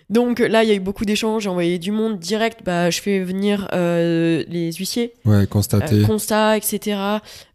Donc 0.09 0.39
là, 0.39 0.63
il 0.63 0.67
y 0.69 0.73
a 0.73 0.75
eu 0.75 0.79
beaucoup 0.81 1.05
d'échanges, 1.05 1.43
j'ai 1.43 1.49
envoyé 1.49 1.79
du 1.79 1.91
monde 1.91 2.19
direct. 2.19 2.59
Bah, 2.65 2.89
je 2.89 2.99
fais 3.01 3.21
venir 3.21 3.69
euh, 3.71 4.43
les 4.49 4.73
huissiers, 4.73 5.13
Ouais, 5.23 5.35
euh, 5.35 5.45
constaté. 5.45 6.01
constat, 6.01 6.57
etc. 6.57 6.99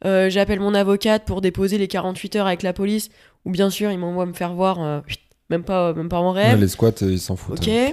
Euh, 0.06 0.30
J'appelle 0.30 0.60
mon 0.60 0.72
avocate 0.74 1.24
pour 1.26 1.42
déposer 1.42 1.76
les 1.76 1.86
48 1.86 2.36
heures 2.36 2.46
avec 2.46 2.62
la 2.62 2.72
police, 2.72 3.10
ou 3.44 3.50
bien 3.50 3.68
sûr, 3.68 3.90
il 3.90 3.98
m'envoie 3.98 4.24
me 4.24 4.32
faire 4.32 4.54
voir, 4.54 4.82
euh, 4.82 5.00
même 5.50 5.64
pas, 5.64 5.92
même 5.92 6.08
pas 6.08 6.18
en 6.18 6.34
Ouais, 6.34 6.48
rêve. 6.48 6.60
les 6.60 6.68
squats, 6.68 6.92
euh, 7.02 7.12
ils 7.12 7.20
s'en 7.20 7.36
foutent. 7.36 7.60
Ok. 7.60 7.68
hein. 7.68 7.92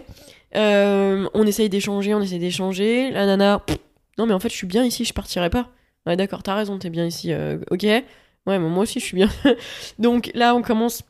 Euh, 0.56 1.28
on 1.34 1.46
essaye 1.46 1.68
d'échanger, 1.68 2.14
on 2.14 2.22
essaye 2.22 2.40
d'échanger. 2.40 3.12
La 3.12 3.26
nana, 3.26 3.60
pff, 3.68 3.78
non 4.18 4.26
mais 4.26 4.34
en 4.34 4.40
fait 4.40 4.50
je 4.50 4.56
suis 4.56 4.68
bien 4.68 4.84
ici, 4.86 5.06
je 5.06 5.14
partirai 5.14 5.50
pas. 5.50 5.70
Ouais 6.06 6.16
d'accord, 6.18 6.44
t'as 6.44 6.56
raison, 6.56 6.78
t'es 6.80 6.90
bien 6.90 7.06
ici. 7.06 7.32
euh, 7.34 7.58
ok. 7.72 7.84
Ouais, 7.84 8.04
mais 8.46 8.60
moi 8.60 8.84
aussi 8.84 9.00
je 9.00 9.06
suis 9.06 9.16
bien. 9.16 9.30
Donc 10.00 10.30
là 10.34 10.54
on 10.56 10.62
commence. 10.62 11.04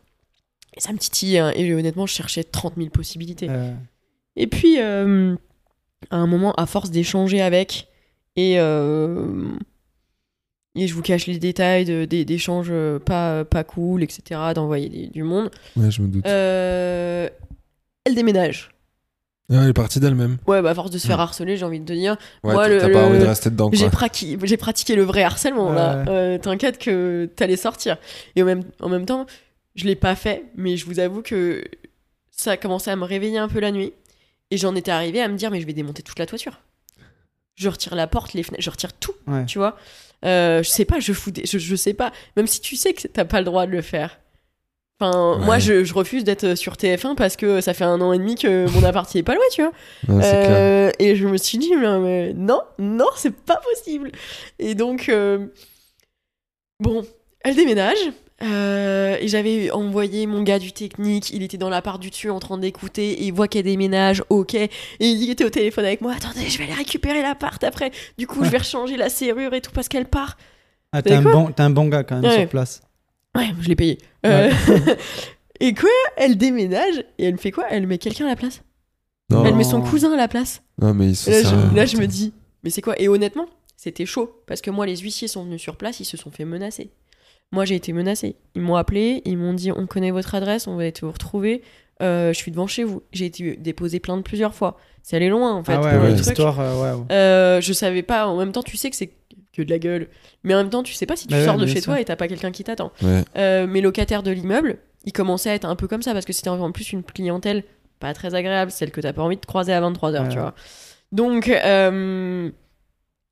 Et 0.76 0.82
ça 0.82 0.92
me 0.94 0.98
titille, 0.98 1.38
hein, 1.38 1.52
et 1.56 1.74
honnêtement 1.74 2.06
je 2.06 2.13
cherchais 2.13 2.44
30 2.44 2.76
000 2.78 2.89
possibilités. 2.89 3.48
Euh, 3.50 3.74
Et 4.36 4.48
puis, 4.48 4.80
euh, 4.80 5.36
à 6.10 6.16
un 6.18 6.26
moment, 6.28 6.54
à 6.54 6.66
force 6.66 6.89
d'échanger 6.92 7.42
avec, 7.42 7.88
et, 8.36 8.54
et 10.76 10.88
je 10.88 10.94
vous 10.96 11.02
cache 11.04 11.28
les 11.28 11.38
détails 11.38 11.86
de- 11.86 12.06
d'échanges 12.24 12.70
euh, 12.72 12.98
pas, 13.00 13.46
pas 13.46 13.63
cool, 13.63 14.02
etc., 14.04 14.39
d'envoyer 14.56 15.08
du 15.08 15.22
monde, 15.24 15.52
Ouais, 15.76 15.92
je 15.92 16.02
me 16.02 16.08
doute. 16.08 16.26
elle 16.26 18.16
déménage. 18.16 18.72
Ah, 19.51 19.56
elle 19.63 19.69
est 19.69 19.73
partie 19.73 19.99
d'elle-même. 19.99 20.38
Ouais, 20.47 20.62
bah 20.62 20.69
à 20.71 20.73
force 20.75 20.89
de 20.89 20.97
se 20.97 21.06
faire 21.06 21.17
Ouais. 21.17 21.23
harceler, 21.23 21.58
j'ai 21.58 21.65
envie 21.65 21.79
de 21.79 21.86
te 21.86 21.93
dire, 21.93 22.15
Ouais, 22.43 22.53
Moi, 22.53 22.67
t'as 22.69 22.79
pas 22.82 22.88
le- 22.88 22.97
envie 22.97 23.19
de 23.19 23.25
rester 23.25 23.49
dedans, 23.49 23.69
j'ai 23.73 23.89
j'ai 24.43 24.58
pratiqué 24.58 24.95
le 24.95 25.03
vrai 25.03 25.23
harcèlement, 25.23 25.71
là. 25.71 26.03
Euh, 26.08 26.38
T'inquiète 26.38 26.77
que 26.79 27.29
t'allais 27.36 27.58
sortir. 27.58 27.97
Et 28.36 28.41
en 28.43 28.45
même, 28.45 28.63
en 28.82 28.89
même 28.89 29.06
temps, 29.06 29.25
je 29.75 29.86
l'ai 29.86 29.95
pas 29.95 30.15
fait, 30.15 30.45
mais 30.56 30.77
je 30.77 30.86
vous 30.86 30.99
avoue 30.99 31.21
que 31.21 31.63
ça 32.32 32.51
a 32.51 32.58
commencé 32.58 32.89
à 32.89 32.95
me 32.95 33.03
réveiller 33.03 33.38
un 33.38 33.47
peu 33.49 33.60
la 33.60 33.71
nuit. 33.71 33.93
Et 34.49 34.58
j'en 34.58 34.75
étais 34.75 34.91
arrivée 34.91 35.21
à 35.21 35.27
me 35.27 35.36
dire, 35.36 35.51
mais 35.51 35.60
je 35.62 35.65
vais 35.65 35.73
démonter 35.73 36.03
toute 36.03 36.19
la 36.19 36.25
toiture. 36.25 36.62
Je 37.56 37.69
retire 37.69 37.95
la 37.95 38.08
porte, 38.08 38.34
les 38.34 38.43
fenêtres, 38.43 38.63
je 38.63 38.69
retire 38.69 38.93
tout, 38.93 39.13
Ouais. 39.27 39.45
tu 39.45 39.58
vois. 39.60 39.77
Euh, 40.25 40.63
je 40.63 40.69
sais 40.69 40.86
pas, 40.86 40.99
je 40.99 41.12
fous 41.12 41.32
des... 41.32 41.45
je, 41.45 41.58
je 41.60 41.75
sais 41.75 41.93
pas. 41.93 42.12
Même 42.38 42.47
si 42.47 42.62
tu 42.62 42.75
sais 42.75 42.93
que 42.93 43.08
t'as 43.08 43.25
pas 43.25 43.39
le 43.39 43.45
droit 43.45 43.65
de 43.67 43.71
le 43.71 43.82
faire. 43.82 44.19
Enfin, 44.99 45.38
Ouais. 45.39 45.45
moi, 45.45 45.60
je, 45.60 45.84
je 45.84 45.93
refuse 45.93 46.23
d'être 46.23 46.56
sur 46.56 46.73
TF1 46.73 47.15
parce 47.15 47.36
que 47.36 47.62
ça 47.62 47.73
fait 47.73 47.84
un 47.84 47.99
an 47.99 48.13
et 48.13 48.17
demi 48.19 48.36
que 48.36 48.69
mon 48.71 48.84
appart 48.84 49.13
est 49.15 49.23
pas 49.23 49.34
loué, 49.36 49.43
tu 49.51 49.62
vois. 49.63 49.71
Euh, 50.23 50.91
et 50.99 51.15
je 51.15 51.27
me 51.27 51.38
suis 51.38 51.58
dit, 51.58 51.73
mais, 51.75 52.34
non, 52.34 52.62
non, 52.79 53.08
c'est 53.17 53.36
pas 53.36 53.58
possible. 53.73 54.12
Et 54.60 54.75
donc, 54.75 55.10
euh, 55.10 55.47
bon, 56.79 57.03
elle 57.43 57.56
déménage. 57.56 57.97
euh, 58.41 59.17
et 59.19 59.27
j'avais 59.27 59.71
envoyé 59.71 60.25
mon 60.27 60.43
gars 60.43 60.60
du 60.60 60.71
technique, 60.73 61.29
il 61.32 61.43
était 61.43 61.58
dans 61.58 61.69
l'appart 61.69 61.99
du 62.01 62.10
dessus 62.10 62.29
en 62.29 62.39
train 62.39 62.58
d'écouter, 62.58 63.12
et 63.12 63.23
il 63.25 63.34
voit 63.34 63.47
qu'elle 63.47 63.63
déménage, 63.63 64.23
ok. 64.29 64.53
Et 64.56 64.69
il 64.99 65.29
était 65.29 65.45
au 65.45 65.49
téléphone 65.49 65.86
avec 65.86 66.01
moi, 66.01 66.13
attendez, 66.15 66.49
je 66.49 66.58
vais 66.58 66.65
aller 66.65 66.73
récupérer 66.73 67.21
l'appart 67.21 67.62
après. 67.63 67.91
Du 68.17 68.27
coup, 68.27 68.43
je 68.43 68.49
vais 68.49 68.58
rechanger 68.58 68.97
la 68.97 69.10
serrure 69.10 69.53
et 69.53 69.62
tout 69.62 69.71
parce 69.71 69.88
qu'elle 69.88 70.06
part. 70.08 70.38
Ah, 70.91 71.01
t'es 71.01 71.13
un, 71.13 71.21
bon, 71.21 71.51
un 71.58 71.69
bon 71.69 71.88
gars 71.88 72.03
quand 72.03 72.15
même 72.19 72.29
Ouais. 72.29 72.39
sur 72.41 72.49
place. 72.49 72.82
Ouais, 73.36 73.47
je 73.62 73.67
l'ai 73.69 73.75
payé. 73.75 73.97
Euh, 74.26 74.52
et 75.60 75.74
quoi 75.74 75.90
Elle 76.18 76.38
déménage, 76.38 77.04
et 77.18 77.26
elle 77.26 77.38
fait 77.38 77.52
quoi? 77.52 77.66
Elle 77.70 77.88
met 77.88 77.98
quelqu'un 77.98 78.26
à 78.26 78.30
la 78.30 78.36
place? 78.36 78.62
Non, 79.30 79.46
Elle 79.46 79.56
met 79.56 79.64
son 79.64 79.82
cousin 79.82 80.12
à 80.14 80.18
la 80.18 80.28
place? 80.28 80.62
non, 80.80 80.94
mais 80.94 81.10
ils 81.10 81.16
sont 81.16 81.32
Et 81.32 81.36
Là, 81.36 81.50
sérieux. 81.50 81.62
je, 81.72 81.76
là, 81.76 81.86
je 81.86 81.98
me 81.98 82.08
dis, 82.08 82.34
mais 82.64 82.70
c'est 82.70 82.82
quoi? 82.82 83.00
Et 83.02 83.08
honnêtement, 83.08 83.48
c'était 83.78 84.06
chaud. 84.06 84.42
Parce 84.48 84.62
que 84.62 84.70
moi, 84.72 84.86
les 84.86 84.98
huissiers 84.98 85.28
sont 85.28 85.44
venus 85.44 85.62
sur 85.62 85.76
place, 85.78 86.00
ils 86.00 86.06
se 86.06 86.18
sont 86.18 86.32
fait 86.32 86.46
menacer. 86.46 86.92
Moi, 87.52 87.66
j'ai 87.66 87.76
été 87.76 87.94
menacée. 87.94 88.36
Ils 88.56 88.62
m'ont 88.62 88.76
appelé, 88.76 89.22
ils 89.26 89.38
m'ont 89.38 89.54
dit 89.54 89.72
on 89.72 89.86
connaît 89.86 90.12
votre 90.12 90.34
adresse, 90.36 90.68
on 90.68 90.76
va 90.76 90.86
être 90.86 91.02
vous 91.06 91.12
retrouver. 91.12 91.62
Euh, 92.02 92.34
je 92.34 92.38
suis 92.38 92.52
devant 92.52 92.66
chez 92.68 92.84
vous. 92.84 93.04
J'ai 93.12 93.26
été 93.26 93.56
déposé 93.58 94.00
plainte 94.00 94.26
plusieurs 94.26 94.56
fois. 94.56 94.78
C'est 95.04 95.16
allé 95.16 95.30
loin, 95.30 95.54
en 95.54 95.64
fait. 95.64 95.74
ah 95.74 95.82
ouais, 95.82 95.98
ouais, 95.98 96.14
ouais. 96.14 96.16
truc. 96.16 96.40
euh, 96.40 96.52
ouais, 96.52 97.00
ouais. 97.00 97.06
Euh, 97.12 97.62
je 97.62 97.72
savais 97.74 98.02
pas. 98.02 98.26
En 98.28 98.38
même 98.38 98.52
temps, 98.52 98.64
tu 98.64 98.76
sais 98.78 98.90
que 98.90 98.96
c'est 98.96 99.12
que 99.54 99.62
de 99.62 99.70
la 99.70 99.80
gueule. 99.80 100.10
Mais 100.44 100.54
en 100.54 100.58
même 100.58 100.70
temps, 100.70 100.84
tu 100.84 100.94
sais 100.94 101.06
pas 101.06 101.16
si 101.16 101.28
tu 101.28 101.32
Bah 101.34 101.39
ouais, 101.39 101.46
sors 101.46 101.58
de 101.58 101.66
chez 101.66 101.82
toi 101.82 102.02
et 102.02 102.06
t'as 102.06 102.16
pas 102.16 102.28
quelqu'un 102.28 102.52
qui 102.52 102.63
t'attend. 102.63 102.92
Ouais. 103.02 103.24
Euh, 103.38 103.68
mes 103.68 103.82
locataires 103.82 104.24
de 104.24 104.32
l'immeuble, 104.32 104.80
ils 105.06 105.13
commençaient 105.13 105.52
à 105.52 105.56
être 105.56 105.66
un 105.66 105.76
peu 105.76 105.88
comme 105.88 106.02
ça 106.02 106.13
parce 106.13 106.26
que 106.26 106.34
c'était 106.34 106.50
en 106.50 106.72
plus 106.72 106.92
une 106.92 107.04
clientèle 107.04 107.63
pas 108.00 108.13
très 108.13 108.36
agréable, 108.36 108.70
celle 108.70 108.92
que 108.92 109.00
t'as 109.00 109.13
pas 109.13 109.22
envie 109.22 109.38
de 109.38 109.46
croiser 109.46 109.72
à 109.72 109.80
23h, 109.80 110.24
Ouais, 110.24 110.30
tu 110.30 110.38
vois. 110.38 110.54
Donc, 111.13 111.48
euh, 111.48 112.52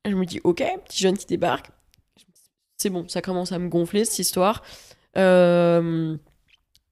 je 0.06 0.14
me 0.14 0.24
dis, 0.24 0.40
ok, 0.44 0.64
petit 0.86 1.02
jeune 1.02 1.18
qui 1.18 1.26
débarque. 1.26 1.70
C'est 2.78 2.90
bon, 2.90 3.06
ça 3.06 3.20
commence 3.20 3.52
à 3.52 3.58
me 3.58 3.68
gonfler 3.68 4.04
cette 4.04 4.18
histoire. 4.18 4.62
Euh, 5.18 6.16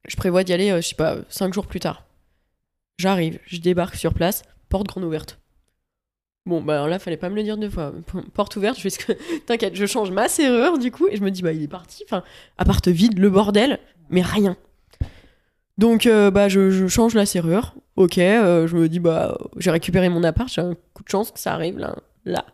je 0.07 0.17
prévois 0.17 0.45
d'y 0.45 0.53
aller, 0.53 0.71
euh, 0.71 0.81
je 0.81 0.89
sais 0.89 0.95
pas, 0.95 1.17
5 1.29 1.55
jours 1.55 1.67
plus 1.67 1.81
tard. 1.81 2.05
J'arrive, 2.99 3.39
je 3.47 3.57
débarque 3.59 3.95
sur 3.95 4.13
place, 4.13 4.43
porte 4.69 4.87
grande 4.87 5.05
ouverte. 5.05 5.40
Bon, 6.47 6.63
bah 6.63 6.87
là, 6.89 6.99
fallait 6.99 7.17
pas 7.17 7.29
me 7.29 7.37
le 7.37 7.43
dire 7.43 7.57
deux 7.59 7.69
fois. 7.69 7.93
Porte 8.35 8.57
ouverte, 8.57 8.77
je 8.77 8.83
fais 8.83 8.91
ce 8.91 8.99
que. 8.99 9.13
T'inquiète, 9.47 9.75
je 9.77 9.87
change 9.87 10.11
ma 10.11 10.29
serrure 10.29 10.79
du 10.79 10.91
coup, 10.91 11.07
et 11.09 11.17
je 11.17 11.23
me 11.23 11.31
dis, 11.31 11.43
bah 11.43 11.53
il 11.53 11.63
est 11.63 11.69
parti. 11.69 12.03
Enfin, 12.05 12.23
appart 12.59 12.87
vide, 12.89 13.19
le 13.19 13.31
bordel, 13.31 13.79
mais 14.09 14.23
rien. 14.23 14.57
Donc, 15.79 16.07
euh, 16.07 16.31
bah 16.31 16.49
je, 16.49 16.71
je 16.71 16.87
change 16.89 17.15
la 17.15 17.27
serrure. 17.27 17.75
Ok, 17.97 18.19
euh, 18.19 18.67
je 18.67 18.77
me 18.77 18.89
dis, 18.89 19.01
bah 19.01 19.37
j'ai 19.59 19.71
récupéré 19.71 20.09
mon 20.09 20.25
appart, 20.25 20.49
j'ai 20.51 20.63
un 20.63 20.75
coup 20.95 21.03
de 21.05 21.09
chance 21.09 21.31
que 21.31 21.39
ça 21.39 21.53
arrive 21.53 21.79
là. 21.79 21.95
là. 22.25 22.47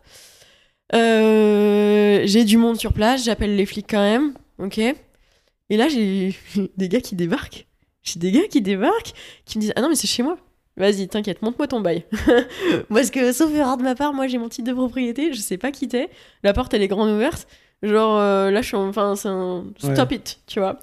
Euh, 0.94 2.22
j'ai 2.24 2.44
du 2.44 2.56
monde 2.56 2.78
sur 2.78 2.92
place, 2.92 3.24
j'appelle 3.24 3.56
les 3.56 3.66
flics 3.66 3.86
quand 3.88 4.02
même. 4.02 4.34
Ok. 4.58 4.78
Et 4.78 5.76
là, 5.76 5.88
j'ai 5.88 6.34
des 6.76 6.88
gars 6.88 7.00
qui 7.00 7.16
débarquent. 7.16 7.66
J'ai 8.02 8.20
des 8.20 8.30
gars 8.30 8.46
qui 8.48 8.60
débarquent 8.60 9.12
qui 9.44 9.58
me 9.58 9.62
disent, 9.62 9.72
ah 9.76 9.80
non, 9.80 9.88
mais 9.88 9.96
c'est 9.96 10.06
chez 10.06 10.22
moi. 10.22 10.36
Vas-y, 10.76 11.08
t'inquiète, 11.08 11.40
montre-moi 11.42 11.66
ton 11.68 11.80
bail. 11.80 12.04
Parce 12.90 13.10
que, 13.10 13.32
sauf 13.32 13.54
erreur 13.54 13.76
de 13.78 13.82
ma 13.82 13.94
part, 13.94 14.12
moi 14.12 14.26
j'ai 14.26 14.36
mon 14.38 14.48
titre 14.50 14.68
de 14.68 14.74
propriété, 14.74 15.32
je 15.32 15.40
sais 15.40 15.56
pas 15.56 15.72
qui 15.72 15.88
t'es. 15.88 16.10
La 16.42 16.52
porte 16.52 16.74
elle 16.74 16.82
est 16.82 16.88
grande 16.88 17.08
ouverte. 17.10 17.46
Genre 17.82 18.18
euh, 18.18 18.50
là, 18.50 18.60
je 18.62 18.66
suis 18.68 18.76
en- 18.76 18.88
Enfin, 18.88 19.14
c'est 19.16 19.28
un. 19.28 19.64
Stop 19.78 20.12
it, 20.12 20.40
tu 20.46 20.60
vois. 20.60 20.78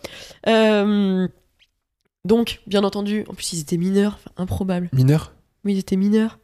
Euh, 0.47 1.27
Donc, 2.25 2.61
bien 2.67 2.83
entendu, 2.83 3.25
en 3.27 3.33
plus 3.33 3.53
ils 3.53 3.59
étaient 3.61 3.77
mineurs, 3.77 4.13
enfin, 4.19 4.31
improbable. 4.43 4.89
Mineur 4.93 5.33
Mais 5.63 5.73
ils 5.73 5.79
étaient 5.79 5.95
mineurs. 5.97 6.39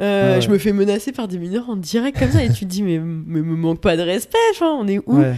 Euh, 0.00 0.34
Ouais. 0.36 0.40
Je 0.40 0.50
me 0.50 0.58
fais 0.58 0.72
menacer 0.72 1.12
par 1.12 1.28
des 1.28 1.38
mineurs 1.38 1.70
en 1.70 1.76
direct 1.76 2.18
comme 2.18 2.30
ça 2.32 2.42
et 2.42 2.48
tu 2.52 2.60
te 2.60 2.70
dis, 2.70 2.82
mais, 2.82 2.98
mais 2.98 3.40
me 3.40 3.54
manque 3.56 3.80
pas 3.80 3.96
de 3.96 4.02
respect, 4.02 4.36
enfin, 4.52 4.70
on 4.78 4.88
est 4.88 4.98
où? 5.06 5.18
Ouais. 5.20 5.34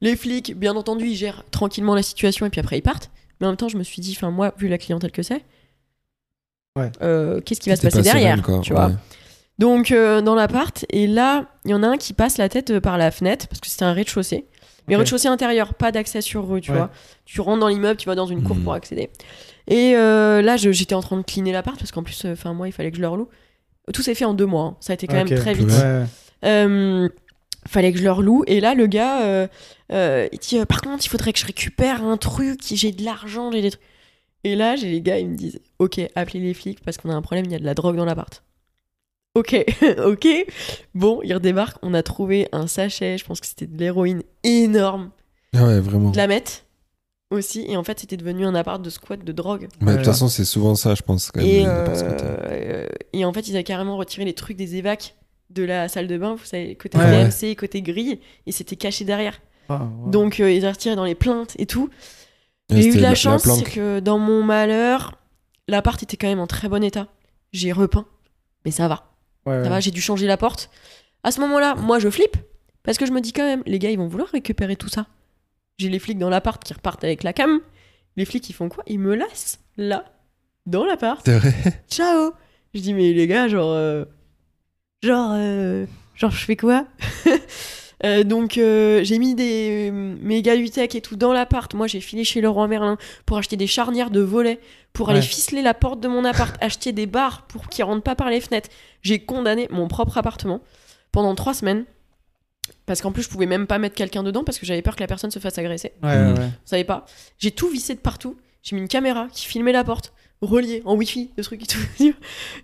Les 0.00 0.16
flics, 0.16 0.56
bien 0.58 0.74
entendu, 0.76 1.06
ils 1.06 1.16
gèrent 1.16 1.44
tranquillement 1.50 1.94
la 1.94 2.02
situation 2.02 2.46
et 2.46 2.50
puis 2.50 2.60
après 2.60 2.78
ils 2.78 2.82
partent. 2.82 3.10
Mais 3.40 3.46
en 3.46 3.50
même 3.50 3.56
temps, 3.56 3.68
je 3.68 3.76
me 3.76 3.82
suis 3.82 4.00
dit, 4.00 4.14
enfin, 4.16 4.30
moi, 4.30 4.54
vu 4.56 4.68
la 4.68 4.78
clientèle 4.78 5.10
que 5.12 5.22
c'est, 5.22 5.42
Ouais. 6.76 6.90
euh, 7.02 7.40
qu'est-ce 7.40 7.60
qui 7.60 7.68
va 7.70 7.76
se 7.76 7.82
passer 7.82 7.96
pas 7.98 8.02
derrière 8.02 8.42
quoi. 8.42 8.60
tu 8.62 8.72
vois 8.72 8.86
Ouais. 8.88 8.92
donc 9.58 9.90
euh, 9.90 10.20
dans 10.20 10.34
l'appart, 10.34 10.84
et 10.90 11.06
là, 11.06 11.46
il 11.64 11.70
y 11.70 11.74
en 11.74 11.82
a 11.82 11.88
un 11.88 11.96
qui 11.96 12.12
passe 12.12 12.36
la 12.38 12.48
tête 12.48 12.70
euh, 12.70 12.80
par 12.80 12.98
la 12.98 13.10
fenêtre, 13.10 13.48
parce 13.48 13.60
que 13.60 13.66
c'était 13.68 13.84
un 13.84 13.92
rez-de-chaussée. 13.92 14.44
Mais 14.88 14.94
rez-de-chaussée 14.96 15.26
intérieur, 15.28 15.74
pas 15.74 15.90
d'accès 15.90 16.20
sur 16.20 16.46
rue, 16.48 16.60
tu 16.60 16.70
Ouais. 16.70 16.76
vois. 16.76 16.90
Tu 17.24 17.40
rentres 17.40 17.58
dans 17.60 17.66
l'immeuble, 17.68 17.96
tu 17.96 18.06
vas 18.06 18.14
dans 18.14 18.26
une 18.26 18.42
cour 18.44 18.56
pour 18.62 18.72
accéder. 18.72 19.10
Et 19.66 19.96
euh, 19.96 20.42
là, 20.42 20.56
je- 20.56 20.70
j'étais 20.70 20.94
en 20.94 21.00
train 21.00 21.16
de 21.16 21.22
cleaner 21.22 21.50
l'appart, 21.52 21.76
parce 21.76 21.90
qu'en 21.90 22.04
plus, 22.04 22.24
euh, 22.24 22.34
enfin 22.34 22.52
moi, 22.54 22.68
il 22.68 22.72
fallait 22.72 22.90
que 22.92 22.96
je 22.98 23.02
le 23.02 23.08
reloue. 23.08 23.28
Tout 23.92 24.02
s'est 24.02 24.14
fait 24.14 24.24
en 24.24 24.34
deux 24.34 24.46
mois, 24.46 24.62
hein. 24.62 24.76
ça 24.80 24.92
a 24.92 24.94
été 24.94 25.06
quand 25.08 25.14
même 25.14 25.28
très 25.28 25.54
vite. 25.54 25.70
Ouais. 25.70 26.04
Euh, 26.44 27.08
fallait 27.66 27.92
que 27.92 27.98
je 27.98 28.04
leur 28.04 28.22
loue. 28.22 28.44
Et 28.46 28.60
là, 28.60 28.74
le 28.74 28.86
gars, 28.86 29.22
euh, 29.22 29.46
euh, 29.92 30.28
il 30.32 30.38
dit 30.38 30.58
euh, 30.58 30.64
Par 30.66 30.82
contre, 30.82 31.04
il 31.04 31.08
faudrait 31.08 31.32
que 31.32 31.38
je 31.40 31.46
récupère 31.46 32.04
un 32.04 32.16
truc, 32.16 32.60
j'ai 32.64 32.92
de 32.92 33.04
l'argent, 33.04 33.50
j'ai 33.50 33.62
des 33.62 33.70
trucs. 33.72 33.82
Et 34.46 34.54
là, 34.54 34.76
j'ai 34.76 34.88
les 34.88 35.00
gars, 35.02 35.18
ils 35.18 35.28
me 35.28 35.34
disent 35.34 35.58
Ok, 35.80 36.00
appelez 36.14 36.38
les 36.38 36.54
flics 36.54 36.78
parce 36.84 36.98
qu'on 36.98 37.10
a 37.10 37.14
un 37.14 37.20
problème, 37.20 37.46
il 37.46 37.50
y 37.50 37.56
a 37.56 37.58
de 37.58 37.64
la 37.64 37.74
drogue 37.74 37.96
dans 37.96 38.04
l'appart. 38.04 38.44
Ok, 39.34 39.56
ok. 40.04 40.28
Bon, 40.94 41.20
ils 41.24 41.34
redébarquent. 41.34 41.78
On 41.82 41.94
a 41.94 42.04
trouvé 42.04 42.48
un 42.52 42.68
sachet, 42.68 43.18
je 43.18 43.24
pense 43.24 43.40
que 43.40 43.46
c'était 43.48 43.66
de 43.66 43.76
l'héroïne 43.76 44.22
énorme, 44.44 45.10
Ah 45.52 45.64
ouais, 45.66 45.80
vraiment. 45.80 46.10
de 46.12 46.16
la 46.16 46.28
mettre 46.28 46.62
aussi. 47.32 47.64
Et 47.68 47.76
en 47.76 47.82
fait, 47.82 47.98
c'était 47.98 48.16
devenu 48.16 48.46
un 48.46 48.54
appart 48.54 48.80
de 48.80 48.88
squat 48.88 49.24
de 49.24 49.32
drogue. 49.32 49.66
Mais 49.80 49.90
de 49.90 49.96
toute 49.96 50.06
façon, 50.06 50.28
c'est 50.28 50.44
souvent 50.44 50.76
ça, 50.76 50.94
je 50.94 51.02
pense. 51.02 51.32
Quand 51.32 51.40
même, 51.40 51.48
Et, 51.48 51.64
euh, 51.66 52.86
et 53.12 53.24
en 53.24 53.32
fait, 53.32 53.48
ils 53.48 53.56
avaient 53.56 53.64
carrément 53.64 53.96
retiré 53.96 54.24
les 54.24 54.32
trucs 54.32 54.56
des 54.56 54.76
évacs 54.76 55.16
de 55.50 55.64
la 55.64 55.88
salle 55.88 56.06
de 56.06 56.16
bain, 56.18 56.36
vous 56.36 56.44
savez, 56.44 56.76
côté 56.76 56.98
Ouais, 56.98 57.56
côté 57.56 57.82
grille, 57.82 58.20
et 58.46 58.52
c'était 58.52 58.76
caché 58.76 59.04
derrière. 59.04 59.40
Ah, 59.68 59.88
ouais. 60.04 60.12
Donc, 60.12 60.38
euh, 60.38 60.52
ils 60.52 60.64
ont 60.64 60.70
retiré 60.70 60.94
dans 60.94 61.04
les 61.04 61.16
plaintes 61.16 61.54
et 61.58 61.66
tout. 61.66 61.90
J'ai 62.70 62.88
eu 62.88 62.96
de 62.96 63.00
la 63.00 63.10
la 63.10 63.14
chance, 63.14 63.42
c'est 63.42 63.64
que 63.64 64.00
dans 64.00 64.18
mon 64.18 64.42
malheur, 64.42 65.18
l'appart 65.68 66.02
était 66.02 66.16
quand 66.16 66.26
même 66.26 66.40
en 66.40 66.46
très 66.46 66.68
bon 66.68 66.82
état. 66.82 67.08
J'ai 67.52 67.72
repeint, 67.72 68.06
mais 68.64 68.70
ça 68.70 68.88
va. 68.88 69.12
Ouais, 69.46 69.54
Ça 69.54 69.62
ouais. 69.62 69.68
va, 69.68 69.80
j'ai 69.80 69.90
dû 69.92 70.00
changer 70.00 70.26
la 70.26 70.36
porte. 70.36 70.70
À 71.22 71.30
ce 71.30 71.40
moment-là, 71.40 71.74
moi, 71.76 71.98
je 71.98 72.10
flippe, 72.10 72.36
parce 72.82 72.98
que 72.98 73.06
je 73.06 73.12
me 73.12 73.20
dis 73.20 73.32
quand 73.32 73.44
même, 73.44 73.62
les 73.66 73.78
gars, 73.78 73.90
ils 73.90 73.98
vont 73.98 74.08
vouloir 74.08 74.28
récupérer 74.28 74.76
tout 74.76 74.88
ça. 74.88 75.06
J'ai 75.78 75.88
les 75.88 75.98
flics 75.98 76.18
dans 76.18 76.30
l'appart 76.30 76.62
qui 76.62 76.72
repartent 76.74 77.04
avec 77.04 77.22
la 77.22 77.32
cam. 77.32 77.60
Les 78.16 78.24
flics, 78.24 78.48
ils 78.50 78.54
font 78.54 78.68
quoi? 78.68 78.82
Ils 78.86 78.98
me 78.98 79.14
laissent 79.14 79.60
là, 79.76 80.04
dans 80.64 80.84
l'appart 80.84 81.22
C'est 81.24 81.38
vrai 81.38 81.84
ciao 81.88 82.32
je 82.74 82.80
dis 82.80 82.92
mais 82.92 83.12
les 83.14 83.26
gars 83.26 83.48
genre 83.48 83.70
euh, 83.72 84.04
genre 85.02 85.30
euh, 85.34 85.86
genre 86.14 86.30
je 86.30 86.44
fais 86.44 86.56
quoi? 86.56 86.86
Euh, 88.04 88.24
donc 88.24 88.58
euh, 88.58 89.02
j'ai 89.04 89.18
mis 89.18 89.34
des 89.34 89.90
gars 90.42 90.54
du 90.56 90.68
tech 90.68 90.94
et 90.94 91.00
tout 91.00 91.16
dans 91.16 91.32
l'appart 91.32 91.72
moi 91.72 91.86
j'ai 91.86 92.00
filé 92.00 92.24
chez 92.24 92.42
Leroy 92.42 92.68
Merlin 92.68 92.98
pour 93.24 93.38
acheter 93.38 93.56
des 93.56 93.66
charnières 93.66 94.10
de 94.10 94.20
volets 94.20 94.60
pour 94.92 95.08
aller 95.08 95.20
Ouais. 95.20 95.24
ficeler 95.24 95.62
la 95.62 95.72
porte 95.72 96.00
de 96.00 96.06
mon 96.08 96.24
appart 96.26 96.54
acheter 96.62 96.92
des 96.92 97.06
barres 97.06 97.46
pour 97.46 97.68
qu'ils 97.70 97.84
rentrent 97.84 98.02
pas 98.02 98.14
par 98.14 98.28
les 98.28 98.42
fenêtres 98.42 98.68
j'ai 99.00 99.20
condamné 99.20 99.66
mon 99.70 99.88
propre 99.88 100.18
appartement 100.18 100.60
pendant 101.10 101.34
trois 101.34 101.54
semaines 101.54 101.86
parce 102.84 103.00
qu'en 103.00 103.12
plus 103.12 103.22
je 103.22 103.30
pouvais 103.30 103.46
même 103.46 103.66
pas 103.66 103.78
mettre 103.78 103.94
quelqu'un 103.94 104.22
dedans 104.22 104.44
parce 104.44 104.58
que 104.58 104.66
j'avais 104.66 104.82
peur 104.82 104.94
que 104.94 105.00
la 105.00 105.06
personne 105.06 105.30
se 105.30 105.38
fasse 105.38 105.56
agresser 105.56 105.92
Ouais, 106.02 106.16
Mm. 106.18 106.32
ouais, 106.34 106.38
ouais. 106.38 106.46
vous 106.48 106.52
savez 106.66 106.84
pas. 106.84 107.06
J'ai 107.38 107.50
tout 107.52 107.68
vissé 107.68 107.94
de 107.94 108.00
partout. 108.00 108.36
J'ai 108.62 108.76
mis 108.76 108.82
une 108.82 108.88
caméra 108.88 109.28
qui 109.32 109.46
filmait 109.46 109.72
la 109.72 109.84
porte, 109.84 110.12
reliée 110.42 110.82
en 110.84 110.96
wifi, 110.96 111.30
de 111.36 111.42
trucs 111.42 111.62
et 111.62 111.66
tout. 111.66 111.78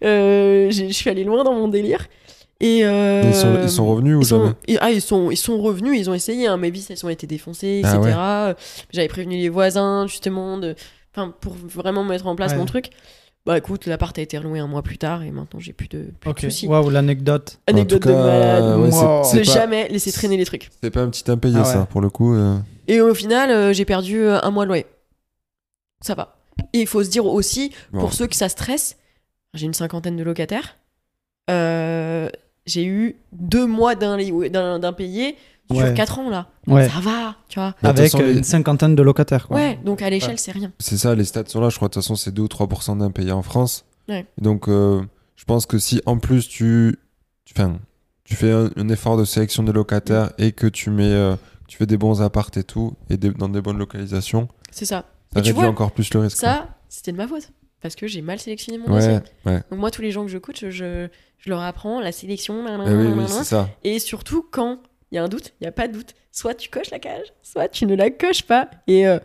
Euh, 0.05 0.71
j'ai- 0.71 0.89
je 0.89 0.93
suis 0.93 1.09
allé 1.09 1.25
loin 1.25 1.45
dans 1.45 1.55
mon 1.55 1.69
délire. 1.69 2.07
Et 2.65 2.85
euh, 2.85 3.23
ils, 3.27 3.35
sont, 3.35 3.59
ils 3.63 3.71
sont 3.71 3.87
revenus 3.87 4.17
ou 4.17 4.21
ils 4.21 4.25
sont- 4.27 4.39
jamais 4.45 4.55
et- 4.69 4.79
ah, 4.81 4.91
ils 4.91 5.03
sont, 5.03 5.31
ils 5.33 5.37
sont 5.37 5.61
revenus, 5.61 5.99
ils 5.99 6.09
ont 6.09 6.15
essayé. 6.15 6.47
Hein, 6.47 6.57
mes 6.57 6.71
vis, 6.71 6.89
elles 6.91 7.05
ont 7.05 7.09
été 7.09 7.27
défoncées, 7.27 7.83
Ah 7.85 7.97
etc. 7.97 8.17
ouais. 8.17 8.55
J'avais 8.93 9.09
prévenu 9.09 9.37
les 9.37 9.49
voisins, 9.49 10.07
justement, 10.07 10.59
de, 10.59 10.75
enfin, 11.15 11.35
pour 11.41 11.55
vraiment 11.55 12.05
mettre 12.05 12.27
en 12.29 12.37
place 12.37 12.53
Ouais. 12.53 12.59
mon 12.59 12.65
truc. 12.65 12.91
Bah 13.45 13.59
écoute, 13.59 13.87
l'appart 13.87 14.17
a 14.17 14.23
été 14.23 14.39
reloué 14.39 14.61
un 14.61 14.69
mois 14.69 14.83
plus 14.83 14.99
tard 14.99 15.25
et 15.25 15.33
maintenant 15.33 15.59
j'ai 15.59 15.73
plus 15.73 15.89
de, 15.89 16.05
plus 16.21 16.31
Ok. 16.31 16.37
de 16.45 16.49
soucis. 16.51 16.69
Waouh, 16.69 16.89
l'anecdote. 16.91 17.59
Anecdote 17.67 18.07
de 18.07 18.13
malade. 18.13 18.79
ouais, 18.79 18.93
c'est- 18.93 19.05
Wow. 19.05 19.25
c'est 19.25 19.41
Ne 19.41 19.45
pas- 19.45 19.53
jamais 19.53 19.89
laisser 19.89 20.13
traîner 20.13 20.37
les 20.37 20.45
trucs. 20.45 20.71
C'est 20.81 20.91
pas 20.93 21.01
un 21.03 21.11
petit 21.11 21.29
impayé, 21.29 21.57
Ah 21.59 21.65
ça, 21.65 21.87
pour 21.91 22.01
le 22.01 22.09
coup. 22.09 22.33
euh. 22.35 22.57
Et 22.87 23.01
au 23.01 23.13
final, 23.15 23.51
euh, 23.51 23.73
j'ai 23.73 23.85
perdu 23.85 24.25
un 24.29 24.51
mois 24.53 24.63
de 24.63 24.69
loyer. 24.69 24.87
Ça 26.01 26.15
va. 26.15 26.37
Et 26.73 26.83
il 26.83 26.87
faut 26.87 27.03
se 27.03 27.11
dire 27.11 27.27
aussi, 27.27 27.73
Bon. 27.93 27.99
pour 27.99 28.13
ceux 28.13 28.29
que 28.29 28.37
ça 28.37 28.49
stresse, 28.49 28.97
j'ai 29.55 29.67
une 29.67 29.75
cinquantaine 29.75 30.17
de 30.17 30.23
locataires. 30.23 30.77
Euh, 31.51 32.29
j'ai 32.67 32.85
eu 32.85 33.17
deux 33.33 33.67
mois 33.67 33.95
d'un 33.95 34.17
d'un- 34.49 34.79
d'impayé 34.79 35.37
sur 35.71 35.81
Ouais. 35.83 35.95
quatre 35.95 36.19
ans 36.19 36.29
là. 36.31 36.49
Ouais. 36.67 36.89
Ça 36.89 37.01
va, 37.01 37.37
tu 37.49 37.59
vois. 37.59 37.73
Toute 37.73 37.85
Avec 37.89 38.11
façon, 38.11 38.21
euh, 38.23 38.33
une 38.35 38.45
cinquantaine 38.45 38.95
de 38.95 39.03
locataires. 39.03 39.49
Quoi. 39.49 39.57
Ouais, 39.57 39.79
donc 39.85 40.03
à 40.03 40.11
l'échelle, 40.11 40.39
c'est 40.39 40.53
rien. 40.53 40.73
C'est 40.79 40.99
ça, 40.99 41.15
les 41.15 41.25
stats 41.25 41.45
sont 41.47 41.61
là. 41.61 41.69
Je 41.71 41.77
crois 41.77 41.89
de 41.89 41.95
toute 41.95 42.03
façon, 42.03 42.15
c'est 42.17 42.33
2 42.33 42.43
ou 42.43 42.49
3% 42.49 42.97
d'impayés 42.97 43.33
en 43.33 43.43
France. 43.43 43.85
Ouais. 44.09 44.27
Donc, 44.39 44.69
euh, 44.69 45.01
je 45.37 45.45
pense 45.45 45.67
que 45.67 45.79
si 45.79 46.01
en 46.07 46.19
plus 46.19 46.49
tu. 46.49 46.99
tu- 47.45 47.55
Enfin, 47.57 47.79
tu 48.25 48.35
fais 48.37 48.51
un, 48.53 48.71
un 48.77 48.89
effort 48.89 49.17
de 49.17 49.25
sélection 49.25 49.63
des 49.63 49.73
locataires 49.73 50.33
et 50.39 50.53
que 50.53 50.67
tu 50.67 50.91
mets, 50.91 51.05
euh, 51.05 51.37
tu 51.69 51.77
fais 51.79 51.87
des 51.87 51.97
bons 51.97 52.21
appartes 52.23 52.57
et 52.57 52.65
tout, 52.65 52.95
et 53.11 53.17
des- 53.17 53.31
dans 53.31 53.49
des 53.49 53.61
bonnes 53.61 53.79
localisations, 53.79 54.49
C'est 54.71 54.85
ça. 54.85 55.05
ça 55.33 55.39
Et 55.41 55.43
tu 55.43 55.49
réduit 55.49 55.53
vois, 55.63 55.67
encore 55.71 55.93
plus 55.93 56.13
le 56.15 56.21
risque. 56.21 56.37
Ça, 56.39 56.69
c'était 56.89 57.13
de 57.13 57.17
ma 57.17 57.27
faute. 57.27 57.51
Parce 57.83 57.97
que 57.97 58.07
j'ai 58.07 58.23
mal 58.23 58.39
sélectionné 58.39 58.79
mon 58.79 58.87
dossier. 58.95 59.11
ouais, 59.13 59.23
ouais. 59.53 59.61
Donc 59.71 59.81
moi, 59.81 59.91
tous 59.91 60.03
les 60.03 60.13
gens 60.13 60.23
que 60.25 60.31
je 60.31 60.39
coach, 60.39 60.65
je, 60.69 61.09
je 61.39 61.51
leur 61.51 61.61
apprends 61.61 62.01
la 62.01 62.13
sélection. 62.13 62.63
nan, 62.63 62.79
nan, 62.79 62.87
Eh 62.89 62.91
oui, 62.95 63.05
nan, 63.05 63.13
oui, 63.13 63.19
nan, 63.19 63.29
c'est 63.29 63.35
nan. 63.35 63.45
ça. 63.45 63.69
Et 63.83 63.99
surtout, 63.99 64.47
quand 64.51 64.79
il 65.11 65.17
y 65.17 65.19
a 65.19 65.25
un 65.25 65.29
doute, 65.29 65.53
il 65.61 65.65
n'y 65.65 65.69
a 65.69 65.73
pas 65.73 65.89
de 65.89 65.93
doute. 65.93 66.15
Soit 66.31 66.55
tu 66.55 66.71
coches 66.71 66.91
la 66.91 66.99
cage, 66.99 67.27
soit 67.43 67.69
tu 67.69 67.85
ne 67.87 67.95
la 67.97 68.11
coches 68.11 68.45
pas. 68.45 68.71
Et 68.87 69.07
euh, 69.07 69.19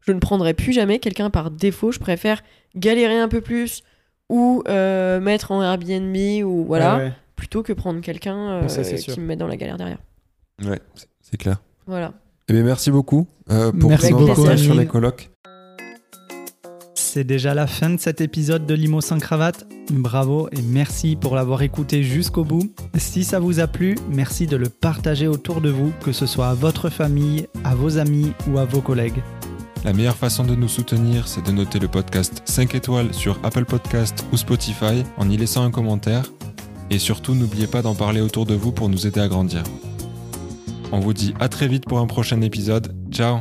je 0.00 0.12
ne 0.12 0.18
prendrai 0.18 0.54
plus 0.54 0.72
jamais 0.72 0.98
quelqu'un 0.98 1.30
par 1.30 1.50
défaut. 1.50 1.92
Je 1.92 1.98
préfère 2.00 2.42
galérer 2.74 3.18
un 3.18 3.28
peu 3.28 3.40
plus 3.42 3.82
ou 4.30 4.62
euh, 4.68 5.20
mettre 5.20 5.52
en 5.52 5.62
Airbnb 5.62 6.16
ou 6.44 6.64
voilà, 6.64 6.96
Ouais, 6.96 7.02
ouais. 7.04 7.12
plutôt 7.36 7.62
que 7.62 7.72
prendre 7.72 8.00
quelqu'un 8.00 8.62
euh, 8.62 8.66
qui 8.66 9.20
me 9.20 9.26
met 9.26 9.36
dans 9.36 9.46
la 9.46 9.56
galère 9.56 9.76
derrière. 9.76 9.98
Ouais, 10.64 10.80
c'est- 11.22 11.36
clair. 11.36 11.60
Voilà. 11.86 12.12
Eh 12.48 12.54
bien, 12.54 12.62
merci 12.62 12.90
beaucoup 12.90 13.26
euh, 13.50 13.70
pour 13.72 13.90
Merci 13.90 14.10
ton 14.10 14.18
beaucoup, 14.20 14.34
partage 14.34 14.60
sur 14.62 14.74
les 14.74 14.86
colocs. 14.86 15.30
C'est 17.18 17.24
déjà 17.24 17.52
la 17.52 17.66
fin 17.66 17.90
de 17.90 17.98
cet 17.98 18.20
épisode 18.20 18.64
de 18.64 18.74
Limo 18.74 19.00
sans 19.00 19.18
cravate. 19.18 19.66
Bravo 19.90 20.48
et 20.52 20.62
merci 20.62 21.16
pour 21.16 21.34
l'avoir 21.34 21.62
écouté 21.62 22.04
jusqu'au 22.04 22.44
bout. 22.44 22.72
Si 22.96 23.24
ça 23.24 23.40
vous 23.40 23.58
a 23.58 23.66
plu, 23.66 23.96
merci 24.08 24.46
de 24.46 24.56
le 24.56 24.68
partager 24.68 25.26
autour 25.26 25.60
de 25.60 25.68
vous, 25.68 25.92
que 26.04 26.12
ce 26.12 26.26
soit 26.26 26.46
à 26.46 26.54
votre 26.54 26.90
famille, 26.90 27.48
à 27.64 27.74
vos 27.74 27.98
amis 27.98 28.34
ou 28.48 28.58
à 28.58 28.64
vos 28.64 28.80
collègues. 28.80 29.20
La 29.84 29.92
meilleure 29.92 30.14
façon 30.14 30.44
de 30.44 30.54
nous 30.54 30.68
soutenir, 30.68 31.26
c'est 31.26 31.44
de 31.44 31.50
noter 31.50 31.80
le 31.80 31.88
podcast 31.88 32.40
5 32.44 32.76
étoiles 32.76 33.12
sur 33.12 33.36
Apple 33.42 33.64
Podcast 33.64 34.24
ou 34.32 34.36
Spotify 34.36 35.02
en 35.16 35.28
y 35.28 35.36
laissant 35.36 35.64
un 35.64 35.72
commentaire. 35.72 36.22
Et 36.88 37.00
surtout, 37.00 37.34
n'oubliez 37.34 37.66
pas 37.66 37.82
d'en 37.82 37.96
parler 37.96 38.20
autour 38.20 38.46
de 38.46 38.54
vous 38.54 38.70
pour 38.70 38.88
nous 38.88 39.08
aider 39.08 39.18
à 39.18 39.26
grandir. 39.26 39.64
On 40.92 41.00
vous 41.00 41.14
dit 41.14 41.34
à 41.40 41.48
très 41.48 41.66
vite 41.66 41.84
pour 41.84 41.98
un 41.98 42.06
prochain 42.06 42.42
épisode. 42.42 42.94
Ciao 43.10 43.40